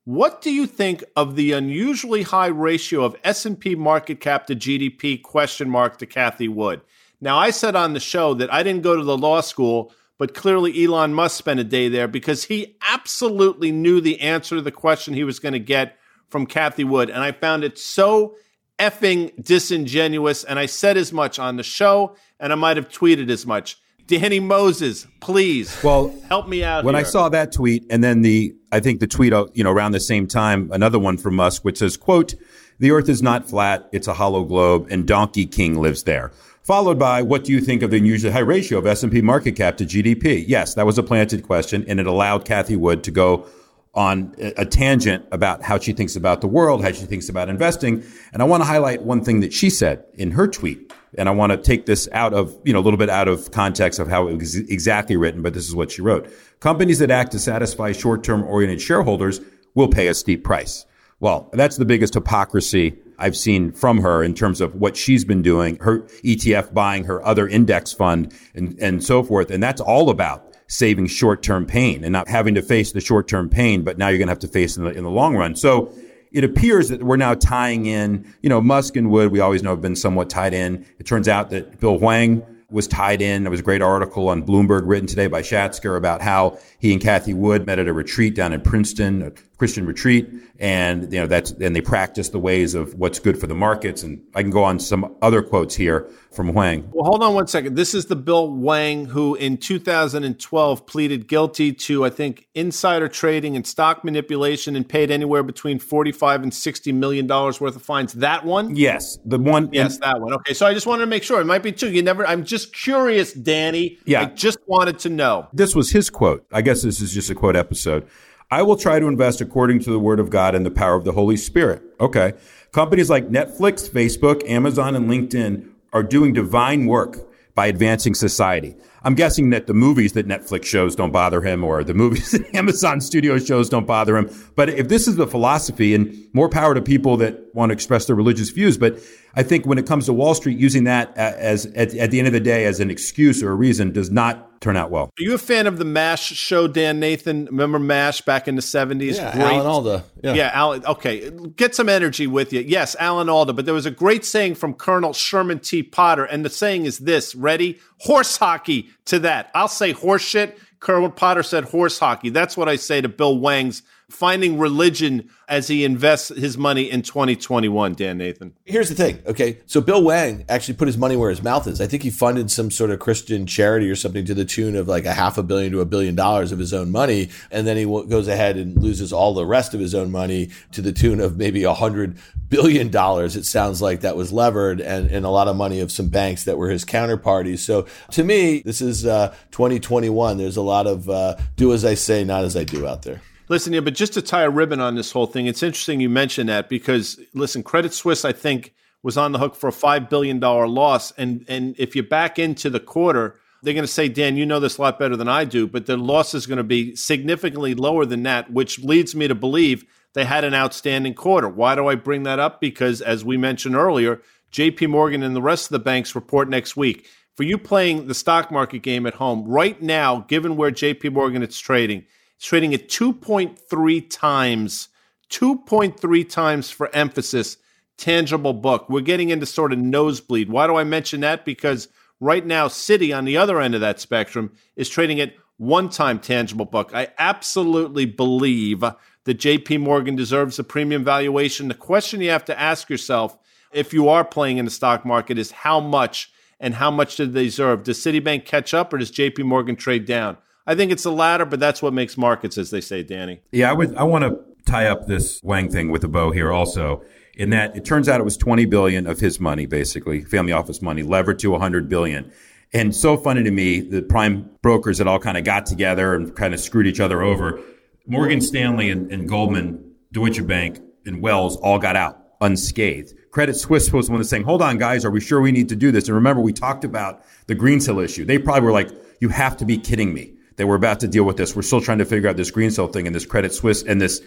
What 0.05 0.41
do 0.41 0.51
you 0.51 0.67
think 0.67 1.03
of 1.15 1.35
the 1.35 1.53
unusually 1.53 2.21
high 2.21 2.47
ratio 2.47 3.03
of 3.03 3.15
S&P 3.23 3.73
market 3.73 4.19
cap 4.19 4.45
to 4.47 4.55
GDP 4.55 5.19
question 5.19 5.67
mark 5.67 5.97
to 5.97 6.05
Cathie 6.05 6.49
Wood? 6.49 6.81
Now, 7.19 7.39
I 7.39 7.49
said 7.49 7.75
on 7.75 7.93
the 7.93 7.99
show 7.99 8.35
that 8.35 8.53
I 8.53 8.61
didn't 8.61 8.83
go 8.83 8.95
to 8.95 9.03
the 9.03 9.17
law 9.17 9.41
school, 9.41 9.93
but 10.19 10.35
clearly 10.35 10.83
Elon 10.83 11.15
Musk 11.15 11.37
spent 11.37 11.59
a 11.59 11.63
day 11.63 11.87
there 11.87 12.07
because 12.07 12.43
he 12.43 12.75
absolutely 12.87 13.71
knew 13.71 13.99
the 13.99 14.19
answer 14.19 14.57
to 14.57 14.61
the 14.61 14.71
question 14.71 15.15
he 15.15 15.23
was 15.23 15.39
going 15.39 15.53
to 15.53 15.59
get 15.59 15.97
from 16.29 16.45
Cathie 16.45 16.83
Wood. 16.83 17.09
And 17.09 17.23
I 17.23 17.31
found 17.31 17.63
it 17.63 17.79
so 17.79 18.35
effing 18.83 19.31
disingenuous. 19.43 20.43
And 20.43 20.59
I 20.59 20.65
said 20.65 20.97
as 20.97 21.13
much 21.13 21.39
on 21.39 21.57
the 21.57 21.63
show, 21.63 22.15
and 22.39 22.51
I 22.51 22.55
might 22.55 22.77
have 22.77 22.89
tweeted 22.89 23.29
as 23.29 23.45
much. 23.45 23.77
Danny 24.05 24.41
Moses, 24.41 25.07
please. 25.21 25.81
Well, 25.81 26.13
help 26.27 26.49
me 26.49 26.63
out. 26.63 26.83
When 26.83 26.95
here. 26.95 27.05
I 27.05 27.07
saw 27.07 27.29
that 27.29 27.53
tweet, 27.53 27.85
and 27.89 28.03
then 28.03 28.21
the, 28.21 28.53
I 28.71 28.81
think 28.81 28.99
the 28.99 29.07
tweet, 29.07 29.31
uh, 29.31 29.47
you 29.53 29.63
know, 29.63 29.71
around 29.71 29.93
the 29.93 30.01
same 30.01 30.27
time, 30.27 30.69
another 30.73 30.99
one 30.99 31.17
from 31.17 31.35
Musk, 31.35 31.63
which 31.63 31.77
says, 31.77 31.95
"quote 31.95 32.35
The 32.79 32.91
Earth 32.91 33.07
is 33.07 33.21
not 33.21 33.49
flat; 33.49 33.87
it's 33.93 34.07
a 34.07 34.13
hollow 34.13 34.43
globe, 34.43 34.87
and 34.91 35.07
Donkey 35.07 35.45
King 35.45 35.79
lives 35.79 36.03
there." 36.03 36.31
Followed 36.63 36.99
by, 36.99 37.21
"What 37.21 37.45
do 37.45 37.53
you 37.53 37.61
think 37.61 37.81
of 37.81 37.91
the 37.91 37.97
unusually 37.97 38.33
high 38.33 38.39
ratio 38.39 38.77
of 38.77 38.85
S 38.85 39.03
and 39.03 39.11
P 39.11 39.21
market 39.21 39.55
cap 39.55 39.77
to 39.77 39.85
GDP?" 39.85 40.43
Yes, 40.45 40.73
that 40.73 40.85
was 40.85 40.97
a 40.97 41.03
planted 41.03 41.43
question, 41.43 41.85
and 41.87 42.01
it 42.01 42.05
allowed 42.05 42.43
Cathie 42.43 42.75
Wood 42.75 43.03
to 43.03 43.11
go 43.11 43.45
on 43.95 44.33
a 44.39 44.65
tangent 44.65 45.23
about 45.31 45.61
how 45.61 45.77
she 45.77 45.93
thinks 45.93 46.15
about 46.15 46.41
the 46.41 46.47
world, 46.47 46.83
how 46.83 46.91
she 46.91 47.05
thinks 47.05 47.29
about 47.29 47.47
investing. 47.47 48.03
And 48.31 48.41
I 48.41 48.45
want 48.45 48.61
to 48.61 48.65
highlight 48.65 49.03
one 49.03 49.23
thing 49.23 49.41
that 49.41 49.53
she 49.53 49.69
said 49.69 50.03
in 50.15 50.31
her 50.31 50.47
tweet. 50.47 50.91
And 51.15 51.29
I 51.29 51.31
want 51.31 51.51
to 51.51 51.57
take 51.57 51.85
this 51.85 52.09
out 52.11 52.33
of, 52.33 52.57
you 52.63 52.73
know, 52.73 52.79
a 52.79 52.81
little 52.81 52.97
bit 52.97 53.09
out 53.09 53.27
of 53.27 53.51
context 53.51 53.99
of 53.99 54.07
how 54.07 54.27
it 54.29 54.37
was 54.37 54.55
exactly 54.55 55.15
written, 55.15 55.43
but 55.43 55.53
this 55.53 55.67
is 55.67 55.75
what 55.75 55.91
she 55.91 56.01
wrote. 56.01 56.27
Companies 56.59 56.97
that 56.99 57.11
act 57.11 57.33
to 57.33 57.39
satisfy 57.39 57.91
short-term 57.91 58.43
oriented 58.45 58.81
shareholders 58.81 59.39
will 59.75 59.87
pay 59.87 60.07
a 60.07 60.15
steep 60.15 60.43
price. 60.43 60.87
Well, 61.19 61.49
that's 61.53 61.77
the 61.77 61.85
biggest 61.85 62.15
hypocrisy 62.15 62.97
I've 63.19 63.37
seen 63.37 63.71
from 63.71 63.99
her 64.01 64.23
in 64.23 64.33
terms 64.33 64.59
of 64.59 64.73
what 64.73 64.97
she's 64.97 65.23
been 65.23 65.43
doing, 65.43 65.77
her 65.81 65.99
ETF 66.23 66.73
buying, 66.73 67.03
her 67.03 67.23
other 67.23 67.47
index 67.47 67.93
fund 67.93 68.33
and, 68.55 68.75
and 68.79 69.03
so 69.03 69.21
forth. 69.21 69.51
And 69.51 69.61
that's 69.61 69.81
all 69.81 70.09
about 70.09 70.52
saving 70.73 71.05
short-term 71.05 71.65
pain 71.67 72.03
and 72.03 72.11
not 72.11 72.27
having 72.27 72.55
to 72.55 72.61
face 72.61 72.91
the 72.93 72.99
short-term 72.99 73.47
pain, 73.47 73.83
but 73.83 73.97
now 73.97 74.07
you're 74.07 74.17
going 74.17 74.27
to 74.27 74.31
have 74.31 74.39
to 74.39 74.47
face 74.47 74.75
in 74.75 74.83
the, 74.83 74.89
in 74.89 75.03
the 75.03 75.09
long 75.09 75.35
run. 75.35 75.55
So 75.55 75.93
it 76.31 76.43
appears 76.43 76.89
that 76.89 77.03
we're 77.03 77.15
now 77.15 77.35
tying 77.35 77.85
in, 77.85 78.25
you 78.41 78.49
know, 78.49 78.59
Musk 78.59 78.95
and 78.95 79.11
Wood, 79.11 79.31
we 79.31 79.39
always 79.39 79.61
know 79.61 79.69
have 79.69 79.81
been 79.81 79.95
somewhat 79.95 80.31
tied 80.31 80.53
in. 80.53 80.83
It 80.97 81.05
turns 81.05 81.27
out 81.27 81.51
that 81.51 81.79
Bill 81.79 81.99
Hwang 81.99 82.43
was 82.71 82.87
tied 82.87 83.21
in. 83.21 83.43
There 83.43 83.51
was 83.51 83.59
a 83.59 83.63
great 83.63 83.83
article 83.83 84.29
on 84.29 84.41
Bloomberg 84.41 84.81
written 84.85 85.05
today 85.05 85.27
by 85.27 85.43
Schatzker 85.43 85.95
about 85.95 86.21
how 86.21 86.57
he 86.79 86.91
and 86.91 86.99
Cathie 86.99 87.35
Wood 87.35 87.67
met 87.67 87.77
at 87.77 87.87
a 87.87 87.93
retreat 87.93 88.33
down 88.33 88.51
in 88.51 88.61
Princeton, 88.61 89.31
Christian 89.57 89.85
retreat, 89.85 90.27
and 90.59 91.13
you 91.13 91.19
know 91.19 91.27
that's 91.27 91.51
and 91.51 91.75
they 91.75 91.81
practice 91.81 92.29
the 92.29 92.39
ways 92.39 92.73
of 92.73 92.95
what's 92.95 93.19
good 93.19 93.39
for 93.39 93.45
the 93.45 93.53
markets. 93.53 94.01
And 94.01 94.21
I 94.33 94.41
can 94.41 94.49
go 94.49 94.63
on 94.63 94.79
some 94.79 95.15
other 95.21 95.43
quotes 95.43 95.75
here 95.75 96.09
from 96.31 96.49
Hwang. 96.49 96.89
Well, 96.91 97.05
hold 97.05 97.21
on 97.21 97.35
one 97.35 97.45
second. 97.45 97.75
This 97.75 97.93
is 97.93 98.07
the 98.07 98.15
Bill 98.15 98.47
Hwang 98.47 99.05
who 99.05 99.35
in 99.35 99.57
2012 99.57 100.85
pleaded 100.87 101.27
guilty 101.27 101.71
to, 101.71 102.03
I 102.03 102.09
think, 102.09 102.47
insider 102.55 103.07
trading 103.07 103.55
and 103.55 103.65
stock 103.65 104.03
manipulation 104.03 104.75
and 104.75 104.89
paid 104.89 105.11
anywhere 105.11 105.43
between 105.43 105.77
45 105.77 106.43
and 106.43 106.53
60 106.53 106.91
million 106.91 107.27
dollars 107.27 107.61
worth 107.61 107.75
of 107.75 107.83
fines. 107.83 108.13
That 108.13 108.45
one? 108.45 108.75
Yes, 108.75 109.19
the 109.23 109.37
one. 109.37 109.69
Yes, 109.71 109.99
that 109.99 110.19
one. 110.19 110.33
Okay, 110.33 110.55
so 110.55 110.65
I 110.65 110.73
just 110.73 110.87
wanted 110.87 111.01
to 111.01 111.07
make 111.07 111.21
sure. 111.21 111.39
It 111.39 111.45
might 111.45 111.63
be 111.63 111.71
two. 111.71 111.91
You 111.91 112.01
never. 112.01 112.25
I'm 112.25 112.43
just 112.43 112.73
curious, 112.73 113.33
Danny. 113.33 113.99
Yeah, 114.05 114.21
I 114.21 114.25
just 114.25 114.57
wanted 114.65 114.97
to 114.99 115.09
know. 115.09 115.47
This 115.53 115.75
was 115.75 115.91
his 115.91 116.09
quote. 116.09 116.43
I 116.51 116.63
guess 116.63 116.81
this 116.81 117.01
is 117.01 117.13
just 117.13 117.29
a 117.29 117.35
quote 117.35 117.55
episode. 117.55 118.07
I 118.53 118.61
will 118.61 118.75
try 118.75 118.99
to 118.99 119.07
invest 119.07 119.41
according 119.41 119.79
to 119.79 119.89
the 119.89 119.97
word 119.97 120.19
of 120.19 120.29
God 120.29 120.53
and 120.53 120.63
the 120.63 120.69
power 120.69 120.93
of 120.93 121.05
the 121.05 121.13
Holy 121.13 121.37
Spirit. 121.37 121.81
Okay. 121.99 122.33
Companies 122.71 123.09
like 123.09 123.29
Netflix, 123.29 123.89
Facebook, 123.89 124.47
Amazon, 124.47 124.95
and 124.95 125.09
LinkedIn 125.09 125.71
are 125.91 126.03
doing 126.03 126.33
divine 126.33 126.85
work 126.85 127.17
by 127.55 127.65
advancing 127.65 128.13
society. 128.13 128.75
I'm 129.01 129.15
guessing 129.15 129.49
that 129.49 129.65
the 129.65 129.73
movies 129.73 130.13
that 130.13 130.27
Netflix 130.27 130.65
shows 130.65 130.95
don't 130.95 131.09
bother 131.11 131.41
him 131.41 131.63
or 131.63 131.83
the 131.83 131.95
movies 131.95 132.29
that 132.33 132.53
Amazon 132.53 133.01
Studio 133.01 133.39
shows 133.39 133.69
don't 133.69 133.87
bother 133.87 134.15
him. 134.15 134.29
But 134.55 134.69
if 134.69 134.87
this 134.87 135.07
is 135.07 135.15
the 135.15 135.25
philosophy 135.25 135.95
and 135.95 136.15
more 136.33 136.47
power 136.47 136.75
to 136.75 136.81
people 136.81 137.17
that 137.17 137.55
want 137.55 137.71
to 137.71 137.73
express 137.73 138.05
their 138.05 138.15
religious 138.15 138.51
views, 138.51 138.77
but 138.77 138.99
I 139.35 139.43
think 139.43 139.65
when 139.65 139.77
it 139.77 139.87
comes 139.87 140.05
to 140.05 140.13
Wall 140.13 140.35
Street, 140.35 140.57
using 140.59 140.83
that 140.83 141.15
as 141.17 141.65
at, 141.67 141.93
at 141.95 142.11
the 142.11 142.19
end 142.19 142.27
of 142.27 142.33
the 142.33 142.39
day 142.39 142.65
as 142.65 142.79
an 142.79 142.91
excuse 142.91 143.41
or 143.41 143.51
a 143.51 143.55
reason 143.55 143.91
does 143.91 144.11
not 144.11 144.61
turn 144.61 144.77
out 144.77 144.91
well. 144.91 145.05
Are 145.05 145.23
you 145.23 145.33
a 145.33 145.39
fan 145.39 145.67
of 145.67 145.77
the 145.77 145.85
MASH 145.85 146.21
show, 146.21 146.67
Dan 146.67 146.99
Nathan? 146.99 147.45
Remember 147.45 147.79
MASH 147.79 148.21
back 148.21 148.47
in 148.47 148.55
the 148.55 148.61
70s? 148.61 149.15
Yeah, 149.15 149.33
great. 149.33 149.43
Alan 149.43 149.65
Alda. 149.65 150.03
Yeah. 150.23 150.33
yeah, 150.33 150.51
Alan. 150.53 150.85
Okay, 150.85 151.29
get 151.55 151.73
some 151.75 151.89
energy 151.89 152.27
with 152.27 152.53
you. 152.53 152.61
Yes, 152.61 152.95
Alan 152.99 153.27
Alda. 153.27 153.53
But 153.53 153.65
there 153.65 153.73
was 153.73 153.85
a 153.85 153.91
great 153.91 154.23
saying 154.23 154.55
from 154.55 154.73
Colonel 154.75 155.13
Sherman 155.13 155.59
T. 155.59 155.83
Potter, 155.83 156.25
and 156.25 156.45
the 156.45 156.49
saying 156.49 156.85
is 156.85 156.99
this: 156.99 157.35
"Ready? 157.35 157.79
Horse 157.99 158.37
hockey." 158.37 158.89
To 159.05 159.19
that, 159.19 159.51
I'll 159.53 159.67
say 159.67 159.91
horse 159.91 160.21
shit. 160.21 160.57
Colonel 160.79 161.09
Potter 161.09 161.43
said 161.43 161.65
horse 161.65 161.99
hockey. 161.99 162.29
That's 162.29 162.55
what 162.55 162.69
I 162.69 162.75
say 162.75 163.01
to 163.01 163.09
Bill 163.09 163.37
Hwang's 163.37 163.83
finding 164.13 164.59
religion 164.59 165.29
as 165.47 165.67
he 165.67 165.83
invests 165.83 166.29
his 166.29 166.57
money 166.57 166.89
in 166.89 167.01
2021, 167.01 167.93
Dan 167.95 168.17
Nathan? 168.17 168.53
Here's 168.63 168.89
the 168.89 168.95
thing. 168.95 169.21
Okay. 169.25 169.59
So 169.65 169.81
Bill 169.81 170.01
Hwang 170.01 170.45
actually 170.47 170.75
put 170.75 170.87
his 170.87 170.97
money 170.97 171.15
where 171.15 171.29
his 171.29 171.41
mouth 171.41 171.67
is. 171.67 171.81
I 171.81 171.87
think 171.87 172.03
he 172.03 172.09
funded 172.09 172.51
some 172.51 172.71
sort 172.71 172.91
of 172.91 172.99
Christian 172.99 173.45
charity 173.45 173.89
or 173.89 173.95
something 173.95 174.23
to 174.25 174.33
the 174.33 174.45
tune 174.45 174.75
of 174.75 174.87
like 174.87 175.05
a 175.05 175.13
half 175.13 175.37
a 175.37 175.43
billion 175.43 175.71
to 175.73 175.81
a 175.81 175.85
billion 175.85 176.15
dollars 176.15 176.51
of 176.51 176.59
his 176.59 176.73
own 176.73 176.91
money. 176.91 177.29
And 177.51 177.65
then 177.65 177.75
he 177.75 177.85
goes 177.85 178.27
ahead 178.27 178.55
and 178.55 178.77
loses 178.81 179.11
all 179.11 179.33
the 179.33 179.45
rest 179.45 179.73
of 179.73 179.79
his 179.79 179.95
own 179.95 180.11
money 180.11 180.51
to 180.71 180.81
the 180.81 180.91
tune 180.91 181.19
of 181.19 181.37
maybe 181.37 181.63
a 181.63 181.73
hundred 181.73 182.17
billion 182.49 182.89
dollars. 182.89 183.35
It 183.35 183.45
sounds 183.45 183.81
like 183.81 184.01
that 184.01 184.15
was 184.15 184.31
levered 184.31 184.79
and, 184.79 185.09
and 185.09 185.25
a 185.25 185.29
lot 185.29 185.47
of 185.47 185.55
money 185.55 185.79
of 185.79 185.91
some 185.91 186.09
banks 186.09 186.43
that 186.43 186.57
were 186.57 186.69
his 186.69 186.85
counterparties. 186.85 187.59
So 187.59 187.87
to 188.11 188.23
me, 188.23 188.61
this 188.61 188.81
is 188.81 189.05
uh, 189.05 189.35
2021. 189.51 190.37
There's 190.37 190.57
a 190.57 190.61
lot 190.61 190.85
of 190.85 191.09
uh, 191.09 191.37
do 191.55 191.73
as 191.73 191.83
I 191.83 191.95
say, 191.95 192.23
not 192.23 192.43
as 192.43 192.55
I 192.55 192.63
do 192.63 192.87
out 192.87 193.01
there. 193.01 193.21
Listen, 193.49 193.73
yeah, 193.73 193.81
but 193.81 193.93
just 193.93 194.13
to 194.13 194.21
tie 194.21 194.43
a 194.43 194.49
ribbon 194.49 194.79
on 194.79 194.95
this 194.95 195.11
whole 195.11 195.25
thing, 195.25 195.47
it's 195.47 195.63
interesting 195.63 195.99
you 195.99 196.09
mentioned 196.09 196.49
that 196.49 196.69
because 196.69 197.19
listen, 197.33 197.61
Credit 197.61 197.93
Suisse, 197.93 198.23
I 198.23 198.31
think, 198.31 198.73
was 199.01 199.17
on 199.17 199.33
the 199.33 199.39
hook 199.39 199.55
for 199.55 199.67
a 199.67 199.73
five 199.73 200.09
billion 200.09 200.39
dollar 200.39 200.67
loss, 200.67 201.11
and 201.11 201.45
and 201.49 201.75
if 201.77 201.95
you 201.95 202.03
back 202.03 202.39
into 202.39 202.69
the 202.69 202.79
quarter, 202.79 203.39
they're 203.61 203.73
going 203.73 203.83
to 203.83 203.91
say, 203.91 204.07
Dan, 204.07 204.37
you 204.37 204.45
know 204.45 204.59
this 204.59 204.77
a 204.77 204.81
lot 204.81 204.97
better 204.97 205.17
than 205.17 205.27
I 205.27 205.43
do, 205.43 205.67
but 205.67 205.85
the 205.85 205.97
loss 205.97 206.33
is 206.33 206.45
going 206.45 206.57
to 206.57 206.63
be 206.63 206.95
significantly 206.95 207.73
lower 207.75 208.05
than 208.05 208.23
that, 208.23 208.51
which 208.51 208.79
leads 208.79 209.13
me 209.13 209.27
to 209.27 209.35
believe 209.35 209.85
they 210.13 210.25
had 210.25 210.43
an 210.43 210.53
outstanding 210.53 211.13
quarter. 211.13 211.49
Why 211.49 211.75
do 211.75 211.87
I 211.87 211.95
bring 211.95 212.23
that 212.23 212.39
up? 212.39 212.61
Because 212.61 213.01
as 213.01 213.25
we 213.25 213.35
mentioned 213.35 213.75
earlier, 213.75 214.21
J.P. 214.51 214.87
Morgan 214.87 215.23
and 215.23 215.35
the 215.35 215.41
rest 215.41 215.65
of 215.65 215.71
the 215.71 215.79
banks 215.79 216.15
report 216.15 216.49
next 216.49 216.77
week. 216.77 217.07
For 217.35 217.43
you 217.43 217.57
playing 217.57 218.07
the 218.07 218.13
stock 218.13 218.51
market 218.51 218.83
game 218.83 219.07
at 219.07 219.15
home 219.15 219.45
right 219.45 219.81
now, 219.81 220.19
given 220.27 220.55
where 220.55 220.69
J.P. 220.69 221.09
Morgan 221.09 221.41
is 221.41 221.57
trading 221.57 222.05
trading 222.43 222.73
at 222.73 222.89
2.3 222.89 224.09
times, 224.09 224.89
2.3 225.29 226.29
times 226.29 226.69
for 226.69 226.93
emphasis, 226.93 227.57
tangible 227.97 228.53
book. 228.53 228.89
We're 228.89 229.01
getting 229.01 229.29
into 229.29 229.45
sort 229.45 229.71
of 229.71 229.79
nosebleed. 229.79 230.49
Why 230.49 230.67
do 230.67 230.75
I 230.75 230.83
mention 230.83 231.21
that? 231.21 231.45
Because 231.45 231.87
right 232.19 232.45
now, 232.45 232.67
Citi 232.67 233.17
on 233.17 233.25
the 233.25 233.37
other 233.37 233.61
end 233.61 233.75
of 233.75 233.81
that 233.81 234.01
spectrum 234.01 234.51
is 234.75 234.89
trading 234.89 235.21
at 235.21 235.33
one 235.57 235.89
time 235.89 236.19
tangible 236.19 236.65
book. 236.65 236.91
I 236.93 237.07
absolutely 237.17 238.05
believe 238.05 238.81
that 238.81 239.39
JP 239.39 239.79
Morgan 239.79 240.17
deserves 240.17 240.59
a 240.59 240.63
premium 240.65 241.05
valuation. 241.05 241.69
The 241.69 241.75
question 241.75 242.19
you 242.19 242.31
have 242.31 242.45
to 242.45 242.59
ask 242.59 242.89
yourself 242.89 243.37
if 243.71 243.93
you 243.93 244.09
are 244.09 244.25
playing 244.25 244.57
in 244.57 244.65
the 244.65 244.71
stock 244.71 245.05
market 245.05 245.37
is 245.37 245.51
how 245.51 245.79
much 245.79 246.31
and 246.59 246.75
how 246.75 246.91
much 246.91 247.15
do 247.15 247.25
they 247.25 247.45
deserve? 247.45 247.83
Does 247.83 247.99
Citibank 247.99 248.45
catch 248.45 248.73
up 248.73 248.93
or 248.93 248.97
does 248.97 249.11
JP 249.11 249.45
Morgan 249.45 249.77
trade 249.77 250.05
down? 250.05 250.37
I 250.65 250.75
think 250.75 250.91
it's 250.91 251.03
the 251.03 251.11
latter, 251.11 251.45
but 251.45 251.59
that's 251.59 251.81
what 251.81 251.93
makes 251.93 252.17
markets, 252.17 252.57
as 252.57 252.69
they 252.69 252.81
say, 252.81 253.03
Danny. 253.03 253.41
Yeah, 253.51 253.69
I 253.69 253.73
would. 253.73 253.95
I 253.95 254.03
want 254.03 254.23
to 254.23 254.39
tie 254.65 254.87
up 254.87 255.07
this 255.07 255.41
Hwang 255.41 255.69
thing 255.69 255.89
with 255.89 256.03
a 256.03 256.07
bow 256.07 256.31
here, 256.31 256.51
also. 256.51 257.03
In 257.35 257.49
that, 257.49 257.75
it 257.75 257.83
turns 257.83 258.07
out 258.07 258.21
it 258.21 258.23
was 258.23 258.37
20 258.37 258.65
billion 258.65 259.07
of 259.07 259.19
his 259.19 259.39
money, 259.39 259.65
basically 259.65 260.23
family 260.23 260.51
office 260.51 260.81
money, 260.81 261.01
levered 261.01 261.39
to 261.39 261.49
100 261.49 261.89
billion. 261.89 262.31
And 262.73 262.95
so 262.95 263.17
funny 263.17 263.43
to 263.43 263.51
me, 263.51 263.81
the 263.81 264.01
prime 264.01 264.49
brokers 264.61 264.99
that 264.99 265.07
all 265.07 265.19
kind 265.19 265.37
of 265.37 265.43
got 265.43 265.65
together 265.65 266.15
and 266.15 266.35
kind 266.35 266.53
of 266.53 266.59
screwed 266.59 266.87
each 266.87 266.99
other 266.99 267.21
over. 267.21 267.59
Morgan 268.05 268.39
Stanley 268.39 268.89
and, 268.89 269.11
and 269.11 269.27
Goldman, 269.27 269.93
Deutsche 270.11 270.45
Bank, 270.45 270.79
and 271.05 271.21
Wells 271.21 271.57
all 271.57 271.79
got 271.79 271.95
out 271.95 272.19
unscathed. 272.41 273.13
Credit 273.31 273.55
Suisse 273.55 273.91
was 273.91 274.09
one 274.09 274.19
that's 274.19 274.29
saying, 274.29 274.43
hold 274.43 274.61
on, 274.61 274.77
guys, 274.77 275.05
are 275.05 275.11
we 275.11 275.19
sure 275.19 275.41
we 275.41 275.51
need 275.51 275.69
to 275.69 275.75
do 275.75 275.91
this? 275.91 276.07
And 276.07 276.15
remember, 276.15 276.41
we 276.41 276.53
talked 276.53 276.83
about 276.83 277.23
the 277.47 277.55
Greensill 277.55 278.03
issue. 278.03 278.25
They 278.25 278.37
probably 278.37 278.61
were 278.61 278.71
like, 278.71 278.89
you 279.19 279.29
have 279.29 279.57
to 279.57 279.65
be 279.65 279.77
kidding 279.77 280.13
me 280.13 280.33
that 280.55 280.67
we're 280.67 280.75
about 280.75 280.99
to 281.01 281.07
deal 281.07 281.23
with 281.23 281.37
this. 281.37 281.55
We're 281.55 281.61
still 281.61 281.81
trying 281.81 281.99
to 281.99 282.05
figure 282.05 282.29
out 282.29 282.37
this 282.37 282.51
Greensill 282.51 282.91
thing 282.91 283.07
and 283.07 283.15
this 283.15 283.25
Credit 283.25 283.53
Suisse 283.53 283.83
and 283.83 283.99
this 283.99 284.21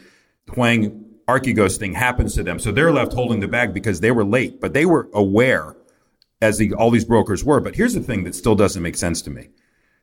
Hwang 0.48 1.04
Archegos 1.28 1.78
thing 1.78 1.92
happens 1.94 2.34
to 2.34 2.42
them. 2.42 2.58
So 2.58 2.70
they're 2.72 2.92
left 2.92 3.12
holding 3.12 3.40
the 3.40 3.48
bag 3.48 3.74
because 3.74 4.00
they 4.00 4.10
were 4.10 4.24
late, 4.24 4.60
but 4.60 4.72
they 4.72 4.86
were 4.86 5.08
aware 5.12 5.76
as 6.40 6.58
the, 6.58 6.72
all 6.74 6.90
these 6.90 7.04
brokers 7.04 7.44
were. 7.44 7.60
But 7.60 7.74
here's 7.74 7.94
the 7.94 8.00
thing 8.00 8.24
that 8.24 8.34
still 8.34 8.54
doesn't 8.54 8.82
make 8.82 8.96
sense 8.96 9.22
to 9.22 9.30
me. 9.30 9.48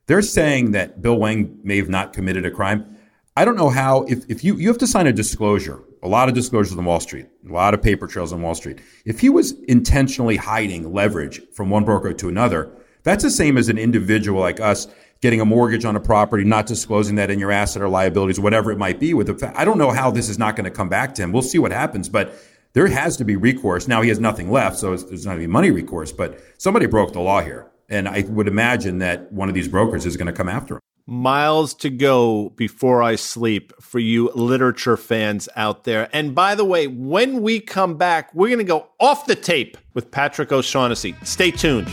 They're 0.08 0.22
saying 0.22 0.72
that 0.72 1.02
Bill 1.02 1.16
Hwang 1.16 1.60
may 1.64 1.78
have 1.78 1.90
not 1.90 2.14
committed 2.14 2.46
a 2.46 2.52
crime. 2.52 2.98
I 3.38 3.46
don't 3.46 3.56
know 3.56 3.70
how, 3.70 4.04
if, 4.04 4.30
if 4.30 4.44
you, 4.44 4.56
you 4.58 4.68
have 4.68 4.78
to 4.80 4.88
sign 4.88 5.08
a 5.08 5.14
disclosure, 5.14 5.84
a 6.04 6.08
lot 6.08 6.28
of 6.28 6.36
disclosures 6.36 6.78
on 6.78 6.86
Wall 6.86 7.00
Street, 7.00 7.28
a 7.48 7.52
lot 7.52 7.74
of 7.74 7.82
paper 7.82 8.06
trails 8.06 8.34
on 8.34 8.42
Wall 8.42 8.54
Street. 8.54 8.80
If 9.06 9.22
he 9.22 9.30
was 9.30 9.54
intentionally 9.64 10.36
hiding 10.36 10.94
leverage 10.94 11.42
from 11.54 11.70
one 11.70 11.86
broker 11.86 12.14
to 12.14 12.30
another, 12.30 12.76
that's 13.04 13.24
the 13.24 13.32
same 13.32 13.58
as 13.58 13.70
an 13.70 13.78
individual 13.78 14.42
like 14.42 14.60
us 14.60 14.88
getting 15.24 15.40
a 15.40 15.46
mortgage 15.46 15.86
on 15.86 15.96
a 15.96 16.02
property, 16.02 16.44
not 16.44 16.66
disclosing 16.66 17.16
that 17.16 17.32
in 17.32 17.40
your 17.40 17.50
asset 17.50 17.82
or 17.82 17.88
liabilities, 17.88 18.42
whatever 18.42 18.74
it 18.74 18.78
might 18.78 19.00
be. 19.00 19.14
With 19.14 19.28
the, 19.28 19.54
I 19.58 19.64
don't 19.64 19.78
know 19.78 19.90
how 19.90 20.12
this 20.12 20.28
is 20.28 20.38
not 20.38 20.58
going 20.58 20.66
to 20.66 20.70
come 20.70 20.90
back 20.90 21.16
to 21.16 21.24
him. 21.24 21.32
We'll 21.32 21.42
see 21.42 21.58
what 21.58 21.72
happens, 21.72 22.10
but 22.10 22.36
there 22.74 22.86
has 22.88 23.16
to 23.18 23.24
be 23.24 23.38
recourse. 23.38 23.88
Now 23.88 24.02
he 24.02 24.10
has 24.10 24.20
nothing 24.20 24.52
left, 24.52 24.78
so 24.78 24.90
there's 24.90 25.26
not 25.26 25.32
going 25.32 25.44
to 25.44 25.48
be 25.48 25.52
money 25.52 25.72
recourse. 25.72 26.12
But 26.12 26.40
somebody 26.58 26.88
broke 26.88 27.14
the 27.14 27.22
law 27.22 27.42
here, 27.42 27.72
and 27.88 28.10
I 28.10 28.26
would 28.28 28.50
imagine 28.50 28.98
that 29.00 29.32
one 29.32 29.48
of 29.48 29.56
these 29.56 29.70
brokers 29.70 30.06
is 30.06 30.18
going 30.18 30.28
to 30.28 30.34
come 30.34 30.50
after 30.50 30.76
him. 30.76 30.82
Miles 31.06 31.74
to 31.76 31.90
go 31.90 32.50
before 32.58 33.02
I 33.02 33.16
sleep 33.16 33.72
for 33.80 34.00
you 34.00 34.30
literature 34.36 34.98
fans 34.98 35.48
out 35.56 35.86
there. 35.86 36.10
And 36.12 36.36
by 36.36 36.54
the 36.54 36.66
way, 36.66 36.88
when 36.88 37.42
we 37.42 37.62
come 37.62 37.96
back, 37.96 38.34
we're 38.34 38.50
going 38.50 38.60
to 38.60 38.66
go 38.66 38.90
off 39.00 39.26
the 39.26 39.36
tape 39.36 39.78
with 39.94 40.12
Patrick 40.12 40.52
O'Shaughnessy. 40.52 41.16
Stay 41.24 41.52
tuned. 41.52 41.90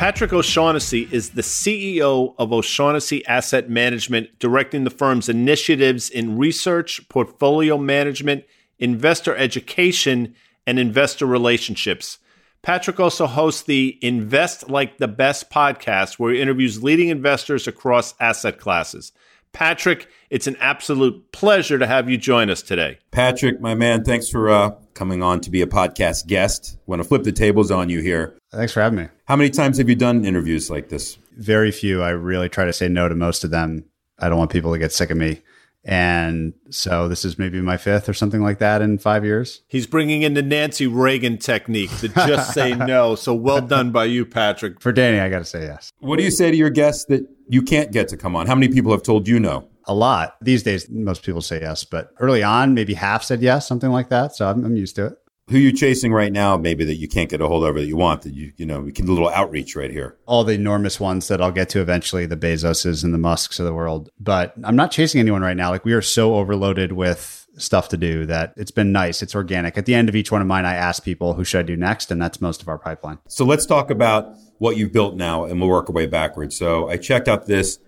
Patrick 0.00 0.32
O'Shaughnessy 0.32 1.06
is 1.12 1.32
the 1.32 1.42
CEO 1.42 2.34
of 2.38 2.54
O'Shaughnessy 2.54 3.22
Asset 3.26 3.68
Management, 3.68 4.30
directing 4.38 4.84
the 4.84 4.88
firm's 4.88 5.28
initiatives 5.28 6.08
in 6.08 6.38
research, 6.38 7.06
portfolio 7.10 7.76
management, 7.76 8.44
investor 8.78 9.36
education, 9.36 10.34
and 10.66 10.78
investor 10.78 11.26
relationships. 11.26 12.16
Patrick 12.62 12.98
also 12.98 13.26
hosts 13.26 13.64
the 13.64 13.98
Invest 14.00 14.70
Like 14.70 14.96
the 14.96 15.06
Best 15.06 15.50
podcast, 15.50 16.18
where 16.18 16.32
he 16.32 16.40
interviews 16.40 16.82
leading 16.82 17.10
investors 17.10 17.68
across 17.68 18.14
asset 18.18 18.58
classes. 18.58 19.12
Patrick, 19.52 20.08
it's 20.30 20.46
an 20.46 20.56
absolute 20.60 21.32
pleasure 21.32 21.78
to 21.78 21.86
have 21.86 22.08
you 22.08 22.16
join 22.16 22.50
us 22.50 22.62
today. 22.62 22.98
Patrick, 23.10 23.60
my 23.60 23.74
man, 23.74 24.04
thanks 24.04 24.28
for 24.28 24.48
uh, 24.48 24.70
coming 24.94 25.22
on 25.22 25.40
to 25.40 25.50
be 25.50 25.60
a 25.60 25.66
podcast 25.66 26.26
guest. 26.26 26.78
Want 26.86 27.02
to 27.02 27.08
flip 27.08 27.24
the 27.24 27.32
tables 27.32 27.70
on 27.70 27.88
you 27.88 28.00
here. 28.00 28.36
Thanks 28.52 28.72
for 28.72 28.80
having 28.80 28.98
me. 28.98 29.08
How 29.26 29.36
many 29.36 29.50
times 29.50 29.78
have 29.78 29.88
you 29.88 29.96
done 29.96 30.24
interviews 30.24 30.70
like 30.70 30.88
this? 30.88 31.18
Very 31.36 31.72
few. 31.72 32.02
I 32.02 32.10
really 32.10 32.48
try 32.48 32.64
to 32.64 32.72
say 32.72 32.88
no 32.88 33.08
to 33.08 33.14
most 33.14 33.44
of 33.44 33.50
them. 33.50 33.84
I 34.18 34.28
don't 34.28 34.38
want 34.38 34.50
people 34.50 34.72
to 34.72 34.78
get 34.78 34.92
sick 34.92 35.10
of 35.10 35.16
me. 35.16 35.40
And 35.84 36.52
so 36.68 37.08
this 37.08 37.24
is 37.24 37.38
maybe 37.38 37.60
my 37.60 37.76
fifth 37.76 38.08
or 38.08 38.12
something 38.12 38.42
like 38.42 38.58
that 38.58 38.82
in 38.82 38.98
five 38.98 39.24
years. 39.24 39.62
He's 39.68 39.86
bringing 39.86 40.22
in 40.22 40.34
the 40.34 40.42
Nancy 40.42 40.86
Reagan 40.86 41.38
technique 41.38 41.96
to 41.98 42.08
just 42.08 42.52
say 42.52 42.74
no. 42.74 43.14
So 43.14 43.34
well 43.34 43.62
done 43.62 43.90
by 43.90 44.04
you, 44.04 44.26
Patrick. 44.26 44.80
For 44.80 44.92
Danny, 44.92 45.20
I 45.20 45.28
got 45.28 45.38
to 45.38 45.44
say 45.44 45.62
yes. 45.62 45.90
What 46.00 46.18
do 46.18 46.22
you 46.22 46.30
say 46.30 46.50
to 46.50 46.56
your 46.56 46.70
guests 46.70 47.06
that 47.06 47.26
you 47.48 47.62
can't 47.62 47.92
get 47.92 48.08
to 48.08 48.16
come 48.16 48.36
on? 48.36 48.46
How 48.46 48.54
many 48.54 48.68
people 48.72 48.92
have 48.92 49.02
told 49.02 49.26
you 49.26 49.40
no? 49.40 49.68
A 49.86 49.94
lot. 49.94 50.36
These 50.42 50.62
days, 50.62 50.88
most 50.90 51.24
people 51.24 51.40
say 51.40 51.60
yes, 51.62 51.84
but 51.84 52.12
early 52.20 52.42
on, 52.42 52.74
maybe 52.74 52.94
half 52.94 53.24
said 53.24 53.40
yes, 53.40 53.66
something 53.66 53.90
like 53.90 54.10
that. 54.10 54.36
So 54.36 54.48
I'm, 54.48 54.64
I'm 54.64 54.76
used 54.76 54.94
to 54.96 55.06
it 55.06 55.19
who 55.50 55.58
you 55.58 55.72
chasing 55.72 56.12
right 56.12 56.32
now 56.32 56.56
maybe 56.56 56.84
that 56.84 56.94
you 56.94 57.08
can't 57.08 57.28
get 57.28 57.40
a 57.40 57.46
hold 57.46 57.64
of 57.64 57.74
that 57.74 57.86
you 57.86 57.96
want 57.96 58.22
that 58.22 58.32
you 58.32 58.52
you 58.56 58.64
know 58.64 58.80
we 58.80 58.92
can 58.92 59.04
do 59.04 59.12
a 59.12 59.14
little 59.14 59.28
outreach 59.28 59.76
right 59.76 59.90
here. 59.90 60.16
All 60.26 60.44
the 60.44 60.54
enormous 60.54 61.00
ones 61.00 61.28
that 61.28 61.40
i'll 61.40 61.50
get 61.50 61.68
to 61.70 61.80
eventually 61.80 62.26
the 62.26 62.36
bezoses 62.36 63.04
and 63.04 63.12
the 63.12 63.18
musks 63.18 63.58
of 63.58 63.66
the 63.66 63.74
world. 63.74 64.10
But 64.18 64.54
i'm 64.64 64.76
not 64.76 64.90
chasing 64.90 65.20
anyone 65.20 65.42
right 65.42 65.56
now. 65.56 65.70
Like 65.70 65.84
we 65.84 65.92
are 65.92 66.02
so 66.02 66.36
overloaded 66.36 66.92
with 66.92 67.46
stuff 67.56 67.88
to 67.88 67.96
do 67.96 68.26
that 68.26 68.54
it's 68.56 68.70
been 68.70 68.92
nice. 68.92 69.22
It's 69.22 69.34
organic. 69.34 69.76
At 69.76 69.86
the 69.86 69.94
end 69.94 70.08
of 70.08 70.16
each 70.16 70.30
one 70.32 70.40
of 70.40 70.46
mine 70.46 70.64
i 70.64 70.74
ask 70.74 71.04
people 71.04 71.34
who 71.34 71.44
should 71.44 71.60
i 71.60 71.62
do 71.62 71.76
next? 71.76 72.10
And 72.10 72.22
that's 72.22 72.40
most 72.40 72.62
of 72.62 72.68
our 72.68 72.78
pipeline. 72.78 73.18
So 73.28 73.44
let's 73.44 73.66
talk 73.66 73.90
about 73.90 74.34
what 74.58 74.76
you've 74.76 74.92
built 74.92 75.16
now 75.16 75.44
and 75.44 75.60
we'll 75.60 75.70
work 75.70 75.88
our 75.88 75.94
way 75.94 76.06
backwards. 76.06 76.56
So 76.56 76.88
i 76.88 76.96
checked 76.96 77.28
out 77.28 77.46
this 77.46 77.78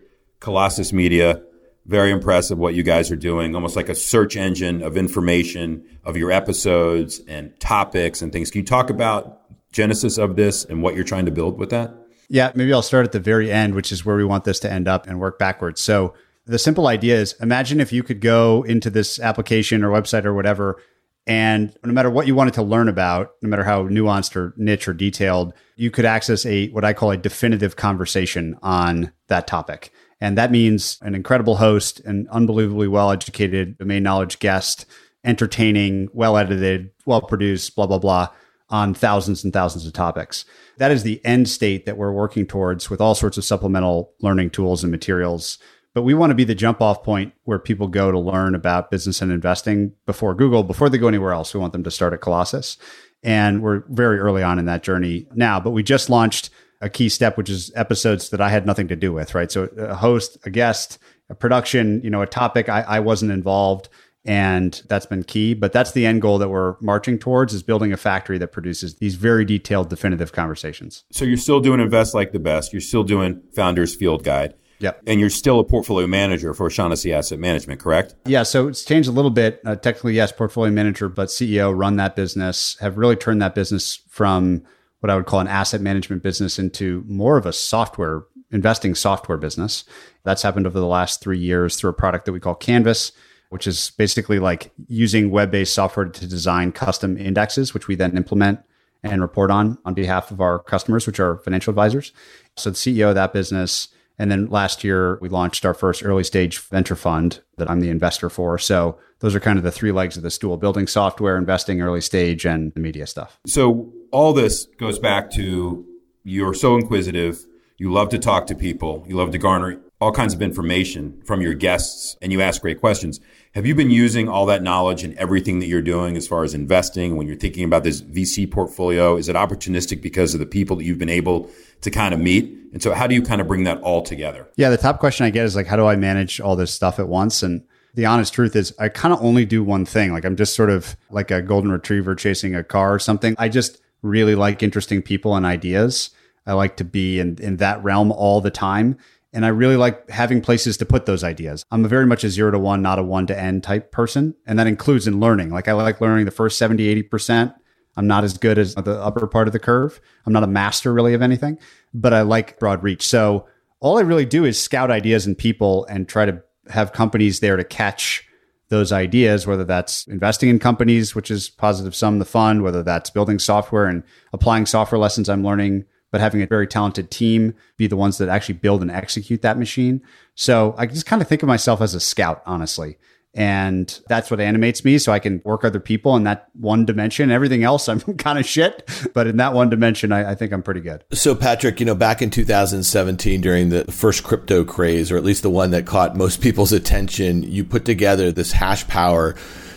colossus 0.41 0.93
media 0.93 1.43
very 1.85 2.11
impressive 2.11 2.59
what 2.59 2.75
you 2.75 2.83
guys 2.83 3.11
are 3.11 3.17
doing, 3.17 3.55
almost 3.55 3.77
like 3.77 3.89
a 3.89 3.95
search 3.95 4.37
engine 4.37 4.83
of 4.83 4.97
information 4.97 5.85
of 6.05 6.17
your 6.17 6.31
episodes 6.31 7.21
and 7.27 7.59
topics 7.59 8.23
and 8.23 8.33
things. 8.33 8.51
Can 8.51 8.61
you 8.61 8.67
talk 8.67 8.91
about 8.91 9.41
genesis 9.73 10.19
of 10.19 10.37
this 10.37 10.65
and 10.65 10.83
what 10.83 10.95
you're 10.95 11.05
trying 11.05 11.27
to 11.27 11.33
build 11.33 11.59
with 11.59 11.71
that? 11.71 11.95
Yeah, 12.29 12.53
maybe 12.55 12.73
I'll 12.73 12.83
start 12.83 13.05
at 13.05 13.13
the 13.13 13.21
very 13.21 13.51
end, 13.51 13.75
which 13.75 13.93
is 13.93 14.05
where 14.05 14.17
we 14.17 14.25
want 14.25 14.45
this 14.45 14.61
to 14.61 14.73
end 14.73 14.89
up 14.89 15.07
and 15.07 15.19
work 15.19 15.39
backwards. 15.39 15.81
So 15.81 16.15
the 16.47 16.59
simple 16.59 16.87
idea 16.87 17.21
is 17.21 17.35
imagine 17.41 17.81
if 17.81 17.93
you 17.93 18.03
could 18.03 18.21
go 18.21 18.63
into 18.63 18.91
this 18.91 19.19
application 19.21 19.85
or 19.85 19.91
website 19.91 20.25
or 20.25 20.35
whatever, 20.35 20.81
and 21.27 21.77
no 21.85 21.93
matter 21.93 22.11
what 22.11 22.27
you 22.27 22.35
wanted 22.35 22.55
to 22.55 22.63
learn 22.63 22.89
about, 22.89 23.33
no 23.43 23.49
matter 23.49 23.65
how 23.65 23.85
nuanced 23.85 24.35
or 24.35 24.55
niche 24.57 24.89
or 24.89 24.93
detailed, 24.93 25.53
you 25.77 25.91
could 25.91 26.05
access 26.05 26.45
a 26.47 26.69
what 26.71 26.85
I 26.85 26.93
call 26.93 27.11
a 27.11 27.17
definitive 27.17 27.77
conversation 27.77 28.59
on 28.63 29.13
that 29.29 29.47
topic. 29.47 29.93
And 30.23 30.39
that 30.39 30.53
means 30.53 30.99
an 31.03 31.17
incredible 31.17 31.57
host, 31.57 31.99
an 32.05 32.29
unbelievably 32.31 32.87
well 32.87 33.11
educated 33.11 33.77
domain 33.77 34.05
knowledge 34.05 34.39
guest, 34.39 34.87
entertaining, 35.25 36.11
well 36.13 36.37
edited, 36.37 36.93
well 37.05 37.21
produced, 37.21 37.75
blah, 37.75 37.89
blah, 37.89 37.99
blah, 37.99 38.29
on 38.71 38.95
thousands 38.95 39.43
and 39.43 39.53
thousands 39.53 39.85
of 39.85 39.93
topics. 39.93 40.45
That 40.79 40.93
is 40.93 41.03
the 41.03 41.21
end 41.25 41.49
state 41.49 41.87
that 41.87 41.97
we're 41.97 42.13
working 42.13 42.47
towards 42.47 42.89
with 42.89 43.01
all 43.01 43.17
sorts 43.17 43.37
of 43.37 43.45
supplemental 43.45 44.13
learning 44.21 44.51
tools 44.51 44.85
and 44.85 44.93
materials. 44.93 45.59
But 45.93 46.03
we 46.03 46.15
want 46.15 46.31
to 46.31 46.37
be 46.37 46.45
the 46.45 46.55
jump 46.55 46.81
off 46.81 47.03
point 47.03 47.35
where 47.43 47.59
people 47.59 47.89
go 47.89 48.13
to 48.13 48.19
learn 48.19 48.55
about 48.55 48.93
business 48.93 49.23
and 49.23 49.33
investing 49.33 49.93
before 50.07 50.37
Google, 50.37 50.63
before 50.63 50.89
they 50.89 50.99
go 50.99 51.09
anywhere 51.09 51.33
else. 51.33 51.53
We 51.53 51.59
want 51.59 51.73
them 51.73 51.83
to 51.83 51.91
start 51.91 52.13
at 52.13 52.21
Colossus. 52.21 52.77
And 53.25 53.61
we're 53.61 53.83
very 53.89 54.21
early 54.21 54.45
on 54.45 54.61
in 54.61 54.67
that 54.67 54.85
journey 54.85 55.27
now, 55.35 55.59
but 55.59 55.71
we 55.71 55.83
just 55.83 56.09
launched 56.09 56.51
a 56.83 56.91
key 56.91 57.09
step, 57.09 57.39
which 57.39 57.49
is 57.49 57.73
episodes 57.75 58.29
that 58.31 58.41
I 58.41 58.51
had 58.51 58.67
nothing 58.67 58.89
to 58.89 58.97
do 58.97 59.13
with, 59.13 59.35
right? 59.35 59.51
So 59.51 59.65
a 59.79 59.95
host, 59.95 60.37
a 60.45 60.51
guest, 60.51 60.99
a 61.31 61.35
production, 61.35 62.03
you 62.05 62.11
know, 62.11 62.21
a 62.21 62.27
topic 62.27 62.69
I, 62.69 62.83
I 62.83 63.01
wasn't 63.01 63.33
involved 63.33 63.89
and 64.25 64.81
that's 64.87 65.07
been 65.07 65.25
key 65.25 65.53
but 65.53 65.73
that's 65.73 65.93
the 65.93 66.07
end 66.07 66.23
goal 66.23 66.39
that 66.39 66.49
we're 66.49 66.77
marching 66.81 67.19
towards 67.19 67.53
is 67.53 67.61
building 67.63 67.93
a 67.93 67.97
factory 67.97 68.39
that 68.39 68.53
produces 68.53 68.95
these 68.99 69.17
very 69.17 69.45
detailed 69.45 69.89
definitive 69.89 70.31
conversations 70.31 71.03
so 71.11 71.25
you're 71.25 71.37
still 71.37 71.59
doing 71.59 71.81
invest 71.81 72.15
like 72.15 72.31
the 72.31 72.39
best 72.39 72.73
you're 72.73 72.81
still 72.81 73.03
doing 73.03 73.43
founders 73.53 73.97
field 73.97 74.23
guide 74.23 74.55
Yep. 74.83 75.03
And 75.07 75.21
you're 75.21 75.31
still 75.31 75.61
a 75.61 75.65
portfolio 75.65 76.09
manager 76.09 76.53
for 76.55 76.67
O'Shaughnessy 76.67 77.13
Asset 77.13 77.39
Management, 77.39 77.81
correct? 77.81 78.17
Yeah. 78.27 78.43
So 78.43 78.67
it's 78.67 78.85
changed 78.85 79.09
a 79.09 79.13
little 79.13 79.31
bit. 79.31 79.61
Uh, 79.65 79.77
technically, 79.77 80.15
yes, 80.15 80.33
portfolio 80.33 80.73
manager, 80.73 81.09
but 81.09 81.29
CEO, 81.29 81.73
run 81.73 81.95
that 81.97 82.17
business, 82.17 82.77
have 82.81 82.99
really 82.99 83.15
turned 83.15 83.41
that 83.43 83.55
business 83.55 84.01
from 84.09 84.65
what 85.03 85.11
I 85.11 85.17
would 85.17 85.27
call 85.27 85.41
an 85.41 85.49
asset 85.49 85.81
management 85.81 86.23
business 86.23 86.61
into 86.61 87.05
more 87.09 87.37
of 87.37 87.45
a 87.45 87.53
software 87.53 88.23
investing 88.53 88.95
software 88.95 89.37
business. 89.37 89.85
That's 90.23 90.43
happened 90.43 90.67
over 90.67 90.79
the 90.79 90.87
last 90.87 91.21
three 91.21 91.39
years 91.39 91.75
through 91.75 91.91
a 91.91 91.95
product 91.95 92.27
that 92.27 92.33
we 92.33 92.39
call 92.39 92.55
Canvas, 92.55 93.11
which 93.49 93.67
is 93.67 93.91
basically 93.99 94.39
like 94.39 94.71
using 94.87 95.31
web 95.31 95.51
based 95.51 95.75
software 95.75 96.07
to 96.07 96.27
design 96.29 96.71
custom 96.71 97.17
indexes, 97.17 97.75
which 97.75 97.89
we 97.89 97.97
then 97.97 98.17
implement 98.17 98.61
and 99.03 99.21
report 99.21 99.51
on 99.51 99.77
on 99.85 99.95
behalf 99.95 100.31
of 100.31 100.41
our 100.41 100.61
customers, 100.61 101.05
which 101.05 101.19
are 101.19 101.39
financial 101.39 101.73
advisors. 101.73 102.13
So 102.57 102.71
the 102.71 102.77
CEO 102.77 103.09
of 103.09 103.17
that 103.17 103.33
business. 103.33 103.89
And 104.19 104.31
then 104.31 104.47
last 104.47 104.85
year, 104.85 105.19
we 105.21 105.29
launched 105.31 105.65
our 105.65 105.75
first 105.75 106.05
early 106.05 106.23
stage 106.23 106.61
venture 106.61 106.95
fund 106.95 107.41
that 107.57 107.69
I'm 107.69 107.81
the 107.81 107.89
investor 107.89 108.31
for. 108.31 108.57
So 108.59 108.99
those 109.19 109.35
are 109.35 109.41
kind 109.41 109.59
of 109.59 109.65
the 109.65 109.73
three 109.73 109.91
legs 109.91 110.17
of 110.17 110.23
the 110.23 110.31
stool 110.31 110.59
building 110.59 110.87
software, 110.87 111.37
investing 111.37 111.81
early 111.81 112.03
stage, 112.03 112.45
and 112.45 112.73
the 112.75 112.81
media 112.81 113.07
stuff. 113.07 113.41
So 113.49 113.93
all 114.13 114.33
this 114.33 114.67
goes 114.79 114.99
back 114.99 115.31
to 115.33 115.85
you're 116.23 116.55
so 116.55 116.77
inquisitive. 116.77 117.45
You 117.79 117.91
love 117.91 118.11
to 118.11 118.19
talk 118.19 118.47
to 118.47 118.55
people. 118.55 119.05
You 119.09 119.17
love 119.17 119.33
to 119.33 119.39
garner 119.39 119.81
all 120.01 120.13
kinds 120.13 120.35
of 120.35 120.43
information 120.43 121.21
from 121.25 121.41
your 121.41 121.55
guests 121.55 122.17
and 122.21 122.33
you 122.33 122.41
ask 122.41 122.61
great 122.61 122.81
questions. 122.81 123.21
Have 123.55 123.67
you 123.67 123.75
been 123.75 123.91
using 123.91 124.29
all 124.29 124.47
that 124.47 124.63
knowledge 124.63 125.05
in 125.05 125.17
everything 125.19 125.61
that 125.61 125.67
you're 125.67 125.83
doing 125.83 126.17
as 126.17 126.27
far 126.27 126.43
as 126.43 126.55
investing 126.55 127.17
when 127.17 127.27
you're 127.27 127.37
thinking 127.37 127.65
about 127.65 127.85
this 127.85 128.03
VC 128.03 128.51
portfolio? 128.51 129.17
Is 129.17 129.29
it 129.29 129.37
opportunistic 129.37 130.03
because 130.03 130.35
of 130.35 130.41
the 130.41 130.47
people 130.47 130.77
that 130.77 130.85
you've 130.85 130.99
been 130.99 131.09
able 131.09 131.51
to 131.83 131.91
kind 131.91 132.13
of 132.13 132.21
meet? 132.21 132.53
And 132.73 132.83
so 132.83 132.93
how 132.93 133.07
do 133.07 133.15
you 133.15 133.23
kind 133.23 133.41
of 133.41 133.47
bring 133.47 133.65
that 133.65 133.81
all 133.81 134.03
together? 134.03 134.49
Yeah, 134.57 134.71
the 134.71 134.77
top 134.77 134.99
question 134.99 135.27
I 135.27 135.31
get 135.31 135.45
is 135.45 135.55
like, 135.55 135.67
how 135.67 135.77
do 135.77 135.87
I 135.87 135.97
manage 135.97 136.41
all 136.41 136.57
this 136.57 136.73
stuff 136.73 136.99
at 136.99 137.09
once? 137.09 137.43
And 137.43 137.63
the 137.95 138.07
honest 138.07 138.33
truth 138.33 138.57
is 138.57 138.75
I 138.79 138.89
kind 138.89 139.13
of 139.13 139.23
only 139.23 139.45
do 139.45 139.63
one 139.63 139.85
thing. 139.85 140.13
Like 140.13 140.25
I'm 140.25 140.37
just 140.37 140.57
sort 140.57 140.71
of 140.71 140.97
like 141.11 141.31
a 141.31 141.43
golden 141.43 141.71
retriever 141.71 142.15
chasing 142.15 142.55
a 142.55 142.65
car 142.65 142.95
or 142.95 142.99
something. 142.99 143.35
I 143.39 143.49
just 143.49 143.82
really 144.03 144.35
like 144.35 144.63
interesting 144.63 145.03
people 145.03 145.35
and 145.37 145.47
ideas. 145.47 146.11
I 146.47 146.55
like 146.55 146.77
to 146.79 146.85
be 146.85 147.21
in, 147.21 147.39
in 147.41 147.57
that 147.59 147.83
realm 147.83 148.13
all 148.13 148.41
the 148.41 148.51
time. 148.51 148.99
And 149.33 149.47
I 149.47 149.49
really 149.49 149.77
like 149.77 150.11
having 150.11 150.43
places 150.43 150.77
to 150.79 150.85
put 150.85 151.07
those 151.07 151.25
ideas. 151.25 151.65
I'm 151.71 151.85
a 151.85 151.89
very 151.89 152.05
much 152.05 152.23
a 152.23 152.29
zero 152.29 152.51
to 152.51 152.59
one, 152.59 152.83
not 152.83 152.99
a 152.99 153.03
one 153.03 153.27
to 153.29 153.39
end 153.39 153.63
type 153.63 153.91
person. 153.91 154.35
And 154.47 154.59
that 154.59 154.67
includes 154.67 155.07
in 155.07 155.21
learning. 155.21 155.51
Like 155.51 155.69
I 155.69 155.73
like 155.73 156.01
learning 156.01 156.27
the 156.27 156.31
first 156.31 156.59
70, 156.59 157.03
80%. 157.05 157.55
I'm 157.97 158.07
not 158.07 158.25
as 158.25 158.37
good 158.37 158.59
as 158.59 158.75
the 158.75 159.01
upper 159.01 159.27
part 159.27 159.49
of 159.49 159.53
the 159.53 159.59
curve. 159.59 160.01
I'm 160.27 160.33
not 160.33 160.43
a 160.43 160.49
master 160.49 160.93
really 160.93 161.15
of 161.15 161.23
anything, 161.23 161.59
but 161.95 162.13
I 162.13 162.23
like 162.23 162.59
broad 162.59 162.83
reach. 162.83 163.07
So 163.07 163.47
all 163.81 163.99
I 163.99 164.03
really 164.03 164.25
do 164.25 164.45
is 164.45 164.61
scout 164.61 164.91
ideas 164.91 165.27
and 165.27 165.37
people 165.37 165.87
and 165.87 166.09
try 166.09 166.27
to 166.27 166.43
have 166.69 166.93
companies 166.93 167.41
there 167.41 167.57
to 167.57 167.65
catch 167.65 168.27
those 168.73 168.91
ideas, 168.91 169.47
whether 169.47 169.65
that's 169.65 170.07
investing 170.07 170.49
in 170.49 170.59
companies, 170.59 171.15
which 171.15 171.31
is 171.31 171.51
positive 171.51 171.95
sum 171.95 172.19
the 172.19 172.25
fund, 172.25 172.63
whether 172.63 172.83
that's 172.83 173.11
building 173.11 173.39
software 173.39 173.85
and 173.87 174.03
applying 174.33 174.65
software 174.65 174.99
lessons 174.99 175.29
I'm 175.29 175.45
learning, 175.45 175.85
but 176.11 176.23
having 176.23 176.41
a 176.41 176.47
very 176.47 176.67
talented 176.67 177.11
team 177.11 177.55
be 177.77 177.87
the 177.87 177.99
ones 177.99 178.17
that 178.17 178.31
actually 178.31 178.55
build 178.55 178.81
and 178.81 178.91
execute 178.91 179.43
that 179.43 179.59
machine. 179.59 180.01
So 180.35 180.75
I 180.79 180.87
just 180.87 181.05
kind 181.05 181.21
of 181.21 181.29
think 181.29 181.43
of 181.43 181.49
myself 181.49 181.83
as 181.83 181.95
a 181.95 182.01
scout, 182.01 182.43
honestly. 182.47 182.97
And 183.35 184.01
that's 184.09 184.31
what 184.31 184.41
animates 184.41 184.85
me. 184.85 184.99
So 184.99 185.11
I 185.11 185.19
can 185.19 185.41
work 185.45 185.65
other 185.65 185.81
people 185.81 186.17
in 186.17 186.25
that 186.25 186.49
one 186.53 186.85
dimension. 186.85 187.31
Everything 187.31 187.65
else, 187.65 187.89
I'm 187.89 188.01
kind 188.19 188.39
of 188.39 188.45
shit. 188.45 188.89
But 189.15 189.27
in 189.27 189.39
that 189.39 189.55
one 189.55 189.71
dimension, 189.71 190.13
I, 190.13 190.33
I, 190.33 190.35
think 190.35 190.53
I'm 190.53 190.63
pretty 190.63 190.81
good. 190.81 191.05
So, 191.13 191.35
Patrick, 191.35 191.81
you 191.81 191.87
know, 191.87 191.95
back 191.95 192.21
in 192.21 192.29
2017, 192.29 193.41
during 193.41 193.71
the 193.71 193.85
first 193.91 194.23
crypto 194.23 194.65
craze, 194.65 195.11
or 195.11 195.17
at 195.17 195.25
least 195.25 195.43
the 195.43 195.51
one 195.51 195.71
that 195.71 195.87
caught 195.87 196.15
most 196.15 196.43
people's 196.43 196.73
attention, 196.73 197.43
you 197.43 197.65
put 197.65 197.85
together 197.85 198.33
this 198.33 198.53
hash 198.53 198.87
power 198.87 199.35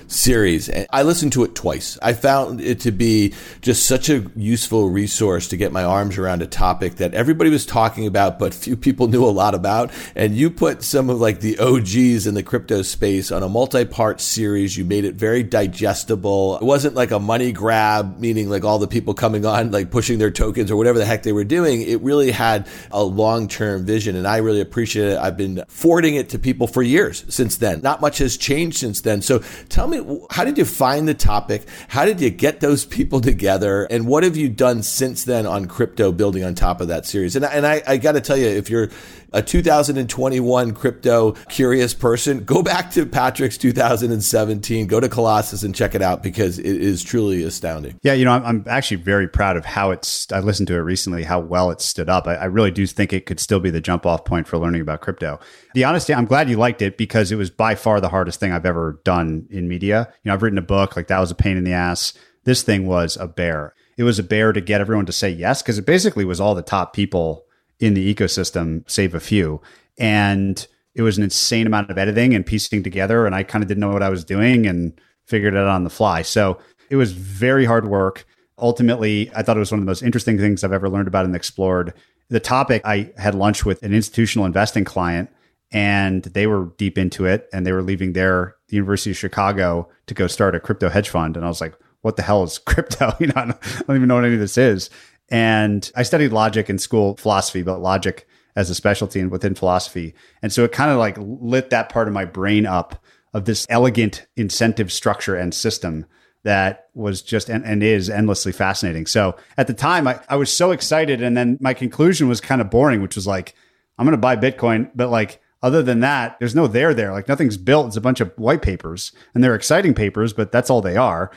series. 0.07 0.69
I 0.91 1.03
listened 1.03 1.33
to 1.33 1.43
it 1.43 1.55
twice. 1.55 1.97
I 2.01 2.13
found 2.13 2.61
it 2.61 2.81
to 2.81 2.91
be 2.91 3.33
just 3.61 3.85
such 3.85 4.09
a 4.09 4.25
useful 4.35 4.89
resource 4.89 5.47
to 5.49 5.57
get 5.57 5.71
my 5.71 5.83
arms 5.83 6.17
around 6.17 6.41
a 6.41 6.47
topic 6.47 6.95
that 6.95 7.13
everybody 7.13 7.49
was 7.49 7.65
talking 7.65 8.07
about, 8.07 8.39
but 8.39 8.53
few 8.65 8.75
people 8.75 9.07
knew 9.07 9.23
a 9.23 9.27
lot 9.27 9.55
about. 9.55 9.91
And 10.15 10.35
you 10.35 10.49
put 10.49 10.83
some 10.83 11.09
of 11.09 11.19
like 11.19 11.39
the 11.39 11.57
OGs 11.59 12.27
in 12.27 12.33
the 12.33 12.43
crypto 12.43 12.81
space 12.81 13.31
on 13.31 13.43
a 13.43 13.49
multi-part 13.49 14.21
series. 14.21 14.77
You 14.77 14.85
made 14.85 15.05
it 15.05 15.15
very 15.15 15.43
digestible. 15.43 16.57
It 16.57 16.63
wasn't 16.63 16.95
like 16.95 17.11
a 17.11 17.19
money 17.19 17.51
grab, 17.51 18.19
meaning 18.19 18.49
like 18.49 18.63
all 18.63 18.79
the 18.79 18.87
people 18.87 19.13
coming 19.13 19.45
on, 19.45 19.71
like 19.71 19.91
pushing 19.91 20.19
their 20.19 20.31
tokens 20.31 20.71
or 20.71 20.75
whatever 20.75 20.99
the 20.99 21.05
heck 21.05 21.23
they 21.23 21.33
were 21.33 21.43
doing. 21.43 21.81
It 21.81 22.01
really 22.01 22.31
had 22.31 22.67
a 22.91 23.03
long-term 23.03 23.85
vision 23.85 24.15
and 24.15 24.27
I 24.27 24.37
really 24.37 24.61
appreciate 24.61 25.09
it. 25.09 25.17
I've 25.17 25.37
been 25.37 25.63
forwarding 25.67 26.15
it 26.15 26.29
to 26.29 26.39
people 26.39 26.67
for 26.67 26.81
years 26.81 27.25
since 27.29 27.57
then. 27.57 27.81
Not 27.81 28.01
much 28.01 28.19
has 28.19 28.37
changed 28.37 28.77
since 28.77 29.01
then. 29.01 29.21
So 29.21 29.39
tell 29.69 29.87
me 29.87 29.94
how 30.29 30.43
did 30.43 30.57
you 30.57 30.65
find 30.65 31.07
the 31.07 31.13
topic? 31.13 31.67
How 31.87 32.05
did 32.05 32.21
you 32.21 32.29
get 32.29 32.59
those 32.59 32.85
people 32.85 33.21
together? 33.31 33.85
And 33.85 34.07
what 34.07 34.23
have 34.23 34.35
you 34.35 34.49
done 34.49 34.83
since 34.83 35.23
then 35.23 35.45
on 35.45 35.65
crypto 35.65 36.11
building 36.11 36.43
on 36.43 36.55
top 36.55 36.81
of 36.81 36.87
that 36.87 37.05
series? 37.05 37.35
And, 37.35 37.45
and 37.45 37.65
I, 37.65 37.81
I 37.87 37.97
got 37.97 38.13
to 38.13 38.21
tell 38.21 38.37
you, 38.37 38.47
if 38.47 38.69
you're 38.69 38.89
a 39.33 39.41
2021 39.41 40.73
crypto 40.73 41.31
curious 41.49 41.93
person, 41.93 42.43
go 42.43 42.61
back 42.61 42.91
to 42.91 43.05
Patrick's 43.05 43.57
2017, 43.57 44.87
go 44.87 44.99
to 44.99 45.09
Colossus 45.09 45.63
and 45.63 45.75
check 45.75 45.95
it 45.95 46.01
out 46.01 46.23
because 46.23 46.59
it 46.59 46.65
is 46.65 47.03
truly 47.03 47.43
astounding. 47.43 47.99
Yeah, 48.03 48.13
you 48.13 48.25
know, 48.25 48.31
I'm, 48.31 48.45
I'm 48.45 48.65
actually 48.67 48.97
very 48.97 49.27
proud 49.27 49.57
of 49.57 49.65
how 49.65 49.91
it's, 49.91 50.31
I 50.31 50.39
listened 50.39 50.67
to 50.67 50.75
it 50.75 50.79
recently, 50.79 51.23
how 51.23 51.39
well 51.39 51.71
it 51.71 51.81
stood 51.81 52.09
up. 52.09 52.27
I, 52.27 52.35
I 52.35 52.45
really 52.45 52.71
do 52.71 52.85
think 52.87 53.13
it 53.13 53.25
could 53.25 53.39
still 53.39 53.59
be 53.59 53.69
the 53.69 53.81
jump 53.81 54.05
off 54.05 54.25
point 54.25 54.47
for 54.47 54.57
learning 54.57 54.81
about 54.81 55.01
crypto. 55.01 55.39
The 55.73 55.83
honesty, 55.83 56.13
I'm 56.13 56.25
glad 56.25 56.49
you 56.49 56.57
liked 56.57 56.81
it 56.81 56.97
because 56.97 57.31
it 57.31 57.35
was 57.35 57.49
by 57.49 57.75
far 57.75 58.01
the 58.01 58.09
hardest 58.09 58.39
thing 58.39 58.51
I've 58.51 58.65
ever 58.65 59.01
done 59.03 59.47
in 59.49 59.67
media. 59.67 60.11
You 60.23 60.29
know, 60.29 60.33
I've 60.33 60.43
written 60.43 60.57
a 60.57 60.63
book, 60.63 60.95
like 60.95 61.07
that 61.07 61.19
was 61.19 61.31
a 61.31 61.35
pain 61.35 61.57
in 61.57 61.63
the 61.63 61.73
ass. 61.73 62.13
This 62.43 62.63
thing 62.63 62.85
was 62.85 63.17
a 63.17 63.27
bear. 63.27 63.73
It 63.97 64.03
was 64.03 64.19
a 64.19 64.23
bear 64.23 64.51
to 64.51 64.61
get 64.61 64.81
everyone 64.81 65.05
to 65.07 65.11
say 65.11 65.29
yes 65.29 65.61
because 65.61 65.77
it 65.77 65.85
basically 65.85 66.25
was 66.25 66.39
all 66.39 66.53
the 66.53 66.61
top 66.61 66.93
people 66.93 67.44
in 67.79 67.93
the 67.93 68.13
ecosystem, 68.13 68.89
save 68.89 69.13
a 69.13 69.19
few. 69.19 69.61
And 69.97 70.65
it 70.93 71.01
was 71.01 71.17
an 71.17 71.23
insane 71.23 71.67
amount 71.67 71.89
of 71.89 71.97
editing 71.97 72.33
and 72.33 72.45
piecing 72.45 72.83
together. 72.83 73.25
And 73.25 73.35
I 73.35 73.43
kind 73.43 73.63
of 73.63 73.67
didn't 73.67 73.81
know 73.81 73.91
what 73.91 74.03
I 74.03 74.09
was 74.09 74.23
doing 74.23 74.65
and 74.65 74.99
figured 75.25 75.53
it 75.53 75.59
out 75.59 75.67
on 75.67 75.83
the 75.83 75.89
fly. 75.89 76.21
So 76.21 76.59
it 76.89 76.95
was 76.95 77.11
very 77.11 77.65
hard 77.65 77.87
work. 77.87 78.25
Ultimately, 78.57 79.29
I 79.35 79.43
thought 79.43 79.57
it 79.57 79.59
was 79.59 79.71
one 79.71 79.79
of 79.79 79.85
the 79.85 79.89
most 79.89 80.03
interesting 80.03 80.37
things 80.37 80.63
I've 80.63 80.71
ever 80.71 80.89
learned 80.89 81.07
about 81.07 81.25
and 81.25 81.35
explored. 81.35 81.93
The 82.29 82.39
topic, 82.39 82.81
I 82.85 83.11
had 83.17 83.35
lunch 83.35 83.65
with 83.65 83.83
an 83.83 83.93
institutional 83.93 84.45
investing 84.45 84.85
client 84.85 85.29
and 85.71 86.23
they 86.23 86.47
were 86.47 86.71
deep 86.77 86.97
into 86.97 87.25
it 87.25 87.49
and 87.51 87.65
they 87.65 87.71
were 87.71 87.81
leaving 87.81 88.13
their 88.13 88.55
the 88.69 88.77
University 88.77 89.11
of 89.11 89.17
Chicago 89.17 89.89
to 90.07 90.13
go 90.13 90.27
start 90.27 90.55
a 90.55 90.59
crypto 90.59 90.89
hedge 90.89 91.09
fund. 91.09 91.35
And 91.35 91.45
I 91.45 91.49
was 91.49 91.61
like, 91.61 91.75
what 92.01 92.15
the 92.15 92.23
hell 92.23 92.43
is 92.43 92.57
crypto? 92.65 93.13
You 93.19 93.27
know, 93.27 93.33
I 93.35 93.45
don't, 93.45 93.57
I 93.63 93.83
don't 93.87 93.95
even 93.97 94.07
know 94.07 94.15
what 94.15 94.25
any 94.25 94.35
of 94.35 94.39
this 94.39 94.57
is. 94.57 94.89
And 95.29 95.91
I 95.95 96.03
studied 96.03 96.31
logic 96.31 96.69
in 96.69 96.77
school, 96.77 97.17
philosophy, 97.17 97.63
but 97.63 97.81
logic 97.81 98.27
as 98.55 98.69
a 98.69 98.75
specialty 98.75 99.19
and 99.19 99.31
within 99.31 99.55
philosophy. 99.55 100.13
And 100.41 100.51
so 100.51 100.63
it 100.63 100.71
kind 100.71 100.91
of 100.91 100.97
like 100.97 101.17
lit 101.19 101.71
that 101.71 101.89
part 101.89 102.07
of 102.07 102.13
my 102.13 102.25
brain 102.25 102.65
up 102.65 103.03
of 103.33 103.45
this 103.45 103.65
elegant 103.69 104.25
incentive 104.37 104.91
structure 104.91 105.35
and 105.35 105.53
system 105.53 106.05
that 106.43 106.89
was 106.93 107.21
just 107.21 107.49
and, 107.49 107.65
and 107.65 107.83
is 107.83 108.09
endlessly 108.09 108.51
fascinating. 108.51 109.07
So 109.07 109.35
at 109.57 109.67
the 109.67 109.73
time, 109.73 110.07
I, 110.07 110.19
I 110.29 110.35
was 110.35 110.53
so 110.53 110.71
excited. 110.71 111.21
And 111.21 111.35
then 111.35 111.57
my 111.59 111.73
conclusion 111.73 112.29
was 112.29 112.39
kind 112.39 112.61
of 112.61 112.69
boring, 112.69 113.01
which 113.01 113.15
was 113.15 113.27
like, 113.27 113.55
I'm 113.97 114.05
going 114.05 114.11
to 114.11 114.17
buy 114.17 114.35
Bitcoin, 114.35 114.91
but 114.95 115.09
like, 115.09 115.41
other 115.63 115.81
than 115.81 116.01
that, 116.01 116.37
there's 116.37 116.53
no 116.53 116.67
there 116.67 116.93
there. 116.93 117.11
Like 117.11 117.27
nothing's 117.27 117.57
built. 117.57 117.87
It's 117.87 117.97
a 117.97 118.01
bunch 118.01 118.21
of 118.21 118.31
white 118.37 118.61
papers 118.61 119.11
and 119.33 119.43
they're 119.43 119.55
exciting 119.55 119.95
papers, 119.95 120.31
but 120.31 120.51
that's 120.51 120.69
all 120.69 120.81
they 120.81 120.95
are. 120.95 121.31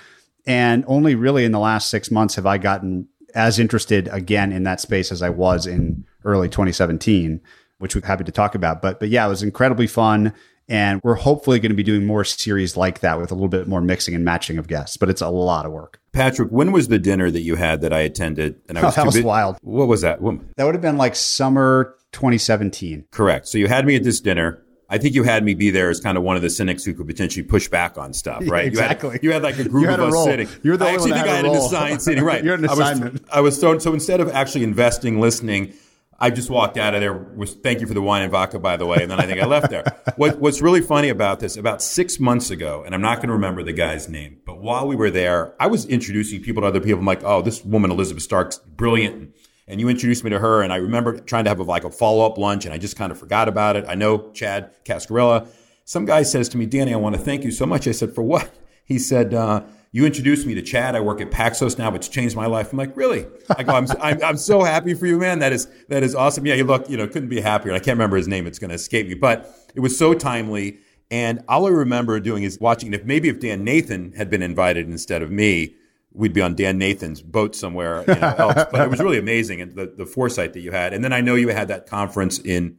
And 0.46 0.84
only 0.86 1.14
really 1.14 1.46
in 1.46 1.52
the 1.52 1.58
last 1.58 1.88
six 1.88 2.10
months 2.10 2.34
have 2.34 2.44
I 2.44 2.58
gotten 2.58 3.08
as 3.38 3.58
interested 3.58 4.08
again 4.08 4.52
in 4.52 4.64
that 4.64 4.80
space 4.80 5.12
as 5.12 5.22
I 5.22 5.30
was 5.30 5.66
in 5.66 6.04
early 6.24 6.48
2017, 6.48 7.40
which 7.78 7.94
we're 7.94 8.04
happy 8.04 8.24
to 8.24 8.32
talk 8.32 8.54
about. 8.54 8.82
But 8.82 9.00
but 9.00 9.08
yeah, 9.08 9.24
it 9.24 9.28
was 9.28 9.42
incredibly 9.42 9.86
fun. 9.86 10.34
And 10.70 11.00
we're 11.02 11.14
hopefully 11.14 11.60
going 11.60 11.70
to 11.70 11.76
be 11.76 11.82
doing 11.82 12.04
more 12.04 12.24
series 12.24 12.76
like 12.76 13.00
that 13.00 13.18
with 13.18 13.30
a 13.30 13.34
little 13.34 13.48
bit 13.48 13.66
more 13.68 13.80
mixing 13.80 14.14
and 14.14 14.22
matching 14.22 14.58
of 14.58 14.68
guests, 14.68 14.98
but 14.98 15.08
it's 15.08 15.22
a 15.22 15.30
lot 15.30 15.64
of 15.64 15.72
work. 15.72 15.98
Patrick, 16.12 16.50
when 16.50 16.72
was 16.72 16.88
the 16.88 16.98
dinner 16.98 17.30
that 17.30 17.40
you 17.40 17.54
had 17.54 17.80
that 17.80 17.94
I 17.94 18.00
attended? 18.00 18.60
And 18.68 18.76
I 18.76 18.84
was, 18.84 18.98
oh, 18.98 19.00
that 19.00 19.06
was 19.06 19.22
wild. 19.22 19.56
What 19.62 19.88
was 19.88 20.02
that? 20.02 20.20
What? 20.20 20.40
That 20.56 20.64
would 20.64 20.74
have 20.74 20.82
been 20.82 20.98
like 20.98 21.16
summer 21.16 21.96
2017. 22.12 23.06
Correct. 23.10 23.48
So 23.48 23.56
you 23.56 23.66
had 23.66 23.86
me 23.86 23.96
at 23.96 24.04
this 24.04 24.20
dinner. 24.20 24.62
I 24.90 24.98
think 24.98 25.14
you 25.14 25.22
had 25.22 25.44
me 25.44 25.54
be 25.54 25.70
there 25.70 25.90
as 25.90 26.00
kind 26.00 26.16
of 26.16 26.24
one 26.24 26.36
of 26.36 26.42
the 26.42 26.48
cynics 26.48 26.84
who 26.84 26.94
could 26.94 27.06
potentially 27.06 27.44
push 27.44 27.68
back 27.68 27.98
on 27.98 28.14
stuff, 28.14 28.42
right? 28.46 28.64
exactly. 28.64 29.08
You 29.08 29.12
had, 29.12 29.22
you 29.22 29.32
had 29.32 29.42
like 29.42 29.58
a 29.58 29.68
group 29.68 29.88
of 29.88 30.00
us 30.00 30.12
role. 30.12 30.24
sitting. 30.24 30.48
You're 30.62 30.78
the 30.78 30.86
I 30.86 30.92
actually 30.92 31.12
think 31.12 31.26
I 31.26 31.36
had 31.36 31.44
an 31.44 31.54
assigned 31.54 32.00
sitting, 32.00 32.24
right? 32.24 32.42
You're 32.44 32.54
an 32.54 32.64
assignment. 32.64 33.10
I 33.10 33.12
was, 33.12 33.22
I 33.32 33.40
was 33.40 33.58
thrown. 33.58 33.80
So 33.80 33.92
instead 33.92 34.20
of 34.20 34.30
actually 34.30 34.64
investing, 34.64 35.20
listening, 35.20 35.74
I 36.18 36.30
just 36.30 36.48
walked 36.48 36.78
out 36.78 36.94
of 36.94 37.00
there. 37.00 37.12
Was 37.12 37.54
thank 37.54 37.80
you 37.80 37.86
for 37.86 37.94
the 37.94 38.02
wine 38.02 38.22
and 38.22 38.32
vodka, 38.32 38.58
by 38.58 38.76
the 38.76 38.86
way, 38.86 38.98
and 39.02 39.10
then 39.10 39.20
I 39.20 39.26
think 39.26 39.40
I 39.40 39.46
left 39.46 39.70
there. 39.70 39.84
what, 40.16 40.38
what's 40.38 40.60
really 40.60 40.80
funny 40.80 41.10
about 41.10 41.38
this? 41.38 41.56
About 41.56 41.82
six 41.82 42.18
months 42.18 42.50
ago, 42.50 42.82
and 42.84 42.94
I'm 42.94 43.02
not 43.02 43.18
going 43.18 43.28
to 43.28 43.34
remember 43.34 43.62
the 43.62 43.72
guy's 43.72 44.08
name, 44.08 44.40
but 44.44 44.58
while 44.58 44.88
we 44.88 44.96
were 44.96 45.10
there, 45.10 45.54
I 45.60 45.68
was 45.68 45.86
introducing 45.86 46.42
people 46.42 46.62
to 46.62 46.68
other 46.68 46.80
people. 46.80 46.98
I'm 46.98 47.04
like, 47.04 47.22
oh, 47.22 47.42
this 47.42 47.64
woman 47.64 47.90
Elizabeth 47.90 48.22
Stark's 48.24 48.58
brilliant 48.58 49.34
and 49.68 49.78
you 49.78 49.88
introduced 49.88 50.24
me 50.24 50.30
to 50.30 50.38
her. 50.38 50.62
And 50.62 50.72
I 50.72 50.76
remember 50.76 51.18
trying 51.20 51.44
to 51.44 51.50
have 51.50 51.60
a, 51.60 51.62
like 51.62 51.84
a 51.84 51.90
follow 51.90 52.26
up 52.26 52.38
lunch, 52.38 52.64
and 52.64 52.74
I 52.74 52.78
just 52.78 52.96
kind 52.96 53.12
of 53.12 53.18
forgot 53.18 53.48
about 53.48 53.76
it. 53.76 53.84
I 53.86 53.94
know 53.94 54.30
Chad 54.32 54.72
Cascarilla. 54.84 55.46
Some 55.84 56.04
guy 56.04 56.22
says 56.22 56.48
to 56.50 56.58
me, 56.58 56.66
Danny, 56.66 56.92
I 56.92 56.96
want 56.96 57.14
to 57.14 57.20
thank 57.20 57.44
you 57.44 57.50
so 57.50 57.66
much. 57.66 57.86
I 57.86 57.92
said, 57.92 58.14
for 58.14 58.22
what? 58.22 58.50
He 58.84 58.98
said, 58.98 59.34
uh, 59.34 59.62
you 59.92 60.04
introduced 60.04 60.46
me 60.46 60.54
to 60.54 60.62
Chad. 60.62 60.94
I 60.94 61.00
work 61.00 61.20
at 61.20 61.30
Paxos 61.30 61.78
now. 61.78 61.94
It's 61.94 62.08
changed 62.08 62.36
my 62.36 62.46
life. 62.46 62.72
I'm 62.72 62.78
like, 62.78 62.96
really? 62.96 63.26
I 63.56 63.62
go, 63.62 63.74
I'm, 63.74 63.86
I'm, 64.00 64.22
I'm, 64.22 64.36
so 64.36 64.62
happy 64.62 64.94
for 64.94 65.06
you, 65.06 65.18
man. 65.18 65.38
That 65.38 65.52
is, 65.52 65.66
that 65.88 66.02
is 66.02 66.14
awesome. 66.14 66.46
Yeah, 66.46 66.54
you 66.54 66.64
look, 66.64 66.88
you 66.90 66.96
know, 66.96 67.06
couldn't 67.06 67.28
be 67.28 67.40
happier. 67.40 67.72
I 67.72 67.78
can't 67.78 67.96
remember 67.96 68.16
his 68.16 68.28
name. 68.28 68.46
It's 68.46 68.58
going 68.58 68.68
to 68.70 68.74
escape 68.74 69.08
me, 69.08 69.14
but 69.14 69.54
it 69.74 69.80
was 69.80 69.98
so 69.98 70.14
timely. 70.14 70.78
And 71.10 71.42
all 71.48 71.66
I 71.66 71.70
remember 71.70 72.20
doing 72.20 72.42
is 72.42 72.60
watching, 72.60 72.92
if 72.92 73.04
maybe 73.04 73.30
if 73.30 73.40
Dan 73.40 73.64
Nathan 73.64 74.12
had 74.12 74.28
been 74.28 74.42
invited 74.42 74.88
instead 74.88 75.22
of 75.22 75.30
me, 75.30 75.74
we'd 76.18 76.32
be 76.32 76.42
on 76.42 76.54
Dan 76.54 76.78
Nathan's 76.78 77.22
boat 77.22 77.54
somewhere 77.54 78.04
you 78.06 78.14
know, 78.14 78.34
else. 78.38 78.66
But 78.70 78.80
it 78.80 78.90
was 78.90 79.00
really 79.00 79.18
amazing 79.18 79.60
and 79.60 79.76
the, 79.76 79.86
the 79.86 80.04
foresight 80.04 80.52
that 80.52 80.60
you 80.60 80.72
had. 80.72 80.92
And 80.92 81.02
then 81.02 81.12
I 81.12 81.20
know 81.20 81.36
you 81.36 81.48
had 81.48 81.68
that 81.68 81.86
conference 81.86 82.38
in 82.38 82.76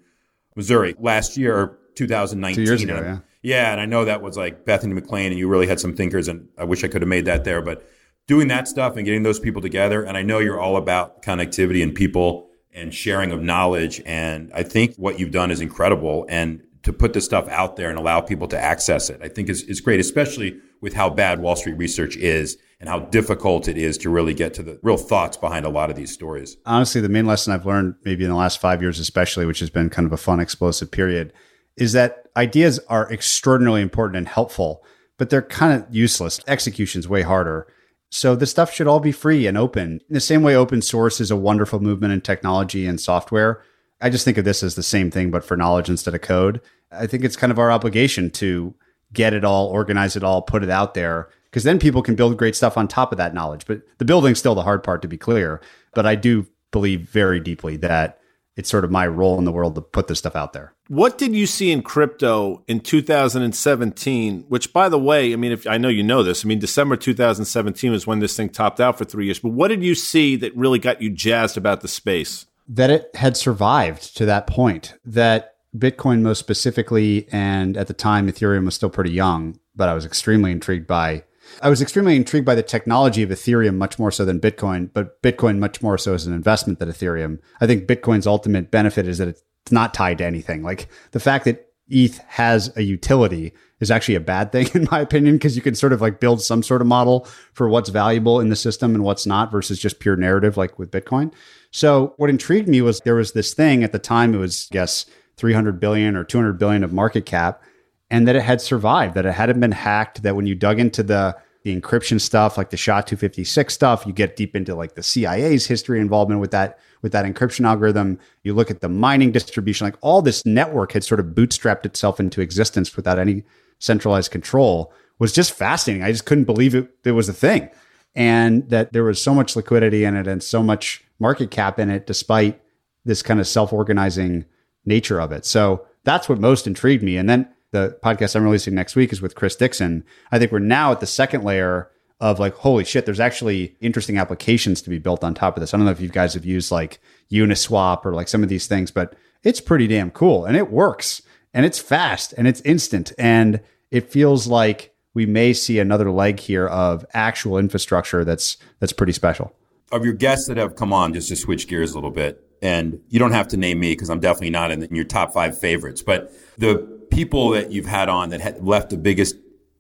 Missouri 0.56 0.96
last 1.00 1.38
year, 1.38 1.78
2019. 1.96 2.56
Two 2.56 2.70
years 2.70 2.84
ago, 2.84 3.02
yeah. 3.02 3.20
Yeah, 3.42 3.72
and 3.72 3.80
I 3.80 3.86
know 3.86 4.04
that 4.04 4.22
was 4.22 4.36
like 4.36 4.66
Bethany 4.66 4.94
McLean, 4.94 5.28
and 5.28 5.40
you 5.40 5.48
really 5.48 5.68
had 5.68 5.80
some 5.80 5.96
thinkers, 5.96 6.28
and 6.28 6.50
I 6.58 6.66
wish 6.66 6.84
I 6.84 6.90
could 6.90 7.02
have 7.02 7.08
made 7.08 7.24
that 7.26 7.46
there. 7.46 7.62
But 7.62 7.88
doing 8.28 8.50
that 8.50 8.68
stuff 8.68 8.98
and 8.98 9.06
getting 9.06 9.24
those 9.24 9.40
people 9.40 9.62
together, 9.62 10.04
and 10.04 10.18
I 10.18 10.24
know 10.24 10.40
you're 10.40 10.60
all 10.60 10.76
about 10.76 11.22
connectivity 11.24 11.82
and 11.82 11.96
people 11.96 12.50
and 12.74 12.94
sharing 12.94 13.32
of 13.32 13.42
knowledge, 13.42 14.02
and 14.06 14.52
I 14.54 14.64
think 14.64 14.96
what 14.98 15.20
you've 15.20 15.32
done 15.32 15.52
is 15.52 15.62
incredible. 15.62 16.26
And 16.28 16.62
to 16.84 16.92
put 16.92 17.14
this 17.14 17.24
stuff 17.24 17.48
out 17.48 17.78
there 17.78 17.90
and 17.90 17.98
allow 17.98 18.20
people 18.20 18.50
to 18.50 18.60
access 18.60 19.10
it, 19.10 19.22
I 19.24 19.30
think 19.30 19.48
is, 19.48 19.64
is 19.64 19.80
great, 19.80 20.02
especially 20.02 20.60
with 20.82 20.94
how 20.94 21.10
bad 21.10 21.42
Wall 21.42 21.56
Street 21.56 21.78
research 21.78 22.16
is 22.18 22.58
and 22.80 22.88
how 22.88 23.00
difficult 23.00 23.68
it 23.68 23.78
is 23.78 23.98
to 23.98 24.10
really 24.10 24.34
get 24.34 24.54
to 24.54 24.64
the 24.64 24.80
real 24.82 24.98
thoughts 24.98 25.36
behind 25.36 25.66
a 25.66 25.70
lot 25.70 25.90
of 25.90 25.96
these 25.96 26.14
stories. 26.14 26.58
Honestly, 26.66 27.02
the 27.02 27.10
main 27.10 27.26
lesson 27.26 27.54
I've 27.54 27.66
learned, 27.66 27.96
maybe 28.06 28.24
in 28.24 28.30
the 28.30 28.36
last 28.36 28.62
five 28.62 28.82
years, 28.82 29.00
especially, 29.00 29.46
which 29.46 29.60
has 29.60 29.70
been 29.70 29.90
kind 29.90 30.06
of 30.06 30.14
a 30.14 30.18
fun, 30.18 30.40
explosive 30.40 30.90
period, 30.90 31.34
is 31.76 31.92
that 31.94 32.28
ideas 32.38 32.80
are 32.88 33.12
extraordinarily 33.12 33.82
important 33.82 34.18
and 34.18 34.28
helpful, 34.28 34.84
but 35.18 35.30
they're 35.30 35.42
kind 35.42 35.82
of 35.82 35.94
useless. 35.94 36.40
Execution's 36.48 37.08
way 37.08 37.22
harder. 37.22 37.68
So 38.12 38.36
the 38.36 38.48
stuff 38.48 38.74
should 38.74 38.88
all 38.88 39.00
be 39.00 39.12
free 39.12 39.46
and 39.46 39.58
open. 39.58 40.02
In 40.08 40.14
the 40.14 40.20
same 40.20 40.42
way, 40.42 40.56
open 40.56 40.82
source 40.82 41.22
is 41.22 41.32
a 41.32 41.36
wonderful 41.36 41.80
movement 41.80 42.14
in 42.14 42.22
technology 42.22 42.88
and 42.88 43.00
software. 43.00 43.62
I 44.02 44.10
just 44.10 44.26
think 44.26 44.38
of 44.38 44.46
this 44.46 44.64
as 44.64 44.76
the 44.76 44.84
same 44.84 45.12
thing, 45.12 45.30
but 45.30 45.44
for 45.44 45.58
knowledge 45.58 45.90
instead 45.90 46.16
of 46.16 46.22
code. 46.22 46.62
I 46.92 47.06
think 47.06 47.24
it's 47.24 47.36
kind 47.36 47.52
of 47.52 47.60
our 47.60 47.72
obligation 47.72 48.32
to 48.32 48.74
get 49.14 49.34
it 49.34 49.44
all, 49.44 49.68
organize 49.68 50.16
it 50.16 50.24
all, 50.24 50.42
put 50.42 50.64
it 50.64 50.70
out 50.70 50.94
there, 50.94 51.30
because 51.46 51.64
then 51.64 51.80
people 51.80 52.02
can 52.02 52.16
build 52.16 52.38
great 52.38 52.56
stuff 52.56 52.78
on 52.78 52.88
top 52.88 53.12
of 53.12 53.18
that 53.18 53.34
knowledge. 53.34 53.66
But 53.66 53.82
the 53.98 54.06
building's 54.06 54.40
still 54.40 54.56
the 54.56 54.64
hard 54.64 54.84
part, 54.84 55.02
to 55.02 55.08
be 55.08 55.18
clear. 55.18 55.62
But 55.94 56.06
I 56.06 56.16
do 56.16 56.48
believe 56.72 57.10
very 57.10 57.40
deeply 57.40 57.78
that 57.78 58.20
it's 58.56 58.70
sort 58.70 58.84
of 58.84 58.92
my 58.92 59.08
role 59.08 59.40
in 59.40 59.46
the 59.46 59.52
world 59.52 59.76
to 59.76 59.82
put 59.82 60.08
this 60.08 60.20
stuff 60.20 60.36
out 60.36 60.52
there. 60.52 60.74
What 60.90 61.18
did 61.18 61.34
you 61.34 61.48
see 61.48 61.72
in 61.72 61.82
crypto 61.82 62.64
in 62.68 62.82
2017? 62.82 64.46
Which, 64.50 64.74
by 64.74 64.90
the 64.90 65.00
way, 65.00 65.32
I 65.32 65.38
mean, 65.38 65.54
if 65.54 65.66
I 65.66 65.78
know 65.78 65.88
you 65.88 66.04
know 66.04 66.24
this, 66.24 66.44
I 66.44 66.48
mean, 66.48 66.60
December 66.60 66.98
2017 66.98 67.92
was 67.92 68.06
when 68.06 68.20
this 68.20 68.36
thing 68.36 68.50
topped 68.50 68.82
out 68.82 68.98
for 68.98 69.06
three 69.06 69.26
years. 69.26 69.40
But 69.40 69.54
what 69.54 69.70
did 69.70 69.82
you 69.82 69.96
see 69.96 70.36
that 70.38 70.56
really 70.58 70.78
got 70.78 71.02
you 71.02 71.10
jazzed 71.10 71.58
about 71.58 71.82
the 71.82 71.88
space? 71.88 72.48
That 72.68 72.90
it 72.90 73.16
had 73.16 73.38
survived 73.38 74.18
to 74.18 74.26
that 74.26 74.46
point. 74.46 74.94
That 75.06 75.56
Bitcoin, 75.78 76.22
most 76.22 76.40
specifically, 76.40 77.28
and 77.32 77.78
at 77.78 77.88
the 77.88 77.94
time, 77.94 78.28
Ethereum 78.28 78.66
was 78.66 78.76
still 78.76 78.90
pretty 78.90 79.12
young, 79.12 79.60
but 79.76 79.90
I 79.90 79.94
was 79.94 80.06
extremely 80.06 80.52
intrigued 80.52 80.88
by 80.88 81.24
I 81.62 81.70
was 81.70 81.82
extremely 81.82 82.16
intrigued 82.16 82.46
by 82.46 82.56
the 82.56 82.64
technology 82.64 83.24
of 83.24 83.30
Ethereum 83.30 83.76
much 83.76 84.00
more 84.00 84.12
so 84.12 84.26
than 84.26 84.40
Bitcoin, 84.40 84.90
but 84.94 85.22
Bitcoin 85.22 85.60
much 85.60 85.82
more 85.82 85.98
so 85.98 86.14
as 86.14 86.28
an 86.28 86.34
investment 86.34 86.80
than 86.80 86.90
Ethereum. 86.90 87.40
I 87.60 87.68
think 87.68 87.88
Bitcoin's 87.88 88.28
ultimate 88.28 88.72
benefit 88.72 89.08
is 89.08 89.18
that 89.18 89.28
it's 89.28 89.44
not 89.72 89.94
tied 89.94 90.20
to 90.20 90.26
anything. 90.26 90.64
Like 90.64 90.90
the 91.12 91.20
fact 91.20 91.46
that 91.46 91.68
ETH 91.90 92.18
has 92.28 92.76
a 92.78 92.84
utility 92.84 93.52
is 93.80 93.90
actually 93.90 94.16
a 94.16 94.20
bad 94.20 94.52
thing 94.52 94.68
in 94.74 94.88
my 94.92 95.00
opinion 95.00 95.36
because 95.36 95.56
you 95.56 95.62
can 95.62 95.76
sort 95.76 95.94
of 95.94 96.02
like 96.02 96.20
build 96.20 96.42
some 96.42 96.62
sort 96.62 96.82
of 96.82 96.88
model 96.88 97.28
for 97.54 97.68
what's 97.68 97.90
valuable 97.90 98.40
in 98.40 98.50
the 98.50 98.56
system 98.56 98.94
and 98.94 99.04
what's 99.04 99.26
not 99.26 99.52
versus 99.52 99.80
just 99.80 100.00
pure 100.00 100.16
narrative 100.16 100.58
like 100.58 100.78
with 100.78 100.92
Bitcoin. 100.92 101.34
So 101.72 102.14
what 102.18 102.30
intrigued 102.30 102.68
me 102.68 102.82
was 102.82 103.00
there 103.02 103.16
was 103.16 103.34
this 103.34 103.54
thing 103.54 103.84
at 103.84 103.92
the 103.92 104.00
time 104.00 104.34
it 104.34 104.40
was 104.40 104.68
I 104.72 104.74
guess 104.74 105.06
300 105.40 105.80
billion 105.80 106.16
or 106.16 106.24
200 106.24 106.60
billion 106.60 106.84
of 106.84 106.94
market 106.94 107.26
cap 107.26 107.64
and 108.12 108.28
that 108.28 108.36
it 108.36 108.42
had 108.42 108.60
survived, 108.62 109.16
that 109.16 109.26
it 109.26 109.34
hadn't 109.34 109.60
been 109.60 109.72
hacked, 109.72 110.24
that 110.24 110.36
when 110.36 110.46
you 110.46 110.56
dug 110.56 110.80
into 110.80 111.02
the 111.02 111.36
the 111.64 111.80
encryption 111.80 112.22
stuff, 112.22 112.58
like 112.58 112.70
the 112.70 112.78
SHA-256 112.78 113.70
stuff, 113.72 114.06
you 114.06 114.14
get 114.14 114.38
deep 114.38 114.56
into 114.56 114.74
like 114.76 114.96
the 114.96 115.04
CIA's 115.04 115.66
history 115.66 116.00
involvement 116.00 116.40
with 116.40 116.52
that 116.52 116.80
with 117.02 117.12
that 117.12 117.26
encryption 117.26 117.66
algorithm. 117.66 118.18
You 118.44 118.54
look 118.54 118.72
at 118.72 118.82
the 118.82 118.90
mining 118.90 119.32
distribution, 119.32 119.86
like 119.86 119.98
all 120.02 120.22
this 120.22 120.46
network 120.46 120.94
had 120.94 121.04
sort 121.04 121.20
of 121.20 121.28
bootstrapped 121.28 121.86
itself 121.86 122.20
into 122.20 122.42
existence 122.42 122.96
without 122.96 123.20
any 123.20 123.44
centralized 123.80 124.32
control. 124.32 124.94
Was 125.20 125.34
just 125.34 125.52
fascinating. 125.52 126.04
I 126.04 126.14
just 126.14 126.26
couldn't 126.26 126.46
believe 126.46 126.74
it, 126.76 126.90
it 127.04 127.12
was 127.12 127.28
a 127.28 127.34
thing, 127.34 127.70
and 128.16 128.70
that 128.70 128.94
there 128.94 129.04
was 129.04 129.22
so 129.22 129.34
much 129.34 129.58
liquidity 129.58 130.06
in 130.06 130.16
it 130.16 130.28
and 130.28 130.42
so 130.42 130.64
much 130.64 131.04
market 131.20 131.52
cap 131.52 131.78
in 131.78 131.90
it, 131.90 132.08
despite 132.08 132.62
this 133.04 133.22
kind 133.22 133.42
of 133.42 133.48
self-organizing 133.48 134.46
nature 134.90 135.22
of 135.22 135.32
it. 135.32 135.46
So 135.46 135.86
that's 136.04 136.28
what 136.28 136.40
most 136.40 136.68
intrigued 136.68 137.04
me. 137.04 137.16
And 137.16 137.30
then 137.30 137.48
the 137.72 137.98
podcast 138.04 138.36
I'm 138.36 138.44
releasing 138.44 138.76
next 138.76 138.98
week 138.98 139.14
is 139.14 139.22
with 139.22 139.36
Chris 139.36 139.56
Dixon. 139.56 140.04
I 140.32 140.40
think 140.40 140.52
we're 140.52 140.60
now 140.60 140.92
at 140.92 141.00
the 141.00 141.08
second 141.08 141.46
layer 141.46 141.90
of 142.20 142.40
like, 142.40 142.56
holy 142.56 142.84
shit, 142.84 143.06
there's 143.06 143.20
actually 143.20 143.78
interesting 143.80 144.18
applications 144.18 144.82
to 144.82 144.90
be 144.90 145.00
built 145.00 145.24
on 145.24 145.34
top 145.34 145.56
of 145.56 145.62
this. 145.62 145.74
I 145.74 145.78
don't 145.78 145.86
know 145.86 145.92
if 145.92 146.02
you 146.02 146.10
guys 146.10 146.34
have 146.34 146.44
used 146.44 146.72
like 146.72 147.00
Uniswap 147.32 148.06
or 148.06 148.14
like 148.14 148.28
some 148.28 148.44
of 148.44 148.50
these 148.50 148.68
things, 148.68 148.92
but 148.92 149.16
it's 149.44 149.62
pretty 149.62 149.88
damn 149.88 150.12
cool 150.12 150.44
and 150.44 150.58
it 150.58 150.70
works 150.70 151.22
and 151.54 151.66
it's 151.66 151.80
fast 151.80 152.34
and 152.38 152.48
it's 152.48 152.60
instant. 152.62 153.14
And 153.18 153.62
it 153.92 154.12
feels 154.12 154.48
like 154.48 154.94
we 155.14 155.26
may 155.26 155.54
see 155.54 155.80
another 155.80 156.12
leg 156.12 156.40
here 156.40 156.68
of 156.68 157.06
actual 157.14 157.58
infrastructure 157.58 158.26
that's 158.26 158.58
that's 158.80 158.94
pretty 158.94 159.14
special. 159.14 159.54
Of 159.92 160.06
your 160.06 160.14
guests 160.14 160.48
that 160.48 160.58
have 160.58 160.76
come 160.76 160.94
on, 160.94 161.14
just 161.14 161.30
to 161.30 161.36
switch 161.36 161.68
gears 161.68 161.92
a 161.92 161.96
little 161.96 162.12
bit, 162.12 162.49
and 162.62 163.00
you 163.10 163.20
don't 163.20 163.32
have 163.32 163.48
to 163.50 163.58
name 163.58 163.80
me 163.80 163.94
because 163.94 164.10
I'm 164.10 164.20
definitely 164.20 164.50
not 164.52 164.72
in, 164.72 164.84
in 164.84 164.96
your 164.96 165.06
top 165.06 165.34
five 165.34 165.58
favorites, 165.58 166.02
but 166.02 166.34
the 166.58 166.78
people 167.12 167.50
that 167.50 167.72
you've 167.72 167.86
had 167.86 168.10
on 168.10 168.30
that 168.30 168.42
had 168.42 168.64
left 168.66 168.90
the 168.90 168.98
biggest 168.98 169.36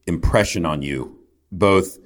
impression 0.07 0.65
on 0.65 0.81
you, 0.81 1.17
both 1.51 1.97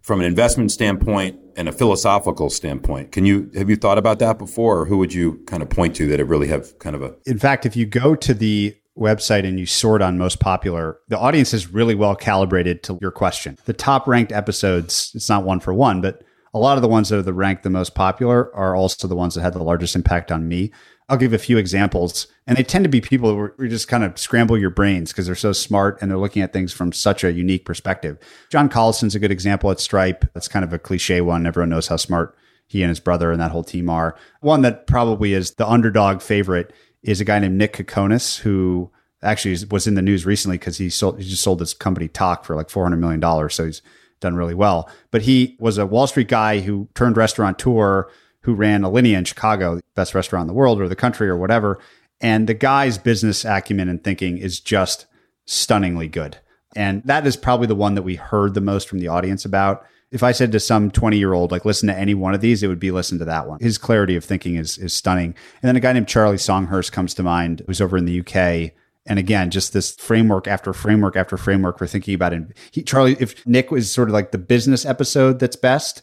from 0.00 0.20
an 0.20 0.26
investment 0.26 0.70
standpoint 0.70 1.38
and 1.56 1.68
a 1.68 1.72
philosophical 1.72 2.50
standpoint. 2.50 3.12
Can 3.12 3.26
you 3.26 3.50
have 3.54 3.68
you 3.68 3.76
thought 3.76 3.98
about 3.98 4.20
that 4.20 4.38
before, 4.38 4.80
or 4.80 4.84
who 4.84 4.98
would 4.98 5.12
you 5.12 5.42
kind 5.46 5.62
of 5.62 5.68
point 5.68 5.96
to 5.96 6.08
that 6.08 6.20
it 6.20 6.24
really 6.24 6.48
have 6.48 6.78
kind 6.78 6.94
of 6.94 7.02
a? 7.02 7.14
In 7.26 7.38
fact, 7.38 7.66
if 7.66 7.76
you 7.76 7.84
go 7.84 8.14
to 8.14 8.32
the 8.32 8.76
website 8.96 9.46
and 9.46 9.58
you 9.58 9.66
sort 9.66 10.02
on 10.02 10.18
most 10.18 10.40
popular, 10.40 10.98
the 11.08 11.18
audience 11.18 11.54
is 11.54 11.72
really 11.72 11.94
well 11.94 12.16
calibrated 12.16 12.82
to 12.84 12.98
your 13.00 13.10
question. 13.10 13.56
The 13.64 13.72
top 13.72 14.08
ranked 14.08 14.32
episodes, 14.32 15.12
it's 15.14 15.28
not 15.28 15.44
one 15.44 15.60
for 15.60 15.72
one, 15.72 16.00
but 16.00 16.22
a 16.54 16.58
lot 16.58 16.78
of 16.78 16.82
the 16.82 16.88
ones 16.88 17.08
that 17.08 17.18
are 17.18 17.22
the 17.22 17.32
ranked 17.32 17.62
the 17.62 17.70
most 17.70 17.94
popular 17.94 18.54
are 18.54 18.74
also 18.74 19.06
the 19.06 19.16
ones 19.16 19.34
that 19.34 19.42
had 19.42 19.52
the 19.52 19.62
largest 19.62 19.96
impact 19.96 20.32
on 20.32 20.48
me. 20.48 20.72
I'll 21.10 21.16
give 21.16 21.32
a 21.32 21.38
few 21.38 21.56
examples, 21.56 22.26
and 22.46 22.58
they 22.58 22.62
tend 22.62 22.84
to 22.84 22.90
be 22.90 23.00
people 23.00 23.30
who 23.34 23.50
we 23.56 23.68
just 23.68 23.88
kind 23.88 24.04
of 24.04 24.18
scramble 24.18 24.58
your 24.58 24.68
brains 24.68 25.10
because 25.10 25.24
they're 25.24 25.34
so 25.34 25.52
smart 25.52 25.98
and 26.00 26.10
they're 26.10 26.18
looking 26.18 26.42
at 26.42 26.52
things 26.52 26.72
from 26.72 26.92
such 26.92 27.24
a 27.24 27.32
unique 27.32 27.64
perspective. 27.64 28.18
John 28.50 28.68
Collison's 28.68 29.14
a 29.14 29.18
good 29.18 29.30
example 29.30 29.70
at 29.70 29.80
Stripe. 29.80 30.30
That's 30.34 30.48
kind 30.48 30.64
of 30.64 30.72
a 30.72 30.78
cliche 30.78 31.22
one. 31.22 31.46
Everyone 31.46 31.70
knows 31.70 31.88
how 31.88 31.96
smart 31.96 32.36
he 32.66 32.82
and 32.82 32.90
his 32.90 33.00
brother 33.00 33.32
and 33.32 33.40
that 33.40 33.50
whole 33.50 33.64
team 33.64 33.88
are. 33.88 34.16
One 34.42 34.60
that 34.62 34.86
probably 34.86 35.32
is 35.32 35.52
the 35.52 35.66
underdog 35.66 36.20
favorite 36.20 36.74
is 37.02 37.20
a 37.20 37.24
guy 37.24 37.38
named 37.38 37.56
Nick 37.56 37.72
Kokonas, 37.72 38.40
who 38.40 38.90
actually 39.22 39.56
was 39.70 39.86
in 39.86 39.94
the 39.94 40.02
news 40.02 40.26
recently 40.26 40.58
because 40.58 40.76
he 40.78 40.90
sold 40.90 41.18
he 41.18 41.28
just 41.28 41.42
sold 41.42 41.60
his 41.60 41.74
company 41.74 42.08
Tock 42.08 42.44
for 42.44 42.54
like 42.54 42.68
four 42.70 42.84
hundred 42.84 42.98
million 42.98 43.20
dollars. 43.20 43.54
So 43.54 43.64
he's 43.64 43.82
done 44.20 44.34
really 44.34 44.54
well. 44.54 44.90
But 45.10 45.22
he 45.22 45.56
was 45.58 45.78
a 45.78 45.86
Wall 45.86 46.06
Street 46.06 46.28
guy 46.28 46.60
who 46.60 46.88
turned 46.94 47.16
restaurateur 47.16 48.08
who 48.42 48.54
ran 48.54 48.82
Alinea 48.82 49.18
in 49.18 49.24
Chicago, 49.24 49.80
best 49.94 50.14
restaurant 50.14 50.44
in 50.44 50.48
the 50.48 50.54
world 50.54 50.80
or 50.80 50.88
the 50.88 50.96
country 50.96 51.28
or 51.28 51.36
whatever. 51.36 51.78
And 52.20 52.48
the 52.48 52.54
guy's 52.54 52.98
business 52.98 53.44
acumen 53.44 53.88
and 53.88 54.02
thinking 54.02 54.38
is 54.38 54.60
just 54.60 55.06
stunningly 55.44 56.08
good. 56.08 56.38
And 56.76 57.02
that 57.04 57.26
is 57.26 57.36
probably 57.36 57.66
the 57.66 57.74
one 57.74 57.94
that 57.94 58.02
we 58.02 58.16
heard 58.16 58.54
the 58.54 58.60
most 58.60 58.88
from 58.88 58.98
the 58.98 59.08
audience 59.08 59.44
about. 59.44 59.84
If 60.10 60.22
I 60.22 60.32
said 60.32 60.52
to 60.52 60.60
some 60.60 60.90
20 60.90 61.18
year 61.18 61.32
old, 61.34 61.50
like, 61.50 61.64
listen 61.64 61.88
to 61.88 61.96
any 61.96 62.14
one 62.14 62.34
of 62.34 62.40
these, 62.40 62.62
it 62.62 62.68
would 62.68 62.80
be 62.80 62.90
listen 62.90 63.18
to 63.18 63.24
that 63.26 63.46
one. 63.46 63.58
His 63.60 63.78
clarity 63.78 64.16
of 64.16 64.24
thinking 64.24 64.54
is, 64.56 64.78
is 64.78 64.94
stunning. 64.94 65.34
And 65.62 65.68
then 65.68 65.76
a 65.76 65.80
guy 65.80 65.92
named 65.92 66.08
Charlie 66.08 66.36
Songhurst 66.36 66.92
comes 66.92 67.14
to 67.14 67.22
mind, 67.22 67.62
who's 67.66 67.80
over 67.80 67.96
in 67.96 68.06
the 68.06 68.20
UK. 68.20 68.72
And 69.08 69.18
again, 69.18 69.50
just 69.50 69.72
this 69.72 69.96
framework 69.96 70.46
after 70.46 70.72
framework 70.72 71.16
after 71.16 71.36
framework 71.36 71.80
we're 71.80 71.86
thinking 71.86 72.14
about 72.14 72.34
it. 72.34 72.42
He, 72.70 72.82
Charlie, 72.82 73.16
if 73.18 73.44
Nick 73.46 73.70
was 73.70 73.90
sort 73.90 74.08
of 74.08 74.12
like 74.12 74.30
the 74.30 74.38
business 74.38 74.84
episode 74.84 75.40
that's 75.40 75.56
best, 75.56 76.02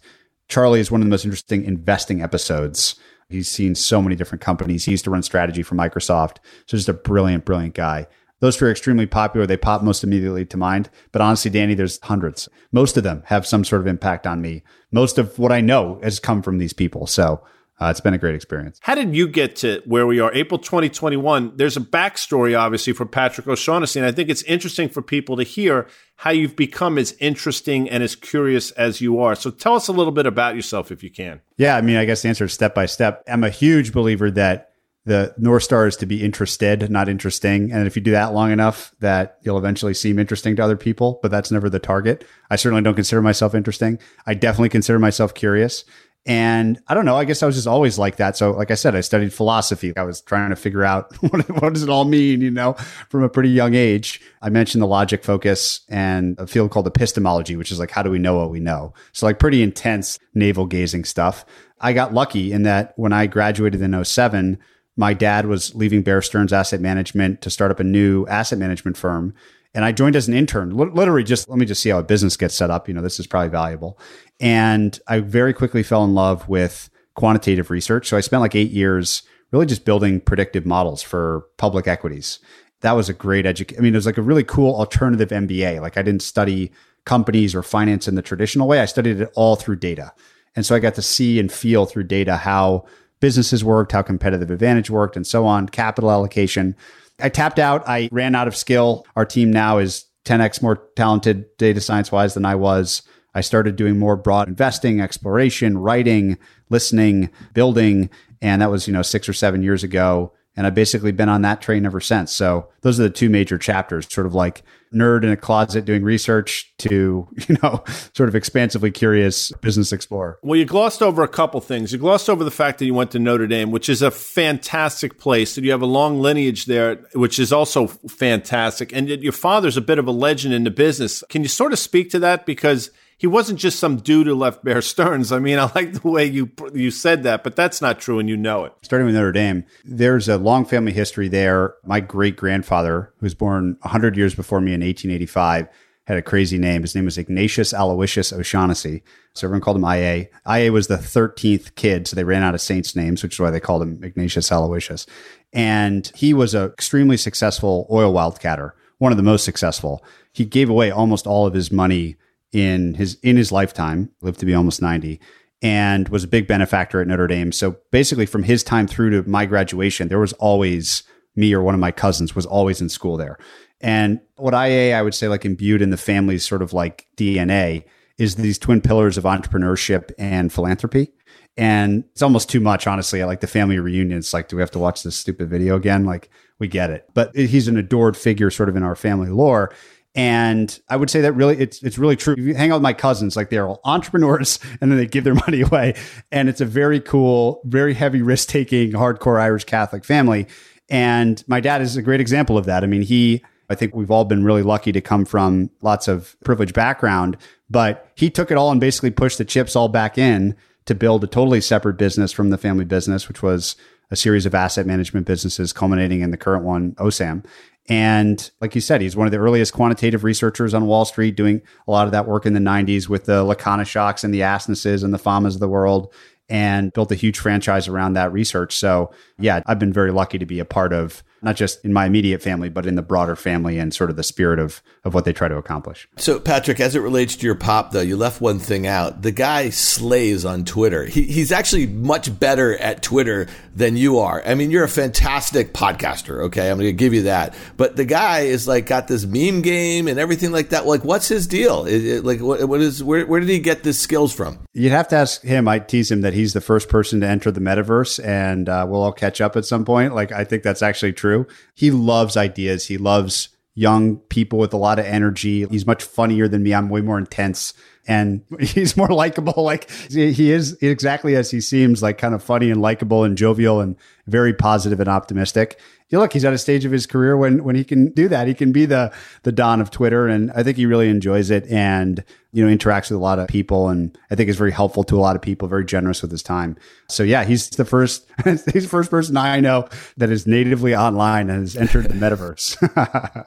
Charlie 0.49 0.79
is 0.79 0.91
one 0.91 1.01
of 1.01 1.05
the 1.05 1.11
most 1.11 1.23
interesting 1.23 1.63
investing 1.63 2.21
episodes. 2.21 2.95
He's 3.29 3.47
seen 3.47 3.75
so 3.75 4.01
many 4.01 4.15
different 4.15 4.41
companies. 4.41 4.85
He 4.85 4.91
used 4.91 5.05
to 5.05 5.11
run 5.11 5.23
strategy 5.23 5.63
for 5.63 5.75
Microsoft. 5.75 6.37
So 6.67 6.77
just 6.77 6.89
a 6.89 6.93
brilliant, 6.93 7.45
brilliant 7.45 7.75
guy. 7.75 8.07
Those 8.39 8.57
two 8.57 8.65
are 8.65 8.71
extremely 8.71 9.05
popular. 9.05 9.47
They 9.47 9.57
pop 9.57 9.81
most 9.81 10.03
immediately 10.03 10.45
to 10.45 10.57
mind. 10.57 10.89
But 11.11 11.21
honestly, 11.21 11.49
Danny, 11.49 11.73
there's 11.73 11.99
hundreds. 12.03 12.49
Most 12.71 12.97
of 12.97 13.03
them 13.03 13.23
have 13.27 13.47
some 13.47 13.63
sort 13.63 13.81
of 13.81 13.87
impact 13.87 14.27
on 14.27 14.41
me. 14.41 14.63
Most 14.91 15.17
of 15.17 15.39
what 15.39 15.51
I 15.51 15.61
know 15.61 15.99
has 16.03 16.19
come 16.19 16.41
from 16.41 16.57
these 16.57 16.73
people. 16.73 17.07
So 17.07 17.43
uh, 17.79 17.87
it's 17.87 17.99
been 17.99 18.13
a 18.13 18.17
great 18.17 18.35
experience. 18.35 18.79
How 18.81 18.95
did 18.95 19.13
you 19.13 19.27
get 19.27 19.57
to 19.57 19.81
where 19.85 20.07
we 20.07 20.21
are? 20.21 20.33
April 20.33 20.57
2021. 20.57 21.57
There's 21.57 21.75
a 21.75 21.81
backstory, 21.81 22.57
obviously, 22.57 22.93
for 22.93 23.05
Patrick 23.05 23.47
O'Shaughnessy. 23.47 23.99
And 23.99 24.07
I 24.07 24.13
think 24.13 24.29
it's 24.29 24.43
interesting 24.43 24.87
for 24.87 25.01
people 25.01 25.35
to 25.35 25.43
hear 25.43 25.87
how 26.15 26.31
you've 26.31 26.55
become 26.55 26.97
as 26.97 27.13
interesting 27.19 27.89
and 27.89 28.01
as 28.01 28.15
curious 28.15 28.71
as 28.71 29.01
you 29.01 29.19
are. 29.19 29.35
So 29.35 29.51
tell 29.51 29.75
us 29.75 29.89
a 29.89 29.91
little 29.91 30.13
bit 30.13 30.25
about 30.25 30.55
yourself, 30.55 30.89
if 30.89 31.03
you 31.03 31.11
can. 31.11 31.41
Yeah, 31.57 31.75
I 31.75 31.81
mean, 31.81 31.97
I 31.97 32.05
guess 32.05 32.21
the 32.21 32.29
answer 32.29 32.45
is 32.45 32.53
step 32.53 32.73
by 32.73 32.85
step. 32.85 33.23
I'm 33.27 33.43
a 33.43 33.49
huge 33.49 33.91
believer 33.91 34.31
that 34.31 34.71
the 35.05 35.35
North 35.37 35.63
Star 35.63 35.85
is 35.85 35.95
to 35.97 36.05
be 36.05 36.23
interested, 36.23 36.89
not 36.89 37.07
interesting. 37.07 37.71
And 37.71 37.85
if 37.85 37.95
you 37.95 38.01
do 38.01 38.11
that 38.11 38.33
long 38.33 38.51
enough, 38.51 38.93
that 39.01 39.37
you'll 39.43 39.57
eventually 39.57 39.93
seem 39.93 40.17
interesting 40.17 40.55
to 40.55 40.63
other 40.63 40.75
people, 40.75 41.19
but 41.21 41.29
that's 41.29 41.51
never 41.51 41.69
the 41.69 41.79
target. 41.79 42.25
I 42.49 42.55
certainly 42.55 42.81
don't 42.81 42.95
consider 42.95 43.21
myself 43.21 43.53
interesting. 43.53 43.99
I 44.25 44.33
definitely 44.33 44.69
consider 44.69 44.97
myself 44.97 45.33
curious. 45.33 45.85
And 46.27 46.79
I 46.87 46.95
don't 46.95 47.05
know, 47.05 47.15
I 47.15 47.25
guess 47.25 47.43
I 47.43 47.45
was 47.45 47.55
just 47.55 47.67
always 47.67 47.99
like 47.99 48.15
that. 48.15 48.35
So, 48.35 48.51
like 48.51 48.71
I 48.71 48.75
said, 48.75 48.95
I 48.95 49.01
studied 49.01 49.31
philosophy. 49.31 49.95
I 49.95 50.03
was 50.03 50.21
trying 50.21 50.49
to 50.49 50.55
figure 50.55 50.83
out 50.83 51.13
what, 51.21 51.47
what 51.61 51.73
does 51.73 51.83
it 51.83 51.89
all 51.89 52.05
mean, 52.05 52.41
you 52.41 52.49
know, 52.49 52.73
from 53.09 53.21
a 53.21 53.29
pretty 53.29 53.49
young 53.49 53.75
age. 53.75 54.21
I 54.41 54.49
mentioned 54.49 54.81
the 54.81 54.87
logic 54.87 55.23
focus 55.23 55.81
and 55.87 56.37
a 56.39 56.47
field 56.47 56.71
called 56.71 56.87
epistemology, 56.87 57.55
which 57.55 57.71
is 57.71 57.79
like, 57.79 57.91
how 57.91 58.01
do 58.01 58.09
we 58.09 58.17
know 58.17 58.35
what 58.37 58.49
we 58.49 58.59
know? 58.59 58.93
So, 59.11 59.27
like, 59.27 59.37
pretty 59.37 59.61
intense 59.61 60.17
navel 60.33 60.65
gazing 60.65 61.05
stuff. 61.05 61.45
I 61.79 61.93
got 61.93 62.13
lucky 62.13 62.51
in 62.51 62.63
that 62.63 62.93
when 62.95 63.13
I 63.13 63.27
graduated 63.27 63.81
in 63.81 64.03
07, 64.03 64.57
my 64.97 65.13
dad 65.13 65.45
was 65.45 65.75
leaving 65.75 66.01
Bear 66.01 66.21
Stearns 66.21 66.53
Asset 66.53 66.81
Management 66.81 67.41
to 67.41 67.49
start 67.49 67.69
up 67.69 67.79
a 67.79 67.83
new 67.83 68.25
asset 68.27 68.57
management 68.57 68.97
firm. 68.97 69.35
And 69.73 69.83
I 69.83 69.91
joined 69.91 70.15
as 70.15 70.29
an 70.29 70.33
intern, 70.33 70.75
literally 70.75 71.25
just 71.25 71.49
let 71.49 71.59
me 71.59 71.65
just 71.65 71.81
see 71.81 71.89
how 71.89 71.99
a 71.99 72.03
business 72.03 72.37
gets 72.37 72.55
set 72.55 72.71
up. 72.71 72.87
You 72.87 72.93
know, 72.93 73.01
this 73.01 73.19
is 73.19 73.27
probably 73.27 73.49
valuable. 73.49 73.99
And 74.39 74.99
I 75.07 75.19
very 75.19 75.53
quickly 75.53 75.83
fell 75.83 76.03
in 76.03 76.13
love 76.13 76.47
with 76.49 76.89
quantitative 77.15 77.69
research. 77.69 78.07
So 78.07 78.17
I 78.17 78.21
spent 78.21 78.41
like 78.41 78.55
eight 78.55 78.71
years 78.71 79.23
really 79.51 79.65
just 79.65 79.85
building 79.85 80.19
predictive 80.19 80.65
models 80.65 81.01
for 81.01 81.45
public 81.57 81.87
equities. 81.87 82.39
That 82.81 82.93
was 82.93 83.09
a 83.09 83.13
great 83.13 83.45
education. 83.45 83.81
I 83.81 83.83
mean, 83.83 83.93
it 83.93 83.97
was 83.97 84.05
like 84.05 84.17
a 84.17 84.21
really 84.21 84.43
cool 84.43 84.75
alternative 84.75 85.29
MBA. 85.29 85.81
Like 85.81 85.97
I 85.97 86.01
didn't 86.01 86.23
study 86.23 86.71
companies 87.05 87.55
or 87.55 87.63
finance 87.63 88.07
in 88.07 88.15
the 88.15 88.21
traditional 88.21 88.67
way. 88.67 88.79
I 88.79 88.85
studied 88.85 89.21
it 89.21 89.31
all 89.35 89.55
through 89.55 89.77
data. 89.77 90.13
And 90.55 90.65
so 90.65 90.75
I 90.75 90.79
got 90.79 90.95
to 90.95 91.01
see 91.01 91.39
and 91.39 91.51
feel 91.51 91.85
through 91.85 92.03
data 92.03 92.37
how 92.37 92.85
businesses 93.19 93.63
worked, 93.63 93.91
how 93.91 94.01
competitive 94.01 94.51
advantage 94.51 94.89
worked, 94.89 95.15
and 95.15 95.25
so 95.25 95.45
on, 95.45 95.69
capital 95.69 96.11
allocation. 96.11 96.75
I 97.19 97.29
tapped 97.29 97.59
out. 97.59 97.87
I 97.87 98.09
ran 98.11 98.35
out 98.35 98.47
of 98.47 98.55
skill. 98.55 99.05
Our 99.15 99.25
team 99.25 99.51
now 99.51 99.77
is 99.77 100.05
10x 100.25 100.61
more 100.61 100.77
talented 100.95 101.45
data 101.57 101.79
science 101.79 102.11
wise 102.11 102.33
than 102.33 102.45
I 102.45 102.55
was. 102.55 103.03
I 103.35 103.41
started 103.41 103.75
doing 103.75 103.99
more 103.99 104.15
broad 104.15 104.47
investing, 104.47 105.01
exploration, 105.01 105.77
writing, 105.77 106.37
listening, 106.69 107.29
building. 107.53 108.09
And 108.41 108.61
that 108.61 108.71
was, 108.71 108.87
you 108.87 108.93
know, 108.93 109.01
six 109.01 109.27
or 109.27 109.33
seven 109.33 109.61
years 109.61 109.83
ago. 109.83 110.31
And 110.57 110.65
I've 110.65 110.73
basically 110.73 111.11
been 111.11 111.27
on 111.27 111.41
that 111.41 111.61
train 111.61 111.85
ever 111.85 111.99
since. 111.99 112.31
So 112.31 112.69
those 112.79 112.97
are 112.97 113.03
the 113.03 113.09
two 113.09 113.29
major 113.29 113.57
chapters, 113.57 114.07
sort 114.09 114.25
of 114.25 114.33
like 114.33 114.63
nerd 114.93 115.25
in 115.25 115.29
a 115.29 115.35
closet 115.35 115.83
doing 115.83 116.01
research 116.01 116.73
to, 116.77 117.27
you 117.49 117.57
know, 117.61 117.83
sort 118.13 118.29
of 118.29 118.35
expansively 118.35 118.89
curious 118.89 119.51
business 119.61 119.91
explorer. 119.91 120.39
Well, 120.41 120.57
you 120.57 120.63
glossed 120.63 121.01
over 121.01 121.23
a 121.23 121.27
couple 121.27 121.59
things. 121.59 121.91
You 121.91 121.99
glossed 121.99 122.29
over 122.29 122.45
the 122.45 122.51
fact 122.51 122.79
that 122.79 122.85
you 122.85 122.93
went 122.93 123.11
to 123.11 123.19
Notre 123.19 123.47
Dame, 123.47 123.71
which 123.71 123.89
is 123.89 124.01
a 124.01 124.11
fantastic 124.11 125.19
place, 125.19 125.57
and 125.57 125.65
you 125.65 125.73
have 125.73 125.81
a 125.81 125.87
long 125.87 126.21
lineage 126.21 126.67
there, 126.67 127.05
which 127.13 127.37
is 127.37 127.51
also 127.51 127.87
fantastic. 127.87 128.93
And 128.93 129.09
your 129.09 129.33
father's 129.33 129.75
a 129.75 129.81
bit 129.81 129.99
of 129.99 130.07
a 130.07 130.11
legend 130.11 130.53
in 130.53 130.63
the 130.63 130.71
business. 130.71 131.21
Can 131.29 131.41
you 131.41 131.49
sort 131.49 131.73
of 131.73 131.79
speak 131.79 132.11
to 132.11 132.19
that? 132.19 132.45
Because 132.45 132.91
he 133.17 133.27
wasn't 133.27 133.59
just 133.59 133.79
some 133.79 133.97
dude 133.97 134.27
who 134.27 134.35
left 134.35 134.63
Bear 134.63 134.81
Stearns. 134.81 135.31
I 135.31 135.39
mean, 135.39 135.57
I 135.59 135.71
like 135.73 135.93
the 135.93 136.07
way 136.07 136.25
you 136.25 136.51
you 136.73 136.91
said 136.91 137.23
that, 137.23 137.43
but 137.43 137.55
that's 137.55 137.81
not 137.81 137.99
true, 137.99 138.19
and 138.19 138.27
you 138.27 138.37
know 138.37 138.65
it. 138.65 138.73
Starting 138.81 139.05
with 139.05 139.15
Notre 139.15 139.31
Dame, 139.31 139.65
there's 139.83 140.27
a 140.27 140.37
long 140.37 140.65
family 140.65 140.91
history 140.91 141.27
there. 141.27 141.75
My 141.85 141.99
great 141.99 142.35
grandfather, 142.35 143.13
who 143.17 143.25
was 143.25 143.35
born 143.35 143.77
100 143.81 144.17
years 144.17 144.35
before 144.35 144.59
me 144.59 144.73
in 144.73 144.81
1885, 144.81 145.67
had 146.07 146.17
a 146.17 146.21
crazy 146.21 146.57
name. 146.57 146.81
His 146.81 146.93
name 146.93 147.05
was 147.05 147.17
Ignatius 147.17 147.73
Aloysius 147.73 148.31
O'Shaughnessy. 148.31 149.01
So 149.33 149.47
everyone 149.47 149.61
called 149.61 149.77
him 149.77 149.85
IA. 149.85 150.27
IA 150.47 150.71
was 150.71 150.87
the 150.87 150.97
13th 150.97 151.75
kid, 151.75 152.07
so 152.07 152.15
they 152.15 152.23
ran 152.23 152.43
out 152.43 152.53
of 152.53 152.61
saints' 152.61 152.95
names, 152.95 153.23
which 153.23 153.35
is 153.35 153.39
why 153.39 153.49
they 153.49 153.59
called 153.59 153.81
him 153.81 154.03
Ignatius 154.03 154.51
Aloysius. 154.51 155.07
And 155.51 156.11
he 156.15 156.33
was 156.33 156.53
an 156.53 156.65
extremely 156.65 157.17
successful 157.17 157.87
oil 157.89 158.13
wildcatter, 158.13 158.71
one 158.97 159.11
of 159.11 159.17
the 159.17 159.23
most 159.23 159.45
successful. 159.45 160.03
He 160.31 160.45
gave 160.45 160.69
away 160.69 160.91
almost 160.91 161.25
all 161.25 161.47
of 161.47 161.53
his 161.53 161.71
money 161.71 162.17
in 162.55 162.93
his 162.93 163.15
in 163.15 163.35
his 163.35 163.51
lifetime, 163.51 164.09
lived 164.21 164.39
to 164.39 164.45
be 164.45 164.55
almost 164.55 164.81
90 164.81 165.19
and 165.61 166.07
was 166.07 166.23
a 166.23 166.27
big 166.27 166.47
benefactor 166.47 167.01
at 167.01 167.07
Notre 167.07 167.27
Dame. 167.27 167.51
So 167.51 167.75
basically 167.91 168.25
from 168.25 168.43
his 168.43 168.63
time 168.63 168.87
through 168.87 169.09
to 169.09 169.29
my 169.29 169.45
graduation, 169.45 170.07
there 170.07 170.19
was 170.19 170.31
always 170.33 171.03
me 171.35 171.53
or 171.53 171.61
one 171.61 171.73
of 171.73 171.81
my 171.81 171.91
cousins 171.91 172.33
was 172.33 172.45
always 172.45 172.79
in 172.79 172.87
school 172.87 173.17
there. 173.17 173.37
And 173.81 174.21
what 174.37 174.53
IA 174.53 174.97
I 174.97 175.01
would 175.01 175.13
say 175.13 175.27
like 175.27 175.43
imbued 175.43 175.81
in 175.81 175.89
the 175.89 175.97
family's 175.97 176.45
sort 176.45 176.61
of 176.61 176.71
like 176.71 177.07
DNA 177.17 177.83
is 178.17 178.35
these 178.35 178.57
twin 178.57 178.79
pillars 178.79 179.17
of 179.17 179.25
entrepreneurship 179.25 180.11
and 180.17 180.51
philanthropy. 180.51 181.09
And 181.57 182.05
it's 182.11 182.21
almost 182.21 182.49
too 182.49 182.61
much, 182.61 182.87
honestly. 182.87 183.21
I 183.21 183.25
like 183.25 183.41
the 183.41 183.47
family 183.47 183.79
reunion. 183.79 184.17
It's 184.17 184.33
like, 184.33 184.47
do 184.47 184.55
we 184.55 184.61
have 184.61 184.71
to 184.71 184.79
watch 184.79 185.03
this 185.03 185.15
stupid 185.15 185.49
video 185.49 185.75
again? 185.75 186.05
Like, 186.05 186.29
we 186.59 186.67
get 186.67 186.89
it. 186.89 187.07
But 187.13 187.35
he's 187.35 187.67
an 187.67 187.77
adored 187.77 188.17
figure 188.17 188.49
sort 188.49 188.69
of 188.69 188.75
in 188.75 188.83
our 188.83 188.95
family 188.95 189.29
lore. 189.29 189.73
And 190.15 190.79
I 190.89 190.95
would 190.95 191.09
say 191.09 191.21
that 191.21 191.33
really, 191.33 191.57
it's 191.59 191.83
it's 191.83 191.97
really 191.97 192.15
true. 192.15 192.35
If 192.37 192.39
you 192.39 192.55
hang 192.55 192.71
out 192.71 192.75
with 192.75 192.83
my 192.83 192.93
cousins, 192.93 193.35
like 193.35 193.49
they're 193.49 193.67
all 193.67 193.81
entrepreneurs, 193.83 194.59
and 194.81 194.89
then 194.89 194.97
they 194.97 195.05
give 195.05 195.25
their 195.25 195.35
money 195.47 195.61
away, 195.61 195.95
and 196.31 196.47
it's 196.47 196.61
a 196.61 196.65
very 196.65 197.01
cool, 197.01 197.61
very 197.65 197.93
heavy 197.93 198.21
risk 198.21 198.47
taking, 198.47 198.93
hardcore 198.93 199.39
Irish 199.39 199.65
Catholic 199.65 200.05
family. 200.05 200.47
And 200.89 201.43
my 201.47 201.59
dad 201.59 201.81
is 201.81 201.97
a 201.97 202.01
great 202.01 202.21
example 202.21 202.57
of 202.57 202.65
that. 202.65 202.83
I 202.83 202.87
mean, 202.87 203.01
he, 203.01 203.43
I 203.69 203.75
think 203.75 203.95
we've 203.95 204.11
all 204.11 204.23
been 204.23 204.43
really 204.43 204.61
lucky 204.61 204.91
to 204.91 205.01
come 205.01 205.25
from 205.25 205.71
lots 205.81 206.07
of 206.07 206.37
privileged 206.45 206.75
background, 206.75 207.37
but 207.69 208.07
he 208.15 208.29
took 208.29 208.51
it 208.51 208.57
all 208.57 208.71
and 208.71 208.79
basically 208.79 209.11
pushed 209.11 209.39
the 209.39 209.45
chips 209.45 209.75
all 209.75 209.89
back 209.89 210.17
in 210.17 210.55
to 210.85 210.93
build 210.93 211.23
a 211.23 211.27
totally 211.27 211.59
separate 211.59 211.97
business 211.97 212.31
from 212.31 212.51
the 212.51 212.57
family 212.57 212.85
business, 212.85 213.27
which 213.27 213.41
was 213.41 213.75
a 214.11 214.15
series 214.15 214.45
of 214.45 214.53
asset 214.53 214.85
management 214.85 215.25
businesses 215.25 215.73
culminating 215.73 216.21
in 216.21 216.29
the 216.29 216.37
current 216.37 216.63
one, 216.63 216.93
OSAM. 216.93 217.43
And 217.87 218.49
like 218.61 218.73
you 218.73 218.81
said, 218.81 219.01
he's 219.01 219.15
one 219.15 219.27
of 219.27 219.31
the 219.31 219.37
earliest 219.37 219.73
quantitative 219.73 220.23
researchers 220.23 220.73
on 220.73 220.87
Wall 220.87 221.05
Street, 221.05 221.35
doing 221.35 221.61
a 221.87 221.91
lot 221.91 222.07
of 222.07 222.11
that 222.11 222.27
work 222.27 222.45
in 222.45 222.53
the 222.53 222.59
90s 222.59 223.07
with 223.07 223.25
the 223.25 223.43
Lakonishoks 223.43 224.23
and 224.23 224.33
the 224.33 224.41
Asnesses 224.43 225.03
and 225.03 225.13
the 225.13 225.19
Famas 225.19 225.53
of 225.53 225.59
the 225.59 225.69
world, 225.69 226.11
and 226.49 226.91
built 226.93 227.11
a 227.11 227.15
huge 227.15 227.37
franchise 227.37 227.87
around 227.87 228.13
that 228.13 228.31
research. 228.31 228.75
So, 228.75 229.11
yeah, 229.37 229.61
I've 229.65 229.79
been 229.79 229.93
very 229.93 230.11
lucky 230.11 230.39
to 230.39 230.45
be 230.45 230.59
a 230.59 230.65
part 230.65 230.93
of 230.93 231.23
not 231.45 231.55
just 231.55 231.85
in 231.85 231.93
my 231.93 232.07
immediate 232.07 232.41
family, 232.41 232.69
but 232.69 232.85
in 232.85 232.95
the 232.95 233.01
broader 233.03 233.35
family 233.35 233.77
and 233.77 233.93
sort 233.93 234.09
of 234.09 234.15
the 234.15 234.23
spirit 234.23 234.59
of, 234.59 234.81
of 235.03 235.13
what 235.13 235.23
they 235.25 235.31
try 235.31 235.47
to 235.47 235.55
accomplish. 235.55 236.09
So, 236.17 236.39
Patrick, 236.39 236.79
as 236.79 236.95
it 236.95 236.99
relates 236.99 237.35
to 237.35 237.45
your 237.45 237.55
pop, 237.55 237.91
though, 237.91 238.01
you 238.01 238.17
left 238.17 238.41
one 238.41 238.57
thing 238.57 238.87
out. 238.87 239.21
The 239.21 239.31
guy 239.31 239.69
slays 239.69 240.43
on 240.43 240.65
Twitter. 240.65 241.05
He, 241.05 241.23
he's 241.23 241.51
actually 241.51 241.85
much 241.85 242.37
better 242.39 242.75
at 242.77 243.03
Twitter 243.03 243.47
than 243.75 243.95
you 243.95 244.19
are. 244.19 244.41
I 244.43 244.55
mean, 244.55 244.71
you're 244.71 244.83
a 244.83 244.89
fantastic 244.89 245.71
podcaster. 245.71 246.45
Okay. 246.45 246.69
I'm 246.69 246.77
going 246.77 246.89
to 246.89 246.93
give 246.93 247.13
you 247.13 247.23
that. 247.23 247.55
But 247.77 247.95
the 247.95 248.05
guy 248.05 248.41
is 248.41 248.67
like 248.67 248.87
got 248.87 249.07
this 249.07 249.25
meme 249.25 249.61
game 249.61 250.07
and 250.07 250.19
everything 250.19 250.51
like 250.51 250.69
that. 250.69 250.87
Like, 250.87 251.03
what's 251.03 251.27
his 251.27 251.45
deal? 251.45 251.85
It, 251.85 252.03
it, 252.05 252.25
like, 252.25 252.41
what, 252.41 252.67
what 252.67 252.81
is, 252.81 253.03
where, 253.03 253.25
where 253.27 253.39
did 253.39 253.49
he 253.49 253.59
get 253.59 253.83
this 253.83 253.99
skills 253.99 254.33
from? 254.33 254.57
You'd 254.73 254.93
have 254.93 255.09
to 255.09 255.15
ask 255.17 255.43
him. 255.43 255.67
I 255.67 255.77
tease 255.77 256.09
him 256.09 256.21
that 256.21 256.33
he's 256.33 256.53
the 256.53 256.61
first 256.61 256.89
person 256.89 257.21
to 257.21 257.27
enter 257.27 257.51
the 257.51 257.61
metaverse 257.61 258.23
and 258.25 258.67
uh, 258.67 258.85
we'll 258.89 259.03
all 259.03 259.13
catch 259.13 259.41
up 259.41 259.55
at 259.55 259.65
some 259.65 259.85
point. 259.85 260.15
Like, 260.15 260.31
I 260.31 260.43
think 260.43 260.63
that's 260.63 260.81
actually 260.81 261.13
true. 261.13 261.34
He 261.73 261.91
loves 261.91 262.37
ideas. 262.37 262.87
He 262.87 262.97
loves 262.97 263.49
young 263.75 264.17
people 264.17 264.57
with 264.57 264.73
a 264.73 264.77
lot 264.77 264.99
of 264.99 265.05
energy. 265.05 265.65
He's 265.67 265.85
much 265.85 266.01
funnier 266.01 266.47
than 266.47 266.63
me. 266.63 266.73
I'm 266.73 266.89
way 266.89 267.01
more 267.01 267.19
intense 267.19 267.73
and 268.07 268.41
he's 268.59 268.95
more 268.95 269.09
likable. 269.09 269.63
Like 269.63 269.89
he 270.09 270.51
is 270.51 270.77
exactly 270.81 271.35
as 271.35 271.51
he 271.51 271.61
seems, 271.61 272.01
like 272.01 272.17
kind 272.17 272.33
of 272.33 272.43
funny 272.43 272.71
and 272.71 272.81
likable 272.81 273.23
and 273.23 273.37
jovial 273.37 273.81
and 273.81 273.95
very 274.27 274.53
positive 274.53 274.99
and 274.99 275.09
optimistic 275.09 275.79
you 276.09 276.19
look, 276.19 276.33
he's 276.33 276.45
at 276.45 276.53
a 276.53 276.57
stage 276.57 276.85
of 276.85 276.91
his 276.91 277.07
career 277.07 277.35
when 277.35 277.63
when 277.63 277.75
he 277.75 277.83
can 277.83 278.11
do 278.11 278.27
that. 278.27 278.47
He 278.47 278.53
can 278.53 278.71
be 278.71 278.85
the 278.85 279.11
the 279.41 279.51
don 279.51 279.81
of 279.81 279.89
Twitter, 279.89 280.27
and 280.27 280.51
I 280.51 280.61
think 280.61 280.77
he 280.77 280.85
really 280.85 281.09
enjoys 281.09 281.49
it, 281.49 281.65
and 281.67 282.23
you 282.51 282.63
know 282.63 282.75
interacts 282.75 283.09
with 283.09 283.17
a 283.17 283.23
lot 283.23 283.39
of 283.39 283.47
people, 283.47 283.89
and 283.89 284.15
I 284.29 284.35
think 284.35 284.47
is 284.47 284.55
very 284.55 284.71
helpful 284.71 285.03
to 285.05 285.15
a 285.15 285.19
lot 285.19 285.35
of 285.35 285.41
people. 285.41 285.67
Very 285.67 285.83
generous 285.83 286.21
with 286.21 286.29
his 286.29 286.43
time. 286.43 286.77
So 287.09 287.23
yeah, 287.23 287.43
he's 287.43 287.69
the 287.71 287.85
first 287.85 288.29
he's 288.43 288.63
the 288.63 288.81
first 288.81 289.09
person 289.09 289.35
I 289.35 289.59
know 289.59 289.89
that 290.17 290.29
is 290.29 290.45
natively 290.45 290.95
online 290.95 291.49
and 291.49 291.61
has 291.61 291.75
entered 291.75 292.05
the 292.05 292.13
metaverse. 292.13 292.75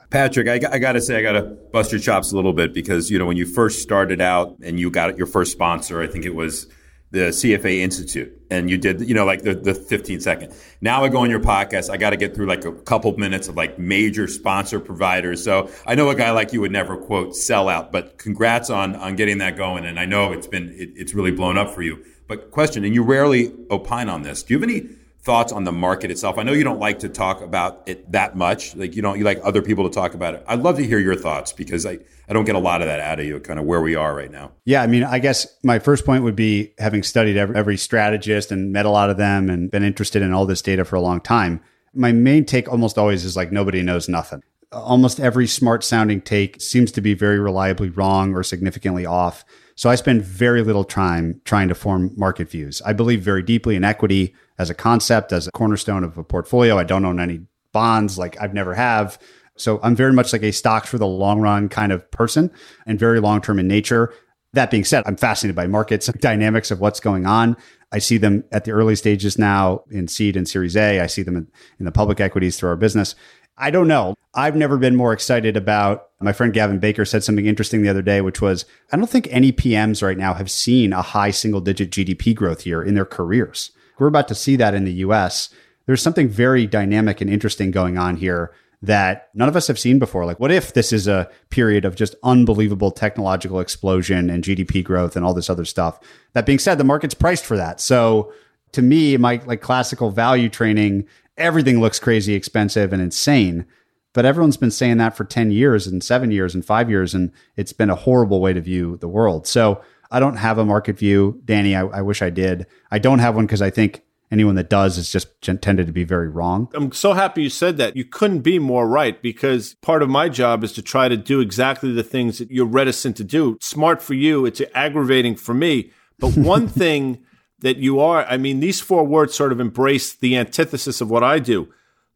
Patrick, 0.09 0.49
I, 0.49 0.75
I 0.75 0.79
got 0.79 0.93
to 0.93 1.01
say, 1.01 1.17
I 1.17 1.21
got 1.21 1.33
to 1.33 1.43
bust 1.71 1.93
your 1.93 2.01
chops 2.01 2.33
a 2.33 2.35
little 2.35 2.53
bit 2.53 2.73
because 2.73 3.09
you 3.09 3.17
know 3.17 3.25
when 3.25 3.37
you 3.37 3.45
first 3.45 3.81
started 3.81 4.19
out 4.19 4.57
and 4.61 4.77
you 4.77 4.91
got 4.91 5.17
your 5.17 5.27
first 5.27 5.53
sponsor, 5.53 6.01
I 6.01 6.07
think 6.07 6.25
it 6.25 6.35
was 6.35 6.67
the 7.11 7.29
CFA 7.29 7.79
Institute 7.79 8.39
and 8.51 8.69
you 8.69 8.77
did, 8.77 9.01
you 9.01 9.13
know, 9.13 9.25
like 9.25 9.41
the, 9.41 9.53
the 9.55 9.73
15 9.73 10.19
second. 10.21 10.53
Now 10.81 11.03
I 11.03 11.09
go 11.09 11.19
on 11.19 11.29
your 11.29 11.39
podcast. 11.39 11.89
I 11.89 11.97
got 11.97 12.11
to 12.11 12.17
get 12.17 12.35
through 12.35 12.47
like 12.47 12.65
a 12.65 12.71
couple 12.71 13.15
minutes 13.17 13.47
of 13.47 13.55
like 13.55 13.79
major 13.79 14.27
sponsor 14.27 14.79
providers. 14.79 15.43
So 15.43 15.69
I 15.85 15.95
know 15.95 16.09
a 16.09 16.15
guy 16.15 16.31
like 16.31 16.53
you 16.53 16.61
would 16.61 16.71
never 16.71 16.97
quote 16.97 17.35
sell 17.35 17.69
out, 17.69 17.91
but 17.91 18.17
congrats 18.17 18.69
on, 18.69 18.95
on 18.95 19.15
getting 19.15 19.39
that 19.39 19.57
going. 19.57 19.85
And 19.85 19.99
I 19.99 20.05
know 20.05 20.33
it's 20.33 20.47
been, 20.47 20.69
it, 20.69 20.91
it's 20.95 21.13
really 21.13 21.31
blown 21.31 21.57
up 21.57 21.73
for 21.73 21.81
you. 21.81 22.03
But 22.27 22.51
question, 22.51 22.83
and 22.83 22.93
you 22.93 23.03
rarely 23.03 23.51
opine 23.71 24.07
on 24.07 24.21
this. 24.21 24.43
Do 24.43 24.53
you 24.53 24.59
have 24.59 24.69
any 24.69 24.87
thoughts 25.21 25.51
on 25.51 25.63
the 25.63 25.71
market 25.71 26.11
itself? 26.11 26.37
I 26.37 26.43
know 26.43 26.53
you 26.53 26.63
don't 26.63 26.79
like 26.79 26.99
to 26.99 27.09
talk 27.09 27.41
about 27.41 27.83
it 27.85 28.11
that 28.11 28.35
much. 28.35 28.75
Like 28.75 28.95
you 28.95 29.01
don't, 29.01 29.17
you 29.17 29.25
like 29.25 29.39
other 29.43 29.61
people 29.61 29.87
to 29.87 29.93
talk 29.93 30.13
about 30.13 30.33
it. 30.33 30.43
I'd 30.47 30.61
love 30.61 30.77
to 30.77 30.85
hear 30.85 30.99
your 30.99 31.15
thoughts 31.15 31.51
because 31.51 31.85
I, 31.85 31.99
I 32.27 32.33
don't 32.33 32.45
get 32.45 32.55
a 32.55 32.59
lot 32.59 32.81
of 32.81 32.87
that 32.87 32.99
out 32.99 33.19
of 33.19 33.25
you, 33.25 33.39
kind 33.39 33.59
of 33.59 33.65
where 33.65 33.81
we 33.81 33.95
are 33.95 34.15
right 34.15 34.31
now. 34.31 34.51
Yeah. 34.65 34.81
I 34.81 34.87
mean, 34.87 35.03
I 35.03 35.19
guess 35.19 35.47
my 35.63 35.79
first 35.79 36.05
point 36.05 36.23
would 36.23 36.35
be 36.35 36.73
having 36.79 37.03
studied 37.03 37.37
every, 37.37 37.55
every 37.55 37.77
strategist 37.77 38.51
and 38.51 38.71
met 38.71 38.85
a 38.85 38.89
lot 38.89 39.09
of 39.09 39.17
them 39.17 39.49
and 39.49 39.69
been 39.69 39.83
interested 39.83 40.21
in 40.21 40.33
all 40.33 40.45
this 40.45 40.61
data 40.61 40.85
for 40.85 40.95
a 40.95 41.01
long 41.01 41.19
time. 41.21 41.61
My 41.93 42.11
main 42.11 42.45
take 42.45 42.69
almost 42.69 42.97
always 42.97 43.25
is 43.25 43.35
like 43.35 43.51
nobody 43.51 43.81
knows 43.81 44.07
nothing. 44.07 44.43
Almost 44.71 45.19
every 45.19 45.47
smart 45.47 45.83
sounding 45.83 46.21
take 46.21 46.61
seems 46.61 46.91
to 46.91 47.01
be 47.01 47.15
very 47.15 47.39
reliably 47.39 47.89
wrong 47.89 48.35
or 48.35 48.43
significantly 48.43 49.05
off. 49.05 49.43
So 49.79 49.89
I 49.89 49.95
spend 49.95 50.23
very 50.23 50.61
little 50.61 50.83
time 50.83 51.39
trying 51.45 51.69
to 51.69 51.73
form 51.73 52.11
market 52.17 52.49
views. 52.49 52.81
I 52.81 52.91
believe 52.91 53.21
very 53.21 53.41
deeply 53.41 53.77
in 53.77 53.85
equity 53.85 54.35
as 54.57 54.69
a 54.69 54.73
concept, 54.73 55.31
as 55.31 55.47
a 55.47 55.51
cornerstone 55.51 56.03
of 56.03 56.17
a 56.17 56.23
portfolio. 56.25 56.77
I 56.77 56.83
don't 56.83 57.05
own 57.05 57.17
any 57.17 57.43
bonds, 57.71 58.17
like 58.17 58.35
I've 58.41 58.53
never 58.53 58.73
have. 58.73 59.17
So 59.55 59.79
I'm 59.81 59.95
very 59.95 60.11
much 60.11 60.33
like 60.33 60.43
a 60.43 60.51
stocks 60.51 60.89
for 60.89 60.97
the 60.97 61.07
long 61.07 61.39
run 61.39 61.69
kind 61.69 61.93
of 61.93 62.11
person 62.11 62.51
and 62.85 62.99
very 62.99 63.21
long 63.21 63.39
term 63.39 63.57
in 63.57 63.69
nature. 63.69 64.13
That 64.51 64.69
being 64.69 64.83
said, 64.83 65.03
I'm 65.05 65.15
fascinated 65.15 65.55
by 65.55 65.67
markets 65.67 66.07
dynamics 66.19 66.71
of 66.71 66.81
what's 66.81 66.99
going 66.99 67.25
on. 67.25 67.55
I 67.93 67.99
see 67.99 68.17
them 68.17 68.43
at 68.51 68.65
the 68.65 68.71
early 68.71 68.97
stages 68.97 69.37
now 69.37 69.85
in 69.89 70.09
seed 70.09 70.35
and 70.35 70.45
series 70.45 70.75
A. 70.75 70.99
I 70.99 71.07
see 71.07 71.23
them 71.23 71.37
in, 71.37 71.47
in 71.79 71.85
the 71.85 71.93
public 71.93 72.19
equities 72.19 72.59
through 72.59 72.69
our 72.69 72.75
business. 72.75 73.15
I 73.59 73.71
don't 73.71 73.87
know. 73.87 74.15
I've 74.33 74.55
never 74.55 74.77
been 74.77 74.95
more 74.95 75.11
excited 75.11 75.57
about. 75.57 76.07
My 76.21 76.31
friend 76.31 76.53
Gavin 76.53 76.79
Baker 76.79 77.03
said 77.03 77.23
something 77.23 77.45
interesting 77.45 77.81
the 77.81 77.89
other 77.89 78.01
day, 78.01 78.21
which 78.21 78.41
was 78.41 78.65
I 78.91 78.97
don't 78.97 79.09
think 79.09 79.27
any 79.29 79.51
PMs 79.51 80.01
right 80.01 80.17
now 80.17 80.33
have 80.33 80.49
seen 80.49 80.93
a 80.93 81.01
high 81.01 81.31
single 81.31 81.59
digit 81.59 81.91
GDP 81.91 82.33
growth 82.33 82.61
here 82.61 82.81
in 82.81 82.95
their 82.95 83.05
careers. 83.05 83.71
We're 83.99 84.07
about 84.07 84.29
to 84.29 84.35
see 84.35 84.55
that 84.55 84.73
in 84.73 84.85
the 84.85 84.93
US. 84.93 85.49
There's 85.85 86.01
something 86.01 86.29
very 86.29 86.65
dynamic 86.67 87.19
and 87.19 87.29
interesting 87.29 87.71
going 87.71 87.97
on 87.97 88.15
here 88.15 88.53
that 88.81 89.29
none 89.33 89.49
of 89.49 89.57
us 89.57 89.67
have 89.67 89.77
seen 89.77 89.99
before. 89.99 90.25
Like, 90.25 90.39
what 90.39 90.51
if 90.51 90.73
this 90.73 90.93
is 90.93 91.07
a 91.07 91.29
period 91.49 91.83
of 91.83 91.95
just 91.95 92.15
unbelievable 92.23 92.91
technological 92.91 93.59
explosion 93.59 94.29
and 94.29 94.43
GDP 94.43 94.83
growth 94.83 95.17
and 95.17 95.25
all 95.25 95.33
this 95.33 95.49
other 95.49 95.65
stuff? 95.65 95.99
That 96.31 96.45
being 96.45 96.59
said, 96.59 96.77
the 96.77 96.85
market's 96.85 97.13
priced 97.13 97.45
for 97.45 97.57
that. 97.57 97.81
So 97.81 98.31
to 98.71 98.81
me, 98.81 99.17
my 99.17 99.41
like 99.45 99.61
classical 99.61 100.11
value 100.11 100.47
training 100.47 101.07
everything 101.39 101.79
looks 101.79 101.99
crazy 101.99 102.33
expensive 102.33 102.93
and 102.93 103.01
insane. 103.01 103.65
But 104.13 104.25
everyone's 104.25 104.57
been 104.57 104.71
saying 104.71 104.97
that 104.97 105.15
for 105.15 105.23
10 105.23 105.51
years 105.51 105.87
and 105.87 106.03
seven 106.03 106.31
years 106.31 106.55
and 106.55 106.65
five 106.65 106.89
years. 106.89 107.13
And 107.13 107.31
it's 107.55 107.73
been 107.73 107.89
a 107.89 107.95
horrible 107.95 108.41
way 108.41 108.53
to 108.53 108.61
view 108.61 108.97
the 108.97 109.07
world. 109.07 109.47
So 109.47 109.81
I 110.11 110.19
don't 110.19 110.37
have 110.37 110.57
a 110.57 110.65
market 110.65 110.97
view. 110.97 111.41
Danny, 111.45 111.75
I, 111.75 111.81
I 111.85 112.01
wish 112.01 112.21
I 112.21 112.29
did. 112.29 112.65
I 112.89 112.99
don't 112.99 113.19
have 113.19 113.35
one 113.35 113.45
because 113.45 113.61
I 113.61 113.69
think 113.69 114.01
anyone 114.31 114.55
that 114.55 114.69
does 114.69 114.97
is 114.97 115.11
just 115.11 115.27
tended 115.41 115.87
to 115.87 115.93
be 115.93 116.03
very 116.03 116.27
wrong. 116.27 116.69
I'm 116.73 116.91
so 116.91 117.13
happy 117.13 117.43
you 117.43 117.49
said 117.49 117.77
that. 117.77 117.95
You 117.95 118.05
couldn't 118.05 118.41
be 118.41 118.59
more 118.59 118.87
right 118.87 119.19
because 119.21 119.75
part 119.81 120.03
of 120.03 120.09
my 120.09 120.29
job 120.29 120.63
is 120.63 120.73
to 120.73 120.81
try 120.81 121.07
to 121.07 121.17
do 121.17 121.39
exactly 121.39 121.91
the 121.91 122.03
things 122.03 122.39
that 122.39 122.51
you're 122.51 122.65
reticent 122.65 123.17
to 123.17 123.23
do. 123.23 123.57
Smart 123.61 124.01
for 124.01 124.13
you, 124.13 124.45
it's 124.45 124.61
aggravating 124.73 125.35
for 125.35 125.53
me. 125.53 125.91
But 126.19 126.35
one 126.35 126.67
thing 126.67 127.23
that 127.61 127.77
you 127.77 127.99
are, 127.99 128.25
I 128.25 128.37
mean, 128.37 128.59
these 128.59 128.79
four 128.79 129.03
words 129.03 129.35
sort 129.35 129.51
of 129.51 129.59
embrace 129.59 130.13
the 130.13 130.37
antithesis 130.37 131.01
of 131.01 131.09
what 131.09 131.23
I 131.23 131.39
do 131.39 131.69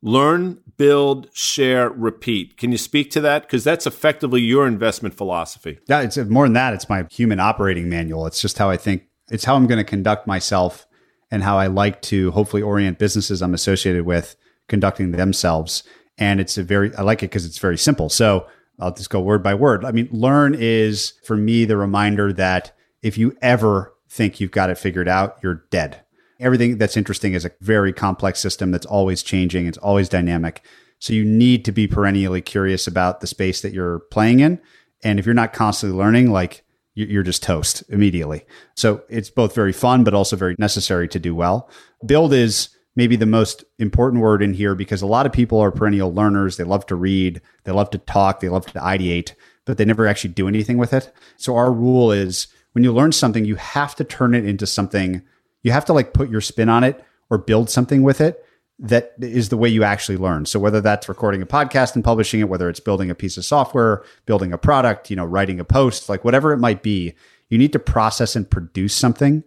learn, 0.04 0.60
build, 0.76 1.30
share, 1.34 1.90
repeat. 1.90 2.58
Can 2.58 2.74
you 2.74 2.78
speak 2.78 3.10
to 3.12 3.22
that? 3.22 3.44
Because 3.44 3.64
that's 3.64 3.88
effectively 3.88 4.42
your 4.42 4.68
investment 4.68 5.16
philosophy. 5.16 5.80
Yeah, 5.88 6.02
it's 6.02 6.18
more 6.18 6.46
than 6.46 6.54
that. 6.54 6.74
It's 6.74 6.90
my 6.90 7.08
human 7.10 7.40
operating 7.40 7.88
manual. 7.88 8.28
It's 8.28 8.42
just 8.42 8.58
how 8.58 8.70
I 8.70 8.76
think, 8.76 9.04
it's 9.32 9.46
how 9.46 9.56
I'm 9.56 9.66
going 9.66 9.78
to 9.78 9.86
conduct 9.86 10.28
myself 10.28 10.86
and 11.32 11.42
how 11.42 11.58
I 11.58 11.68
like 11.68 12.02
to 12.04 12.32
hopefully 12.32 12.62
orient 12.62 13.00
businesses 13.00 13.42
I'm 13.42 13.54
associated 13.54 14.06
with 14.06 14.36
conducting 14.68 15.12
themselves. 15.12 15.84
And 16.18 16.42
it's 16.42 16.58
a 16.58 16.64
very, 16.64 16.94
I 16.96 17.02
like 17.02 17.24
it 17.24 17.32
because 17.32 17.46
it's 17.46 17.58
very 17.58 17.78
simple. 17.78 18.10
So 18.10 18.46
I'll 18.80 18.94
just 18.94 19.10
go 19.10 19.22
word 19.22 19.42
by 19.42 19.56
word. 19.56 19.86
I 19.86 19.92
mean, 19.92 20.10
learn 20.12 20.54
is 20.54 21.14
for 21.24 21.38
me 21.38 21.64
the 21.64 21.78
reminder 21.78 22.34
that 22.34 22.76
if 23.02 23.18
you 23.18 23.38
ever 23.42 23.93
think 24.14 24.40
you've 24.40 24.52
got 24.52 24.70
it 24.70 24.78
figured 24.78 25.08
out, 25.08 25.38
you're 25.42 25.66
dead 25.72 26.04
everything 26.44 26.78
that's 26.78 26.98
interesting 26.98 27.34
is 27.34 27.46
a 27.46 27.52
very 27.62 27.94
complex 27.94 28.40
system 28.40 28.72
that's 28.72 28.86
always 28.86 29.24
changing, 29.24 29.66
it's 29.66 29.78
always 29.80 30.10
dynamic. 30.10 30.64
So 31.00 31.14
you 31.14 31.26
need 31.26 31.66
to 31.66 31.72
be 31.72 31.88
perennially 31.88 32.42
curious 32.42 32.86
about 32.86 33.22
the 33.22 33.28
space 33.28 33.62
that 33.62 33.74
you're 33.74 34.00
playing 34.12 34.40
in. 34.40 34.60
And 35.04 35.20
if 35.20 35.26
you're 35.26 35.34
not 35.34 35.54
constantly 35.54 35.98
learning, 35.98 36.32
like 36.32 36.64
you're 36.96 37.24
just 37.24 37.44
toast 37.44 37.84
immediately. 37.90 38.46
So 38.76 39.04
it's 39.10 39.30
both 39.30 39.56
very 39.56 39.74
fun, 39.74 40.04
but 40.04 40.14
also 40.14 40.36
very 40.36 40.56
necessary 40.60 41.08
to 41.10 41.20
do 41.20 41.34
well. 41.34 41.70
Build 42.06 42.34
is 42.34 42.70
maybe 42.96 43.16
the 43.16 43.26
most 43.26 43.66
important 43.80 44.22
word 44.22 44.44
in 44.44 44.54
here 44.54 44.76
because 44.76 45.02
a 45.02 45.08
lot 45.08 45.26
of 45.26 45.34
people 45.34 45.60
are 45.60 45.72
perennial 45.72 46.14
learners. 46.14 46.58
They 46.58 46.64
love 46.64 46.86
to 46.86 46.96
read, 46.96 47.42
they 47.64 47.72
love 47.72 47.90
to 47.92 47.98
talk, 47.98 48.40
they 48.40 48.50
love 48.50 48.68
to 48.68 48.80
ideate, 48.80 49.34
but 49.66 49.78
they 49.78 49.86
never 49.86 50.06
actually 50.06 50.34
do 50.34 50.48
anything 50.48 50.78
with 50.78 50.94
it. 50.94 51.12
So 51.36 51.56
our 51.56 51.74
rule 51.74 52.12
is 52.12 52.48
when 52.74 52.84
you 52.84 52.92
learn 52.92 53.12
something, 53.12 53.46
you 53.46 53.56
have 53.56 53.96
to 53.96 54.04
turn 54.04 54.36
it 54.36 54.46
into 54.46 54.68
something 54.68 55.24
you 55.64 55.72
have 55.72 55.86
to 55.86 55.94
like 55.94 56.14
put 56.14 56.30
your 56.30 56.42
spin 56.42 56.70
on 56.70 56.84
it 56.84 57.04
or 57.30 57.38
build 57.38 57.70
something 57.70 58.04
with 58.04 58.22
it 58.22 58.46
that 58.80 59.14
is 59.20 59.50
the 59.50 59.58
way 59.58 59.70
you 59.70 59.84
actually 59.84 60.18
learn. 60.18 60.46
So 60.46 60.60
whether 60.60 60.82
that's 60.82 61.08
recording 61.08 61.42
a 61.42 61.46
podcast 61.46 61.96
and 61.96 62.04
publishing 62.04 62.42
it, 62.42 62.50
whether 62.50 62.70
it's 62.70 62.80
building 62.80 63.10
a 63.10 63.16
piece 63.16 63.38
of 63.38 63.46
software, 63.46 64.04
building 64.26 64.52
a 64.52 64.58
product, 64.58 65.10
you 65.10 65.16
know, 65.16 65.26
writing 65.26 65.60
a 65.60 65.66
post, 65.66 66.10
like 66.10 66.26
whatever 66.26 66.52
it 66.52 66.58
might 66.58 66.84
be, 66.84 67.14
you 67.50 67.58
need 67.58 67.72
to 67.74 67.80
process 67.80 68.36
and 68.36 68.50
produce 68.50 68.94
something 68.94 69.44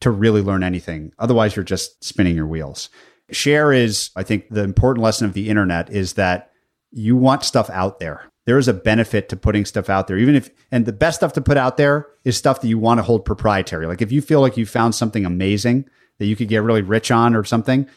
to 0.00 0.10
really 0.10 0.42
learn 0.42 0.64
anything. 0.64 1.12
Otherwise, 1.18 1.54
you're 1.54 1.64
just 1.64 2.02
spinning 2.02 2.34
your 2.34 2.46
wheels. 2.46 2.88
Share 3.30 3.72
is, 3.72 4.10
I 4.16 4.24
think, 4.24 4.48
the 4.48 4.64
important 4.64 5.04
lesson 5.04 5.26
of 5.26 5.32
the 5.32 5.48
internet 5.48 5.90
is 5.90 6.14
that 6.14 6.50
you 6.90 7.14
want 7.14 7.44
stuff 7.44 7.70
out 7.70 8.00
there 8.00 8.31
there 8.44 8.58
is 8.58 8.68
a 8.68 8.74
benefit 8.74 9.28
to 9.28 9.36
putting 9.36 9.64
stuff 9.64 9.88
out 9.88 10.08
there, 10.08 10.18
even 10.18 10.34
if, 10.34 10.50
and 10.70 10.84
the 10.84 10.92
best 10.92 11.20
stuff 11.20 11.32
to 11.34 11.40
put 11.40 11.56
out 11.56 11.76
there 11.76 12.08
is 12.24 12.36
stuff 12.36 12.60
that 12.60 12.68
you 12.68 12.78
want 12.78 12.98
to 12.98 13.02
hold 13.02 13.24
proprietary. 13.24 13.86
Like 13.86 14.02
if 14.02 14.10
you 14.10 14.20
feel 14.20 14.40
like 14.40 14.56
you 14.56 14.66
found 14.66 14.94
something 14.94 15.24
amazing 15.24 15.88
that 16.18 16.26
you 16.26 16.34
could 16.34 16.48
get 16.48 16.62
really 16.62 16.82
rich 16.82 17.10
on 17.10 17.36
or 17.36 17.44
something, 17.44 17.88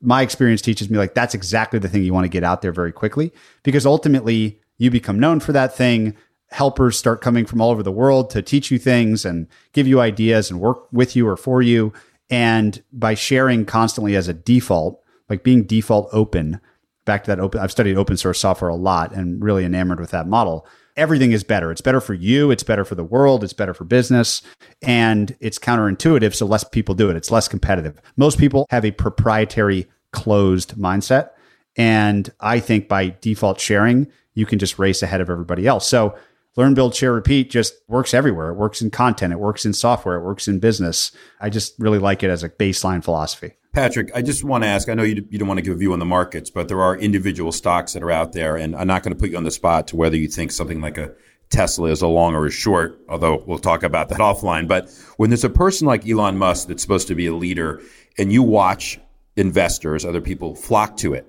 my 0.00 0.22
experience 0.22 0.60
teaches 0.60 0.90
me 0.90 0.98
like 0.98 1.14
that's 1.14 1.34
exactly 1.34 1.78
the 1.78 1.88
thing 1.88 2.02
you 2.02 2.12
want 2.12 2.24
to 2.24 2.28
get 2.28 2.42
out 2.42 2.62
there 2.62 2.72
very 2.72 2.92
quickly 2.92 3.32
because 3.62 3.86
ultimately 3.86 4.60
you 4.78 4.90
become 4.90 5.20
known 5.20 5.38
for 5.38 5.52
that 5.52 5.76
thing. 5.76 6.16
Helpers 6.50 6.98
start 6.98 7.22
coming 7.22 7.46
from 7.46 7.60
all 7.60 7.70
over 7.70 7.82
the 7.82 7.92
world 7.92 8.28
to 8.30 8.42
teach 8.42 8.70
you 8.70 8.78
things 8.78 9.24
and 9.24 9.46
give 9.72 9.86
you 9.86 10.00
ideas 10.00 10.50
and 10.50 10.60
work 10.60 10.92
with 10.92 11.14
you 11.14 11.26
or 11.28 11.36
for 11.36 11.62
you. 11.62 11.92
And 12.28 12.82
by 12.92 13.14
sharing 13.14 13.64
constantly 13.64 14.16
as 14.16 14.26
a 14.26 14.34
default, 14.34 15.02
like 15.28 15.44
being 15.44 15.64
default 15.64 16.08
open, 16.12 16.60
back 17.04 17.24
to 17.24 17.30
that 17.30 17.40
open 17.40 17.60
I've 17.60 17.72
studied 17.72 17.96
open 17.96 18.16
source 18.16 18.38
software 18.38 18.70
a 18.70 18.74
lot 18.74 19.12
and 19.12 19.42
really 19.42 19.64
enamored 19.64 20.00
with 20.00 20.10
that 20.10 20.26
model. 20.26 20.66
Everything 20.96 21.32
is 21.32 21.42
better. 21.42 21.72
It's 21.72 21.80
better 21.80 22.00
for 22.00 22.12
you, 22.14 22.50
it's 22.50 22.62
better 22.62 22.84
for 22.84 22.94
the 22.94 23.04
world, 23.04 23.42
it's 23.42 23.54
better 23.54 23.72
for 23.72 23.84
business, 23.84 24.42
and 24.82 25.34
it's 25.40 25.58
counterintuitive 25.58 26.34
so 26.34 26.44
less 26.44 26.64
people 26.64 26.94
do 26.94 27.08
it. 27.08 27.16
It's 27.16 27.30
less 27.30 27.48
competitive. 27.48 28.00
Most 28.16 28.38
people 28.38 28.66
have 28.70 28.84
a 28.84 28.90
proprietary 28.90 29.86
closed 30.12 30.74
mindset, 30.74 31.30
and 31.76 32.30
I 32.40 32.60
think 32.60 32.88
by 32.88 33.16
default 33.20 33.58
sharing, 33.58 34.06
you 34.34 34.44
can 34.44 34.58
just 34.58 34.78
race 34.78 35.02
ahead 35.02 35.22
of 35.22 35.30
everybody 35.30 35.66
else. 35.66 35.88
So 35.88 36.14
learn, 36.56 36.74
build, 36.74 36.94
share, 36.94 37.12
repeat 37.12 37.50
just 37.50 37.74
works 37.88 38.14
everywhere. 38.14 38.50
It 38.50 38.56
works 38.56 38.82
in 38.82 38.90
content, 38.90 39.32
it 39.32 39.38
works 39.38 39.64
in 39.64 39.72
software, 39.72 40.16
it 40.16 40.24
works 40.24 40.48
in 40.48 40.58
business. 40.58 41.12
I 41.40 41.50
just 41.50 41.74
really 41.78 41.98
like 41.98 42.22
it 42.22 42.30
as 42.30 42.42
a 42.42 42.48
baseline 42.48 43.02
philosophy. 43.02 43.54
Patrick, 43.72 44.10
I 44.14 44.20
just 44.20 44.44
want 44.44 44.64
to 44.64 44.68
ask. 44.68 44.90
I 44.90 44.94
know 44.94 45.02
you, 45.02 45.26
you 45.30 45.38
don't 45.38 45.48
want 45.48 45.58
to 45.58 45.62
give 45.62 45.72
a 45.72 45.78
view 45.78 45.94
on 45.94 45.98
the 45.98 46.04
markets, 46.04 46.50
but 46.50 46.68
there 46.68 46.82
are 46.82 46.94
individual 46.96 47.52
stocks 47.52 47.94
that 47.94 48.02
are 48.02 48.10
out 48.10 48.34
there, 48.34 48.56
and 48.56 48.76
I'm 48.76 48.86
not 48.86 49.02
going 49.02 49.14
to 49.14 49.18
put 49.18 49.30
you 49.30 49.38
on 49.38 49.44
the 49.44 49.50
spot 49.50 49.88
to 49.88 49.96
whether 49.96 50.16
you 50.16 50.28
think 50.28 50.52
something 50.52 50.82
like 50.82 50.98
a 50.98 51.14
Tesla 51.48 51.90
is 51.90 52.02
a 52.02 52.06
long 52.06 52.34
or 52.34 52.46
a 52.46 52.50
short, 52.50 53.00
although 53.08 53.42
we'll 53.46 53.58
talk 53.58 53.82
about 53.82 54.10
that 54.10 54.18
offline. 54.20 54.68
But 54.68 54.90
when 55.16 55.30
there's 55.30 55.44
a 55.44 55.50
person 55.50 55.86
like 55.86 56.06
Elon 56.06 56.36
Musk 56.36 56.68
that's 56.68 56.82
supposed 56.82 57.08
to 57.08 57.14
be 57.14 57.26
a 57.26 57.34
leader, 57.34 57.80
and 58.18 58.30
you 58.30 58.42
watch 58.42 59.00
investors, 59.36 60.04
other 60.04 60.20
people 60.20 60.54
flock 60.54 60.98
to 60.98 61.14
it, 61.14 61.26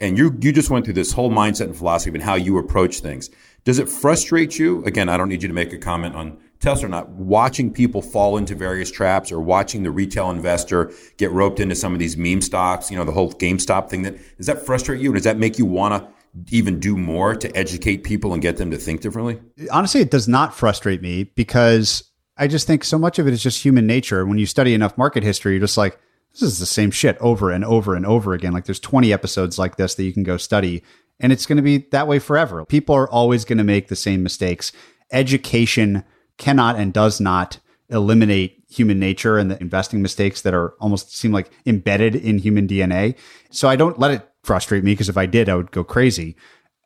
and 0.00 0.18
you 0.18 0.36
you 0.40 0.52
just 0.52 0.70
went 0.70 0.84
through 0.84 0.94
this 0.94 1.12
whole 1.12 1.30
mindset 1.30 1.66
and 1.66 1.76
philosophy 1.76 2.14
and 2.14 2.22
how 2.24 2.34
you 2.34 2.58
approach 2.58 3.00
things. 3.00 3.30
Does 3.64 3.78
it 3.78 3.88
frustrate 3.88 4.58
you? 4.58 4.84
Again, 4.84 5.08
I 5.08 5.16
don't 5.16 5.28
need 5.28 5.42
you 5.42 5.48
to 5.48 5.54
make 5.54 5.72
a 5.72 5.78
comment 5.78 6.14
on 6.14 6.38
Tesla 6.60 6.86
or 6.86 6.88
not, 6.88 7.10
watching 7.10 7.72
people 7.72 8.00
fall 8.00 8.36
into 8.36 8.54
various 8.54 8.90
traps 8.90 9.30
or 9.30 9.40
watching 9.40 9.82
the 9.82 9.90
retail 9.90 10.30
investor 10.30 10.92
get 11.18 11.30
roped 11.30 11.60
into 11.60 11.74
some 11.74 11.92
of 11.92 11.98
these 11.98 12.16
meme 12.16 12.40
stocks, 12.40 12.90
you 12.90 12.96
know, 12.96 13.04
the 13.04 13.12
whole 13.12 13.32
GameStop 13.32 13.90
thing 13.90 14.02
that 14.02 14.16
does 14.38 14.46
that 14.46 14.64
frustrate 14.64 15.00
you? 15.00 15.12
Does 15.12 15.24
that 15.24 15.36
make 15.36 15.58
you 15.58 15.66
want 15.66 16.02
to 16.02 16.56
even 16.56 16.80
do 16.80 16.96
more 16.96 17.34
to 17.34 17.56
educate 17.56 17.98
people 17.98 18.32
and 18.32 18.40
get 18.40 18.56
them 18.56 18.70
to 18.70 18.78
think 18.78 19.02
differently? 19.02 19.40
Honestly, 19.70 20.00
it 20.00 20.10
does 20.10 20.26
not 20.26 20.54
frustrate 20.54 21.02
me 21.02 21.24
because 21.24 22.10
I 22.36 22.48
just 22.48 22.66
think 22.66 22.82
so 22.82 22.98
much 22.98 23.18
of 23.18 23.26
it 23.26 23.34
is 23.34 23.42
just 23.42 23.62
human 23.62 23.86
nature. 23.86 24.26
When 24.26 24.38
you 24.38 24.46
study 24.46 24.74
enough 24.74 24.96
market 24.98 25.22
history, 25.22 25.52
you're 25.52 25.60
just 25.60 25.76
like, 25.76 25.98
this 26.32 26.42
is 26.42 26.58
the 26.58 26.66
same 26.66 26.90
shit 26.90 27.16
over 27.20 27.50
and 27.50 27.64
over 27.64 27.94
and 27.94 28.04
over 28.04 28.32
again. 28.32 28.52
Like 28.52 28.64
there's 28.64 28.80
20 28.80 29.12
episodes 29.12 29.58
like 29.58 29.76
this 29.76 29.94
that 29.94 30.02
you 30.02 30.12
can 30.12 30.24
go 30.24 30.36
study 30.36 30.82
and 31.20 31.32
it's 31.32 31.46
going 31.46 31.56
to 31.56 31.62
be 31.62 31.86
that 31.92 32.08
way 32.08 32.18
forever. 32.18 32.64
People 32.64 32.94
are 32.94 33.10
always 33.10 33.44
going 33.44 33.58
to 33.58 33.64
make 33.64 33.88
the 33.88 33.96
same 33.96 34.22
mistakes. 34.22 34.72
Education 35.12 36.04
cannot 36.38 36.76
and 36.76 36.92
does 36.92 37.20
not 37.20 37.58
eliminate 37.88 38.64
human 38.68 38.98
nature 38.98 39.38
and 39.38 39.50
the 39.50 39.60
investing 39.60 40.02
mistakes 40.02 40.42
that 40.42 40.54
are 40.54 40.74
almost 40.80 41.16
seem 41.16 41.32
like 41.32 41.50
embedded 41.66 42.16
in 42.16 42.38
human 42.38 42.66
DNA. 42.66 43.16
So 43.50 43.68
I 43.68 43.76
don't 43.76 43.98
let 43.98 44.10
it 44.10 44.28
frustrate 44.42 44.82
me 44.82 44.92
because 44.92 45.08
if 45.08 45.16
I 45.16 45.26
did, 45.26 45.48
I 45.48 45.54
would 45.54 45.70
go 45.70 45.84
crazy. 45.84 46.36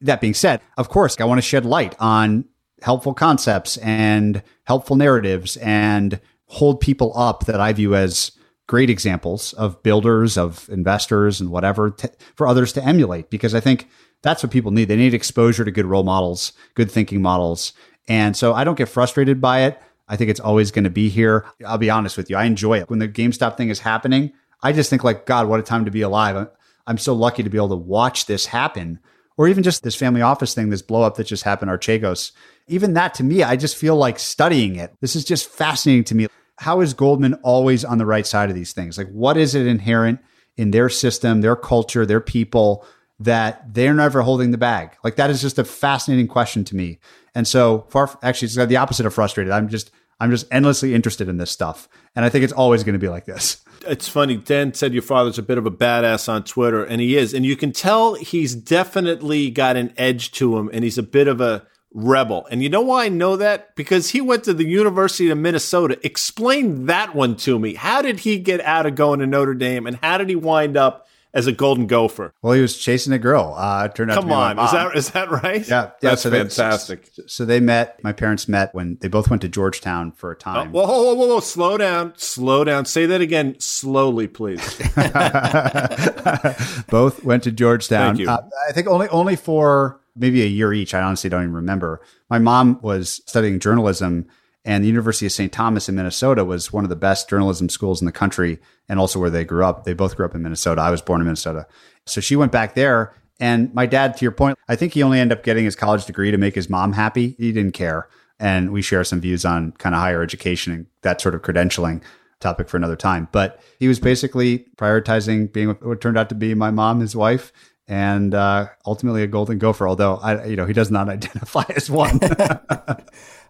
That 0.01 0.21
being 0.21 0.35
said, 0.35 0.61
of 0.77 0.89
course, 0.89 1.17
I 1.19 1.25
want 1.25 1.39
to 1.39 1.43
shed 1.43 1.65
light 1.65 1.95
on 1.99 2.45
helpful 2.83 3.15
concepts 3.15 3.77
and 3.79 4.43
helpful 4.65 4.97
narratives 4.97 5.57
and 5.59 6.21
hold 6.47 6.81
people 6.81 7.13
up 7.17 7.47
that 7.47 7.61
I 7.61 7.73
view 7.73 7.95
as 7.95 8.33
great 8.67 8.91
examples 8.91 9.55
of 9.55 9.83
builders, 9.83 10.37
of 10.37 10.69
investors, 10.69 11.41
and 11.41 11.51
whatever 11.51 11.97
for 12.37 12.47
others 12.47 12.73
to 12.75 12.85
emulate 12.85 13.31
because 13.31 13.55
I 13.55 13.61
think 13.61 13.89
that's 14.23 14.43
what 14.43 14.53
people 14.53 14.71
need. 14.71 14.87
They 14.87 14.97
need 14.97 15.15
exposure 15.15 15.65
to 15.65 15.71
good 15.71 15.87
role 15.87 16.05
models, 16.05 16.53
good 16.75 16.91
thinking 16.91 17.23
models, 17.23 17.73
and 18.09 18.37
so 18.37 18.55
I 18.55 18.65
don't 18.65 18.79
get 18.79 18.89
frustrated 18.89 19.41
by 19.41 19.63
it. 19.63 19.81
I 20.09 20.17
think 20.17 20.31
it's 20.31 20.41
always 20.41 20.71
going 20.71 20.85
to 20.85 20.91
be 20.91 21.09
here. 21.09 21.45
I'll 21.67 21.79
be 21.79 21.91
honest 21.91 22.17
with 22.17 22.31
you. 22.31 22.37
I 22.37 22.45
enjoy 22.45 22.79
it. 22.79 22.89
When 22.89 22.99
the 22.99 23.09
GameStop 23.09 23.57
thing 23.57 23.69
is 23.69 23.81
happening, 23.81 24.33
I 24.63 24.73
just 24.73 24.91
think 24.91 25.05
like, 25.05 25.27
God, 25.27 25.47
what 25.47 25.61
a 25.61 25.63
time 25.63 25.85
to 25.85 25.91
be 25.91 26.01
alive. 26.01 26.49
I'm 26.87 26.99
so 26.99 27.15
lucky 27.15 27.43
to 27.43 27.51
be 27.51 27.59
able 27.59 27.69
to 27.69 27.77
watch 27.77 28.27
this 28.27 28.47
happen. 28.47 28.99
Or 29.37 29.47
even 29.47 29.63
just 29.63 29.83
this 29.83 29.95
family 29.95 30.23
office 30.23 30.55
thing, 30.55 30.71
this 30.71 30.83
blow 30.83 31.03
up 31.03 31.17
that 31.17 31.27
just 31.27 31.45
happened, 31.45 31.71
Archegos. 31.71 32.33
Even 32.67 32.95
that 32.95 33.15
to 33.15 33.25
me, 33.25 33.43
I 33.43 33.57
just 33.57 33.77
feel 33.77 33.95
like 33.95 34.19
studying 34.19 34.77
it. 34.77 34.93
This 35.01 35.15
is 35.15 35.25
just 35.25 35.49
fascinating 35.49 36.05
to 36.05 36.15
me. 36.15 36.27
How 36.57 36.81
is 36.81 36.95
Goldman 36.95 37.35
always 37.45 37.85
on 37.85 37.99
the 37.99 38.07
right 38.07 38.27
side 38.27 38.49
of 38.49 38.57
these 38.57 38.73
things? 38.73 38.99
Like, 38.99 39.09
what 39.11 39.37
is 39.37 39.55
it 39.55 39.67
inherent 39.67 40.19
in 40.57 40.73
their 40.73 40.89
system, 40.89 41.41
their 41.41 41.55
culture, 41.55 42.05
their 42.05 42.21
people 42.21 42.85
that 43.21 43.75
they're 43.75 43.95
never 43.95 44.23
holding 44.23 44.51
the 44.51 44.59
bag? 44.59 44.97
Like, 45.03 45.17
that 45.17 45.31
is 45.31 45.41
just 45.41 45.59
a 45.59 45.65
fascinating 45.65 46.29
question 46.29 46.65
to 46.65 46.77
me. 46.77 46.99
And 47.35 47.47
so 47.47 47.87
far, 47.91 48.19
actually, 48.23 48.47
it's 48.47 48.57
the 48.57 48.77
opposite 48.77 49.07
of 49.07 49.15
frustrated. 49.15 49.53
I'm 49.53 49.69
just, 49.69 49.91
I'm 50.21 50.31
just 50.31 50.47
endlessly 50.51 50.95
interested 50.95 51.29
in 51.29 51.37
this 51.37 51.51
stuff. 51.51 51.89
And 52.17 52.25
I 52.25 52.29
think 52.29 52.45
it's 52.45 52.53
always 52.53 52.85
going 52.85 52.95
to 52.95 52.99
be 52.99 53.09
like 53.09 53.27
this. 53.27 53.63
It's 53.87 54.09
funny. 54.09 54.37
Dan 54.37 54.75
said 54.75 54.93
your 54.93 55.03
father's 55.03 55.39
a 55.39 55.43
bit 55.43 55.59
of 55.59 55.67
a 55.67 55.71
badass 55.71 56.29
on 56.29 56.45
Twitter, 56.45 56.85
and 56.85 57.01
he 57.01 57.17
is. 57.17 57.33
And 57.33 57.47
you 57.47 57.57
can 57.57 57.73
tell 57.73 58.15
he's 58.15 58.55
definitely 58.55 59.51
got 59.51 59.77
an 59.77 59.95
edge 59.97 60.33
to 60.33 60.59
him, 60.59 60.69
and 60.73 60.83
he's 60.83 60.99
a 60.99 61.03
bit 61.03 61.29
of 61.29 61.41
a 61.41 61.67
rebel. 61.93 62.47
And 62.51 62.63
you 62.63 62.69
know 62.69 62.83
why 62.83 63.07
I 63.07 63.09
know 63.09 63.37
that? 63.37 63.75
Because 63.77 64.11
he 64.11 64.21
went 64.21 64.45
to 64.45 64.55
the 64.55 64.67
University 64.67 65.31
of 65.31 65.39
Minnesota. 65.39 65.99
Explain 66.05 66.87
that 66.87 67.15
one 67.15 67.37
to 67.37 67.59
me. 67.59 67.75
How 67.75 68.03
did 68.03 68.21
he 68.21 68.39
get 68.39 68.61
out 68.61 68.87
of 68.87 68.95
going 68.95 69.21
to 69.21 69.27
Notre 69.27 69.55
Dame, 69.55 69.87
and 69.87 69.99
how 70.03 70.19
did 70.19 70.29
he 70.29 70.37
wind 70.37 70.77
up 70.77 71.08
as 71.35 71.47
a 71.47 71.53
Golden 71.53 71.87
Gopher? 71.87 72.33
Well, 72.43 72.53
he 72.55 72.61
was 72.63 72.77
chasing 72.77 73.13
a 73.13 73.19
girl. 73.19 73.55
Uh, 73.57 73.85
it 73.85 73.95
turned 73.95 74.11
out. 74.11 74.15
Come 74.21 74.33
on, 74.33 74.59
is 74.59 74.71
that 74.73 74.97
is 74.97 75.11
that 75.11 75.31
right? 75.31 75.67
Yeah, 75.69 75.91
yeah. 76.03 76.11
That's 76.11 76.23
so 76.23 76.31
fantastic. 76.31 77.15
They, 77.15 77.23
so 77.27 77.45
they 77.45 77.61
met. 77.61 78.03
My 78.03 78.13
parents 78.13 78.49
met 78.49 78.75
when 78.75 78.97
they 79.01 79.09
both 79.09 79.29
went 79.31 79.43
to 79.43 79.49
Georgetown 79.49 80.13
for 80.13 80.31
a 80.31 80.35
Oh, 80.35 80.39
time. 80.39 80.73
whoa, 80.73 80.87
whoa, 80.87 81.03
whoa, 81.03 81.15
whoa, 81.15 81.27
whoa! 81.35 81.41
Slow 81.41 81.77
down, 81.77 82.13
slow 82.17 82.65
down. 82.65 82.85
Say 82.87 83.07
that 83.07 83.21
again, 83.21 83.57
slowly, 83.59 84.27
please. 84.29 84.61
both 86.89 87.23
went 87.25 87.43
to 87.45 87.53
Georgetown. 87.53 88.17
Thank 88.17 88.21
you. 88.21 88.31
Uh, 88.31 88.43
I 88.69 88.73
think 88.73 88.87
only 88.87 89.09
only 89.09 89.37
for 89.37 90.01
maybe 90.17 90.43
a 90.43 90.47
year 90.47 90.73
each. 90.73 90.95
I 90.95 91.03
honestly 91.03 91.31
don't 91.31 91.43
even 91.43 91.55
remember. 91.55 92.01
My 92.31 92.39
mom 92.39 92.79
was 92.83 93.21
studying 93.27 93.61
journalism, 93.61 94.27
and 94.65 94.83
the 94.83 94.89
University 94.89 95.27
of 95.27 95.33
St. 95.33 95.53
Thomas 95.53 95.89
in 95.89 95.95
Minnesota 95.95 96.45
was 96.45 96.73
one 96.73 96.85
of 96.85 96.91
the 96.91 96.97
best 96.97 97.29
journalism 97.29 97.69
schools 97.69 98.01
in 98.03 98.07
the 98.07 98.13
country, 98.13 98.59
and 98.89 98.99
also 98.99 99.19
where 99.19 99.31
they 99.31 99.45
grew 99.45 99.65
up. 99.65 99.85
They 99.85 99.95
both 99.95 100.17
grew 100.17 100.27
up 100.27 100.35
in 100.35 100.43
Minnesota. 100.43 100.81
I 100.81 100.91
was 100.91 101.03
born 101.03 101.21
in 101.21 101.27
Minnesota, 101.27 101.67
so 102.07 102.21
she 102.21 102.37
went 102.37 102.53
back 102.53 102.75
there. 102.75 103.15
And 103.41 103.73
my 103.73 103.87
dad, 103.87 104.17
to 104.17 104.25
your 104.25 104.33
point, 104.33 104.59
I 104.69 104.77
think 104.77 104.95
he 104.95 105.03
only 105.03 105.21
ended 105.21 105.39
up 105.39 105.45
getting 105.45 105.65
his 105.65 105.77
college 105.77 106.07
degree 106.07 106.31
to 106.31 106.39
make 106.39 106.55
his 106.55 106.69
mom 106.69 106.93
happy. 106.93 107.37
He 107.39 107.53
didn't 107.53 107.75
care. 107.75 108.09
And 108.41 108.73
we 108.73 108.83
share 108.83 109.05
some 109.05 109.21
views 109.21 109.45
on 109.45 109.73
kind 109.73 109.95
of 109.95 110.01
higher 110.01 110.23
education 110.23 110.73
and 110.73 110.87
that 111.03 111.21
sort 111.21 111.35
of 111.35 111.43
credentialing 111.43 112.03
topic 112.41 112.69
for 112.69 112.77
another 112.77 112.97
time. 112.97 113.29
But 113.33 113.61
he 113.79 113.89
was 113.89 114.01
basically 114.01 114.67
prioritizing 114.77 115.53
being 115.53 115.69
what 115.69 116.01
turned 116.01 116.19
out 116.19 116.29
to 116.29 116.35
be 116.35 116.55
my 116.55 116.71
mom, 116.71 117.01
his 117.01 117.17
wife, 117.17 117.53
and 117.89 118.35
uh, 118.35 118.69
ultimately 118.87 119.23
a 119.23 119.27
golden 119.27 119.59
gopher. 119.59 119.89
Although 119.89 120.17
I, 120.17 120.45
you 120.45 120.57
know, 120.57 120.67
he 120.67 120.73
does 120.75 120.91
not 120.91 121.09
identify 121.17 121.65
as 121.75 121.91
one. 121.91 122.21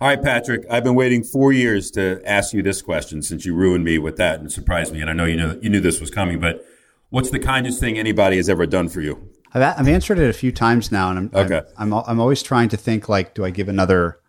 All 0.00 0.06
right, 0.06 0.22
Patrick, 0.22 0.64
I've 0.70 0.84
been 0.84 0.94
waiting 0.94 1.24
four 1.24 1.52
years 1.52 1.90
to 1.92 2.22
ask 2.24 2.54
you 2.54 2.62
this 2.62 2.80
question 2.80 3.20
since 3.20 3.44
you 3.44 3.54
ruined 3.54 3.84
me 3.84 3.98
with 3.98 4.16
that 4.16 4.38
and 4.38 4.50
surprised 4.50 4.92
me. 4.92 5.00
And 5.00 5.10
I 5.10 5.12
know 5.12 5.24
you 5.24 5.36
know 5.36 5.58
you 5.60 5.68
knew 5.68 5.80
this 5.80 6.00
was 6.00 6.10
coming, 6.10 6.38
but 6.38 6.64
what's 7.10 7.30
the 7.30 7.40
kindest 7.40 7.80
thing 7.80 7.98
anybody 7.98 8.36
has 8.36 8.48
ever 8.48 8.64
done 8.64 8.88
for 8.88 9.00
you? 9.00 9.28
I've, 9.54 9.62
I've 9.62 9.88
answered 9.88 10.18
it 10.18 10.30
a 10.30 10.34
few 10.34 10.52
times 10.52 10.92
now, 10.92 11.10
and 11.10 11.18
I'm 11.18 11.30
Okay. 11.34 11.62
I'm, 11.76 11.92
I'm 11.92 12.04
I'm 12.06 12.20
always 12.20 12.42
trying 12.42 12.68
to 12.70 12.76
think 12.76 13.08
like, 13.08 13.34
do 13.34 13.44
I 13.44 13.50
give 13.50 13.68
another 13.68 14.20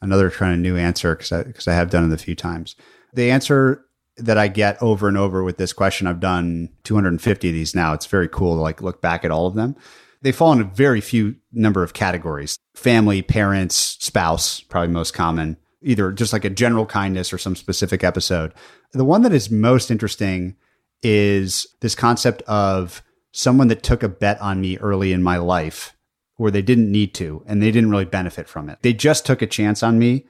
another 0.00 0.30
kind 0.30 0.54
of 0.54 0.60
new 0.60 0.76
answer 0.76 1.14
because 1.14 1.32
I 1.32 1.42
because 1.42 1.68
I 1.68 1.74
have 1.74 1.90
done 1.90 2.10
it 2.10 2.14
a 2.14 2.22
few 2.22 2.34
times. 2.34 2.74
The 3.12 3.30
answer 3.30 3.84
that 4.18 4.38
I 4.38 4.48
get 4.48 4.82
over 4.82 5.08
and 5.08 5.16
over 5.16 5.42
with 5.42 5.56
this 5.56 5.72
question, 5.72 6.06
I've 6.06 6.20
done 6.20 6.70
250 6.84 7.48
of 7.48 7.54
these 7.54 7.74
now. 7.74 7.92
It's 7.92 8.06
very 8.06 8.28
cool 8.28 8.54
to 8.54 8.60
like 8.60 8.82
look 8.82 9.00
back 9.00 9.24
at 9.24 9.30
all 9.30 9.46
of 9.46 9.54
them. 9.54 9.76
They 10.20 10.32
fall 10.32 10.52
into 10.52 10.64
very 10.64 11.00
few 11.00 11.36
number 11.52 11.82
of 11.82 11.94
categories: 11.94 12.58
family, 12.74 13.22
parents, 13.22 13.96
spouse, 14.00 14.60
probably 14.60 14.92
most 14.92 15.14
common. 15.14 15.56
Either 15.80 16.10
just 16.10 16.32
like 16.32 16.44
a 16.44 16.50
general 16.50 16.86
kindness 16.86 17.32
or 17.32 17.38
some 17.38 17.54
specific 17.54 18.02
episode. 18.02 18.52
The 18.92 19.04
one 19.04 19.22
that 19.22 19.32
is 19.32 19.48
most 19.48 19.92
interesting 19.92 20.56
is 21.04 21.68
this 21.80 21.94
concept 21.94 22.42
of 22.42 23.02
someone 23.32 23.68
that 23.68 23.84
took 23.84 24.02
a 24.02 24.08
bet 24.08 24.40
on 24.40 24.60
me 24.60 24.76
early 24.78 25.12
in 25.12 25.22
my 25.22 25.36
life 25.36 25.94
where 26.36 26.50
they 26.50 26.62
didn't 26.62 26.90
need 26.90 27.14
to 27.14 27.44
and 27.46 27.62
they 27.62 27.70
didn't 27.70 27.90
really 27.90 28.04
benefit 28.04 28.48
from 28.48 28.68
it. 28.68 28.78
They 28.82 28.92
just 28.92 29.26
took 29.26 29.42
a 29.42 29.46
chance 29.46 29.82
on 29.82 29.98
me 29.98 30.26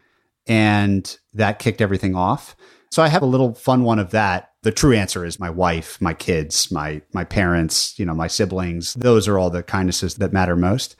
and 0.46 1.16
that 1.34 1.58
kicked 1.58 1.80
everything 1.80 2.14
off. 2.14 2.56
So 2.90 3.02
I 3.02 3.08
have 3.08 3.22
a 3.22 3.26
little 3.26 3.54
fun 3.54 3.84
one 3.84 3.98
of 3.98 4.10
that. 4.10 4.52
The 4.62 4.72
true 4.72 4.94
answer 4.94 5.24
is 5.24 5.38
my 5.38 5.50
wife, 5.50 6.00
my 6.00 6.14
kids, 6.14 6.70
my 6.70 7.02
my 7.12 7.24
parents, 7.24 7.98
you 7.98 8.04
know, 8.04 8.14
my 8.14 8.26
siblings. 8.26 8.94
Those 8.94 9.28
are 9.28 9.38
all 9.38 9.50
the 9.50 9.62
kindnesses 9.62 10.16
that 10.16 10.32
matter 10.32 10.56
most. 10.56 10.96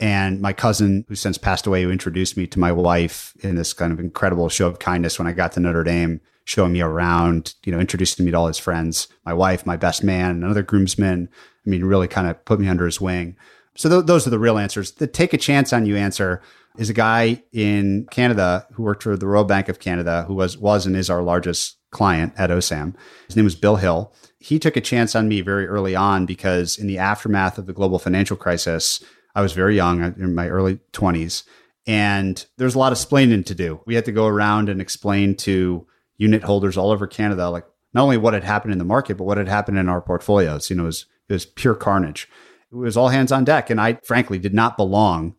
And 0.00 0.40
my 0.40 0.52
cousin, 0.52 1.04
who 1.08 1.14
since 1.14 1.38
passed 1.38 1.66
away, 1.66 1.82
who 1.82 1.90
introduced 1.90 2.36
me 2.36 2.46
to 2.48 2.58
my 2.58 2.72
wife 2.72 3.34
in 3.40 3.54
this 3.54 3.72
kind 3.72 3.92
of 3.92 4.00
incredible 4.00 4.48
show 4.48 4.66
of 4.66 4.78
kindness 4.78 5.18
when 5.18 5.28
I 5.28 5.32
got 5.32 5.52
to 5.52 5.60
Notre 5.60 5.84
Dame, 5.84 6.20
showing 6.44 6.72
me 6.72 6.80
around, 6.80 7.54
you 7.64 7.70
know, 7.72 7.78
introducing 7.78 8.24
me 8.24 8.32
to 8.32 8.36
all 8.36 8.48
his 8.48 8.58
friends, 8.58 9.06
my 9.24 9.32
wife, 9.32 9.64
my 9.64 9.76
best 9.76 10.02
man, 10.02 10.42
another 10.42 10.62
groomsman. 10.62 11.28
I 11.64 11.70
mean, 11.70 11.84
really 11.84 12.08
kind 12.08 12.26
of 12.26 12.44
put 12.44 12.58
me 12.58 12.66
under 12.66 12.86
his 12.86 13.00
wing. 13.00 13.36
So 13.76 13.88
th- 13.88 14.06
those 14.06 14.26
are 14.26 14.30
the 14.30 14.38
real 14.38 14.58
answers. 14.58 14.92
The 14.92 15.06
take 15.06 15.32
a 15.32 15.38
chance 15.38 15.72
on 15.72 15.86
you 15.86 15.96
answer 15.96 16.42
is 16.78 16.90
a 16.90 16.94
guy 16.94 17.42
in 17.52 18.06
Canada 18.10 18.66
who 18.72 18.82
worked 18.82 19.02
for 19.02 19.16
the 19.16 19.26
Royal 19.26 19.44
Bank 19.44 19.68
of 19.68 19.78
Canada, 19.78 20.24
who 20.26 20.34
was 20.34 20.56
was 20.56 20.86
and 20.86 20.96
is 20.96 21.10
our 21.10 21.22
largest 21.22 21.78
client 21.90 22.32
at 22.36 22.50
OSAM. 22.50 22.94
His 23.26 23.36
name 23.36 23.44
was 23.44 23.54
Bill 23.54 23.76
Hill. 23.76 24.12
He 24.38 24.58
took 24.58 24.76
a 24.76 24.80
chance 24.80 25.14
on 25.14 25.28
me 25.28 25.40
very 25.40 25.66
early 25.66 25.94
on 25.94 26.26
because 26.26 26.78
in 26.78 26.86
the 26.86 26.98
aftermath 26.98 27.58
of 27.58 27.66
the 27.66 27.72
global 27.72 27.98
financial 27.98 28.36
crisis, 28.36 29.04
I 29.34 29.42
was 29.42 29.52
very 29.52 29.76
young, 29.76 30.02
uh, 30.02 30.12
in 30.16 30.34
my 30.34 30.48
early 30.48 30.80
20s, 30.92 31.44
and 31.86 32.44
there's 32.56 32.74
a 32.74 32.78
lot 32.78 32.92
of 32.92 32.98
explaining 32.98 33.44
to 33.44 33.54
do. 33.54 33.80
We 33.86 33.94
had 33.94 34.04
to 34.06 34.12
go 34.12 34.26
around 34.26 34.68
and 34.68 34.80
explain 34.80 35.36
to 35.38 35.86
unit 36.16 36.42
holders 36.42 36.76
all 36.76 36.90
over 36.90 37.06
Canada, 37.06 37.50
like 37.50 37.64
not 37.94 38.02
only 38.02 38.16
what 38.16 38.34
had 38.34 38.44
happened 38.44 38.72
in 38.72 38.78
the 38.78 38.84
market, 38.84 39.16
but 39.16 39.24
what 39.24 39.38
had 39.38 39.48
happened 39.48 39.78
in 39.78 39.88
our 39.88 40.00
portfolios. 40.00 40.70
You 40.70 40.76
know, 40.76 40.84
it 40.84 40.86
was, 40.86 41.06
it 41.28 41.32
was 41.32 41.46
pure 41.46 41.74
carnage. 41.74 42.28
It 42.70 42.76
was 42.76 42.96
all 42.96 43.08
hands 43.08 43.32
on 43.32 43.44
deck. 43.44 43.70
And 43.70 43.80
I 43.80 43.94
frankly 44.04 44.38
did 44.38 44.54
not 44.54 44.76
belong 44.76 45.34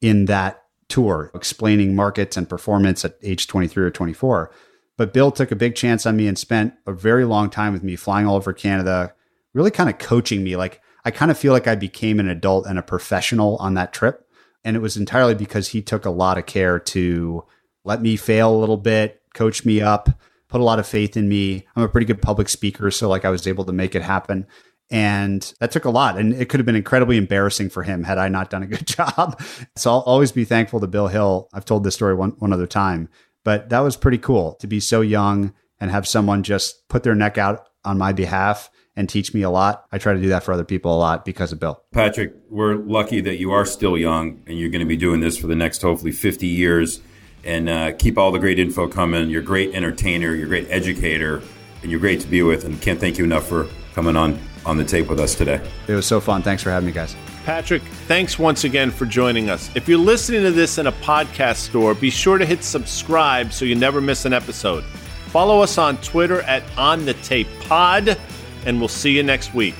in 0.00 0.26
that 0.26 0.62
tour 0.88 1.30
explaining 1.34 1.94
markets 1.94 2.36
and 2.36 2.48
performance 2.48 3.04
at 3.04 3.16
age 3.22 3.46
23 3.46 3.84
or 3.84 3.90
24. 3.90 4.50
But 4.96 5.12
Bill 5.12 5.30
took 5.30 5.52
a 5.52 5.56
big 5.56 5.74
chance 5.74 6.06
on 6.06 6.16
me 6.16 6.26
and 6.26 6.36
spent 6.36 6.74
a 6.86 6.92
very 6.92 7.24
long 7.24 7.50
time 7.50 7.72
with 7.72 7.84
me 7.84 7.94
flying 7.94 8.26
all 8.26 8.36
over 8.36 8.52
Canada, 8.52 9.14
really 9.54 9.70
kind 9.70 9.88
of 9.88 9.98
coaching 9.98 10.42
me. 10.42 10.56
Like 10.56 10.80
I 11.04 11.10
kind 11.10 11.30
of 11.30 11.38
feel 11.38 11.52
like 11.52 11.66
I 11.66 11.74
became 11.74 12.18
an 12.18 12.28
adult 12.28 12.66
and 12.66 12.78
a 12.78 12.82
professional 12.82 13.56
on 13.56 13.74
that 13.74 13.92
trip. 13.92 14.26
And 14.64 14.76
it 14.76 14.80
was 14.80 14.96
entirely 14.96 15.34
because 15.34 15.68
he 15.68 15.82
took 15.82 16.04
a 16.04 16.10
lot 16.10 16.36
of 16.36 16.46
care 16.46 16.80
to 16.80 17.44
let 17.84 18.02
me 18.02 18.16
fail 18.16 18.54
a 18.54 18.58
little 18.58 18.76
bit, 18.76 19.22
coach 19.34 19.64
me 19.64 19.80
up, 19.80 20.10
put 20.48 20.60
a 20.60 20.64
lot 20.64 20.78
of 20.78 20.86
faith 20.86 21.16
in 21.16 21.28
me. 21.28 21.66
I'm 21.76 21.84
a 21.84 21.88
pretty 21.88 22.06
good 22.06 22.20
public 22.20 22.48
speaker, 22.48 22.90
so 22.90 23.08
like 23.08 23.24
I 23.24 23.30
was 23.30 23.46
able 23.46 23.64
to 23.66 23.72
make 23.72 23.94
it 23.94 24.02
happen. 24.02 24.46
And 24.90 25.52
that 25.60 25.70
took 25.70 25.84
a 25.84 25.90
lot. 25.90 26.18
And 26.18 26.32
it 26.32 26.48
could 26.48 26.60
have 26.60 26.66
been 26.66 26.76
incredibly 26.76 27.18
embarrassing 27.18 27.70
for 27.70 27.82
him 27.82 28.04
had 28.04 28.16
I 28.18 28.28
not 28.28 28.50
done 28.50 28.62
a 28.62 28.66
good 28.66 28.86
job. 28.86 29.40
So 29.76 29.90
I'll 29.90 30.00
always 30.00 30.32
be 30.32 30.44
thankful 30.44 30.80
to 30.80 30.86
Bill 30.86 31.08
Hill. 31.08 31.48
I've 31.52 31.64
told 31.64 31.84
this 31.84 31.94
story 31.94 32.14
one, 32.14 32.30
one 32.38 32.52
other 32.52 32.66
time, 32.66 33.08
but 33.44 33.68
that 33.68 33.80
was 33.80 33.96
pretty 33.96 34.18
cool 34.18 34.54
to 34.54 34.66
be 34.66 34.80
so 34.80 35.00
young 35.00 35.52
and 35.80 35.90
have 35.90 36.06
someone 36.08 36.42
just 36.42 36.88
put 36.88 37.02
their 37.02 37.14
neck 37.14 37.38
out 37.38 37.68
on 37.84 37.98
my 37.98 38.12
behalf 38.12 38.70
and 38.96 39.08
teach 39.08 39.32
me 39.32 39.42
a 39.42 39.50
lot. 39.50 39.86
I 39.92 39.98
try 39.98 40.12
to 40.12 40.20
do 40.20 40.28
that 40.30 40.42
for 40.42 40.52
other 40.52 40.64
people 40.64 40.94
a 40.94 40.98
lot 40.98 41.24
because 41.24 41.52
of 41.52 41.60
Bill. 41.60 41.80
Patrick, 41.92 42.34
we're 42.50 42.74
lucky 42.74 43.20
that 43.20 43.38
you 43.38 43.52
are 43.52 43.64
still 43.64 43.96
young 43.96 44.42
and 44.46 44.58
you're 44.58 44.70
going 44.70 44.80
to 44.80 44.86
be 44.86 44.96
doing 44.96 45.20
this 45.20 45.38
for 45.38 45.46
the 45.46 45.54
next 45.54 45.82
hopefully 45.82 46.10
50 46.10 46.48
years. 46.48 47.00
And 47.44 47.68
uh, 47.68 47.92
keep 47.92 48.18
all 48.18 48.32
the 48.32 48.40
great 48.40 48.58
info 48.58 48.88
coming. 48.88 49.30
You're 49.30 49.42
a 49.42 49.44
great 49.44 49.72
entertainer, 49.72 50.34
you're 50.34 50.46
a 50.46 50.48
great 50.48 50.66
educator, 50.68 51.40
and 51.82 51.90
you're 51.92 52.00
great 52.00 52.20
to 52.22 52.26
be 52.26 52.42
with. 52.42 52.64
And 52.64 52.82
can't 52.82 52.98
thank 52.98 53.18
you 53.18 53.24
enough 53.24 53.46
for 53.46 53.68
coming 53.94 54.16
on 54.16 54.40
on 54.68 54.76
the 54.76 54.84
tape 54.84 55.08
with 55.08 55.18
us 55.18 55.34
today. 55.34 55.60
It 55.88 55.94
was 55.94 56.06
so 56.06 56.20
fun. 56.20 56.42
Thanks 56.42 56.62
for 56.62 56.70
having 56.70 56.86
me, 56.86 56.92
guys. 56.92 57.16
Patrick, 57.44 57.82
thanks 58.06 58.38
once 58.38 58.64
again 58.64 58.90
for 58.90 59.06
joining 59.06 59.48
us. 59.48 59.70
If 59.74 59.88
you're 59.88 59.98
listening 59.98 60.42
to 60.42 60.50
this 60.50 60.76
in 60.76 60.86
a 60.86 60.92
podcast 60.92 61.56
store, 61.56 61.94
be 61.94 62.10
sure 62.10 62.36
to 62.36 62.44
hit 62.44 62.62
subscribe 62.62 63.52
so 63.52 63.64
you 63.64 63.74
never 63.74 64.00
miss 64.00 64.26
an 64.26 64.34
episode. 64.34 64.84
Follow 65.28 65.60
us 65.60 65.78
on 65.78 65.96
Twitter 65.98 66.42
at 66.42 66.62
On 66.76 67.04
the 67.04 67.14
Tape 67.14 67.48
Pod, 67.60 68.18
and 68.66 68.78
we'll 68.78 68.88
see 68.88 69.16
you 69.16 69.22
next 69.22 69.54
week. 69.54 69.74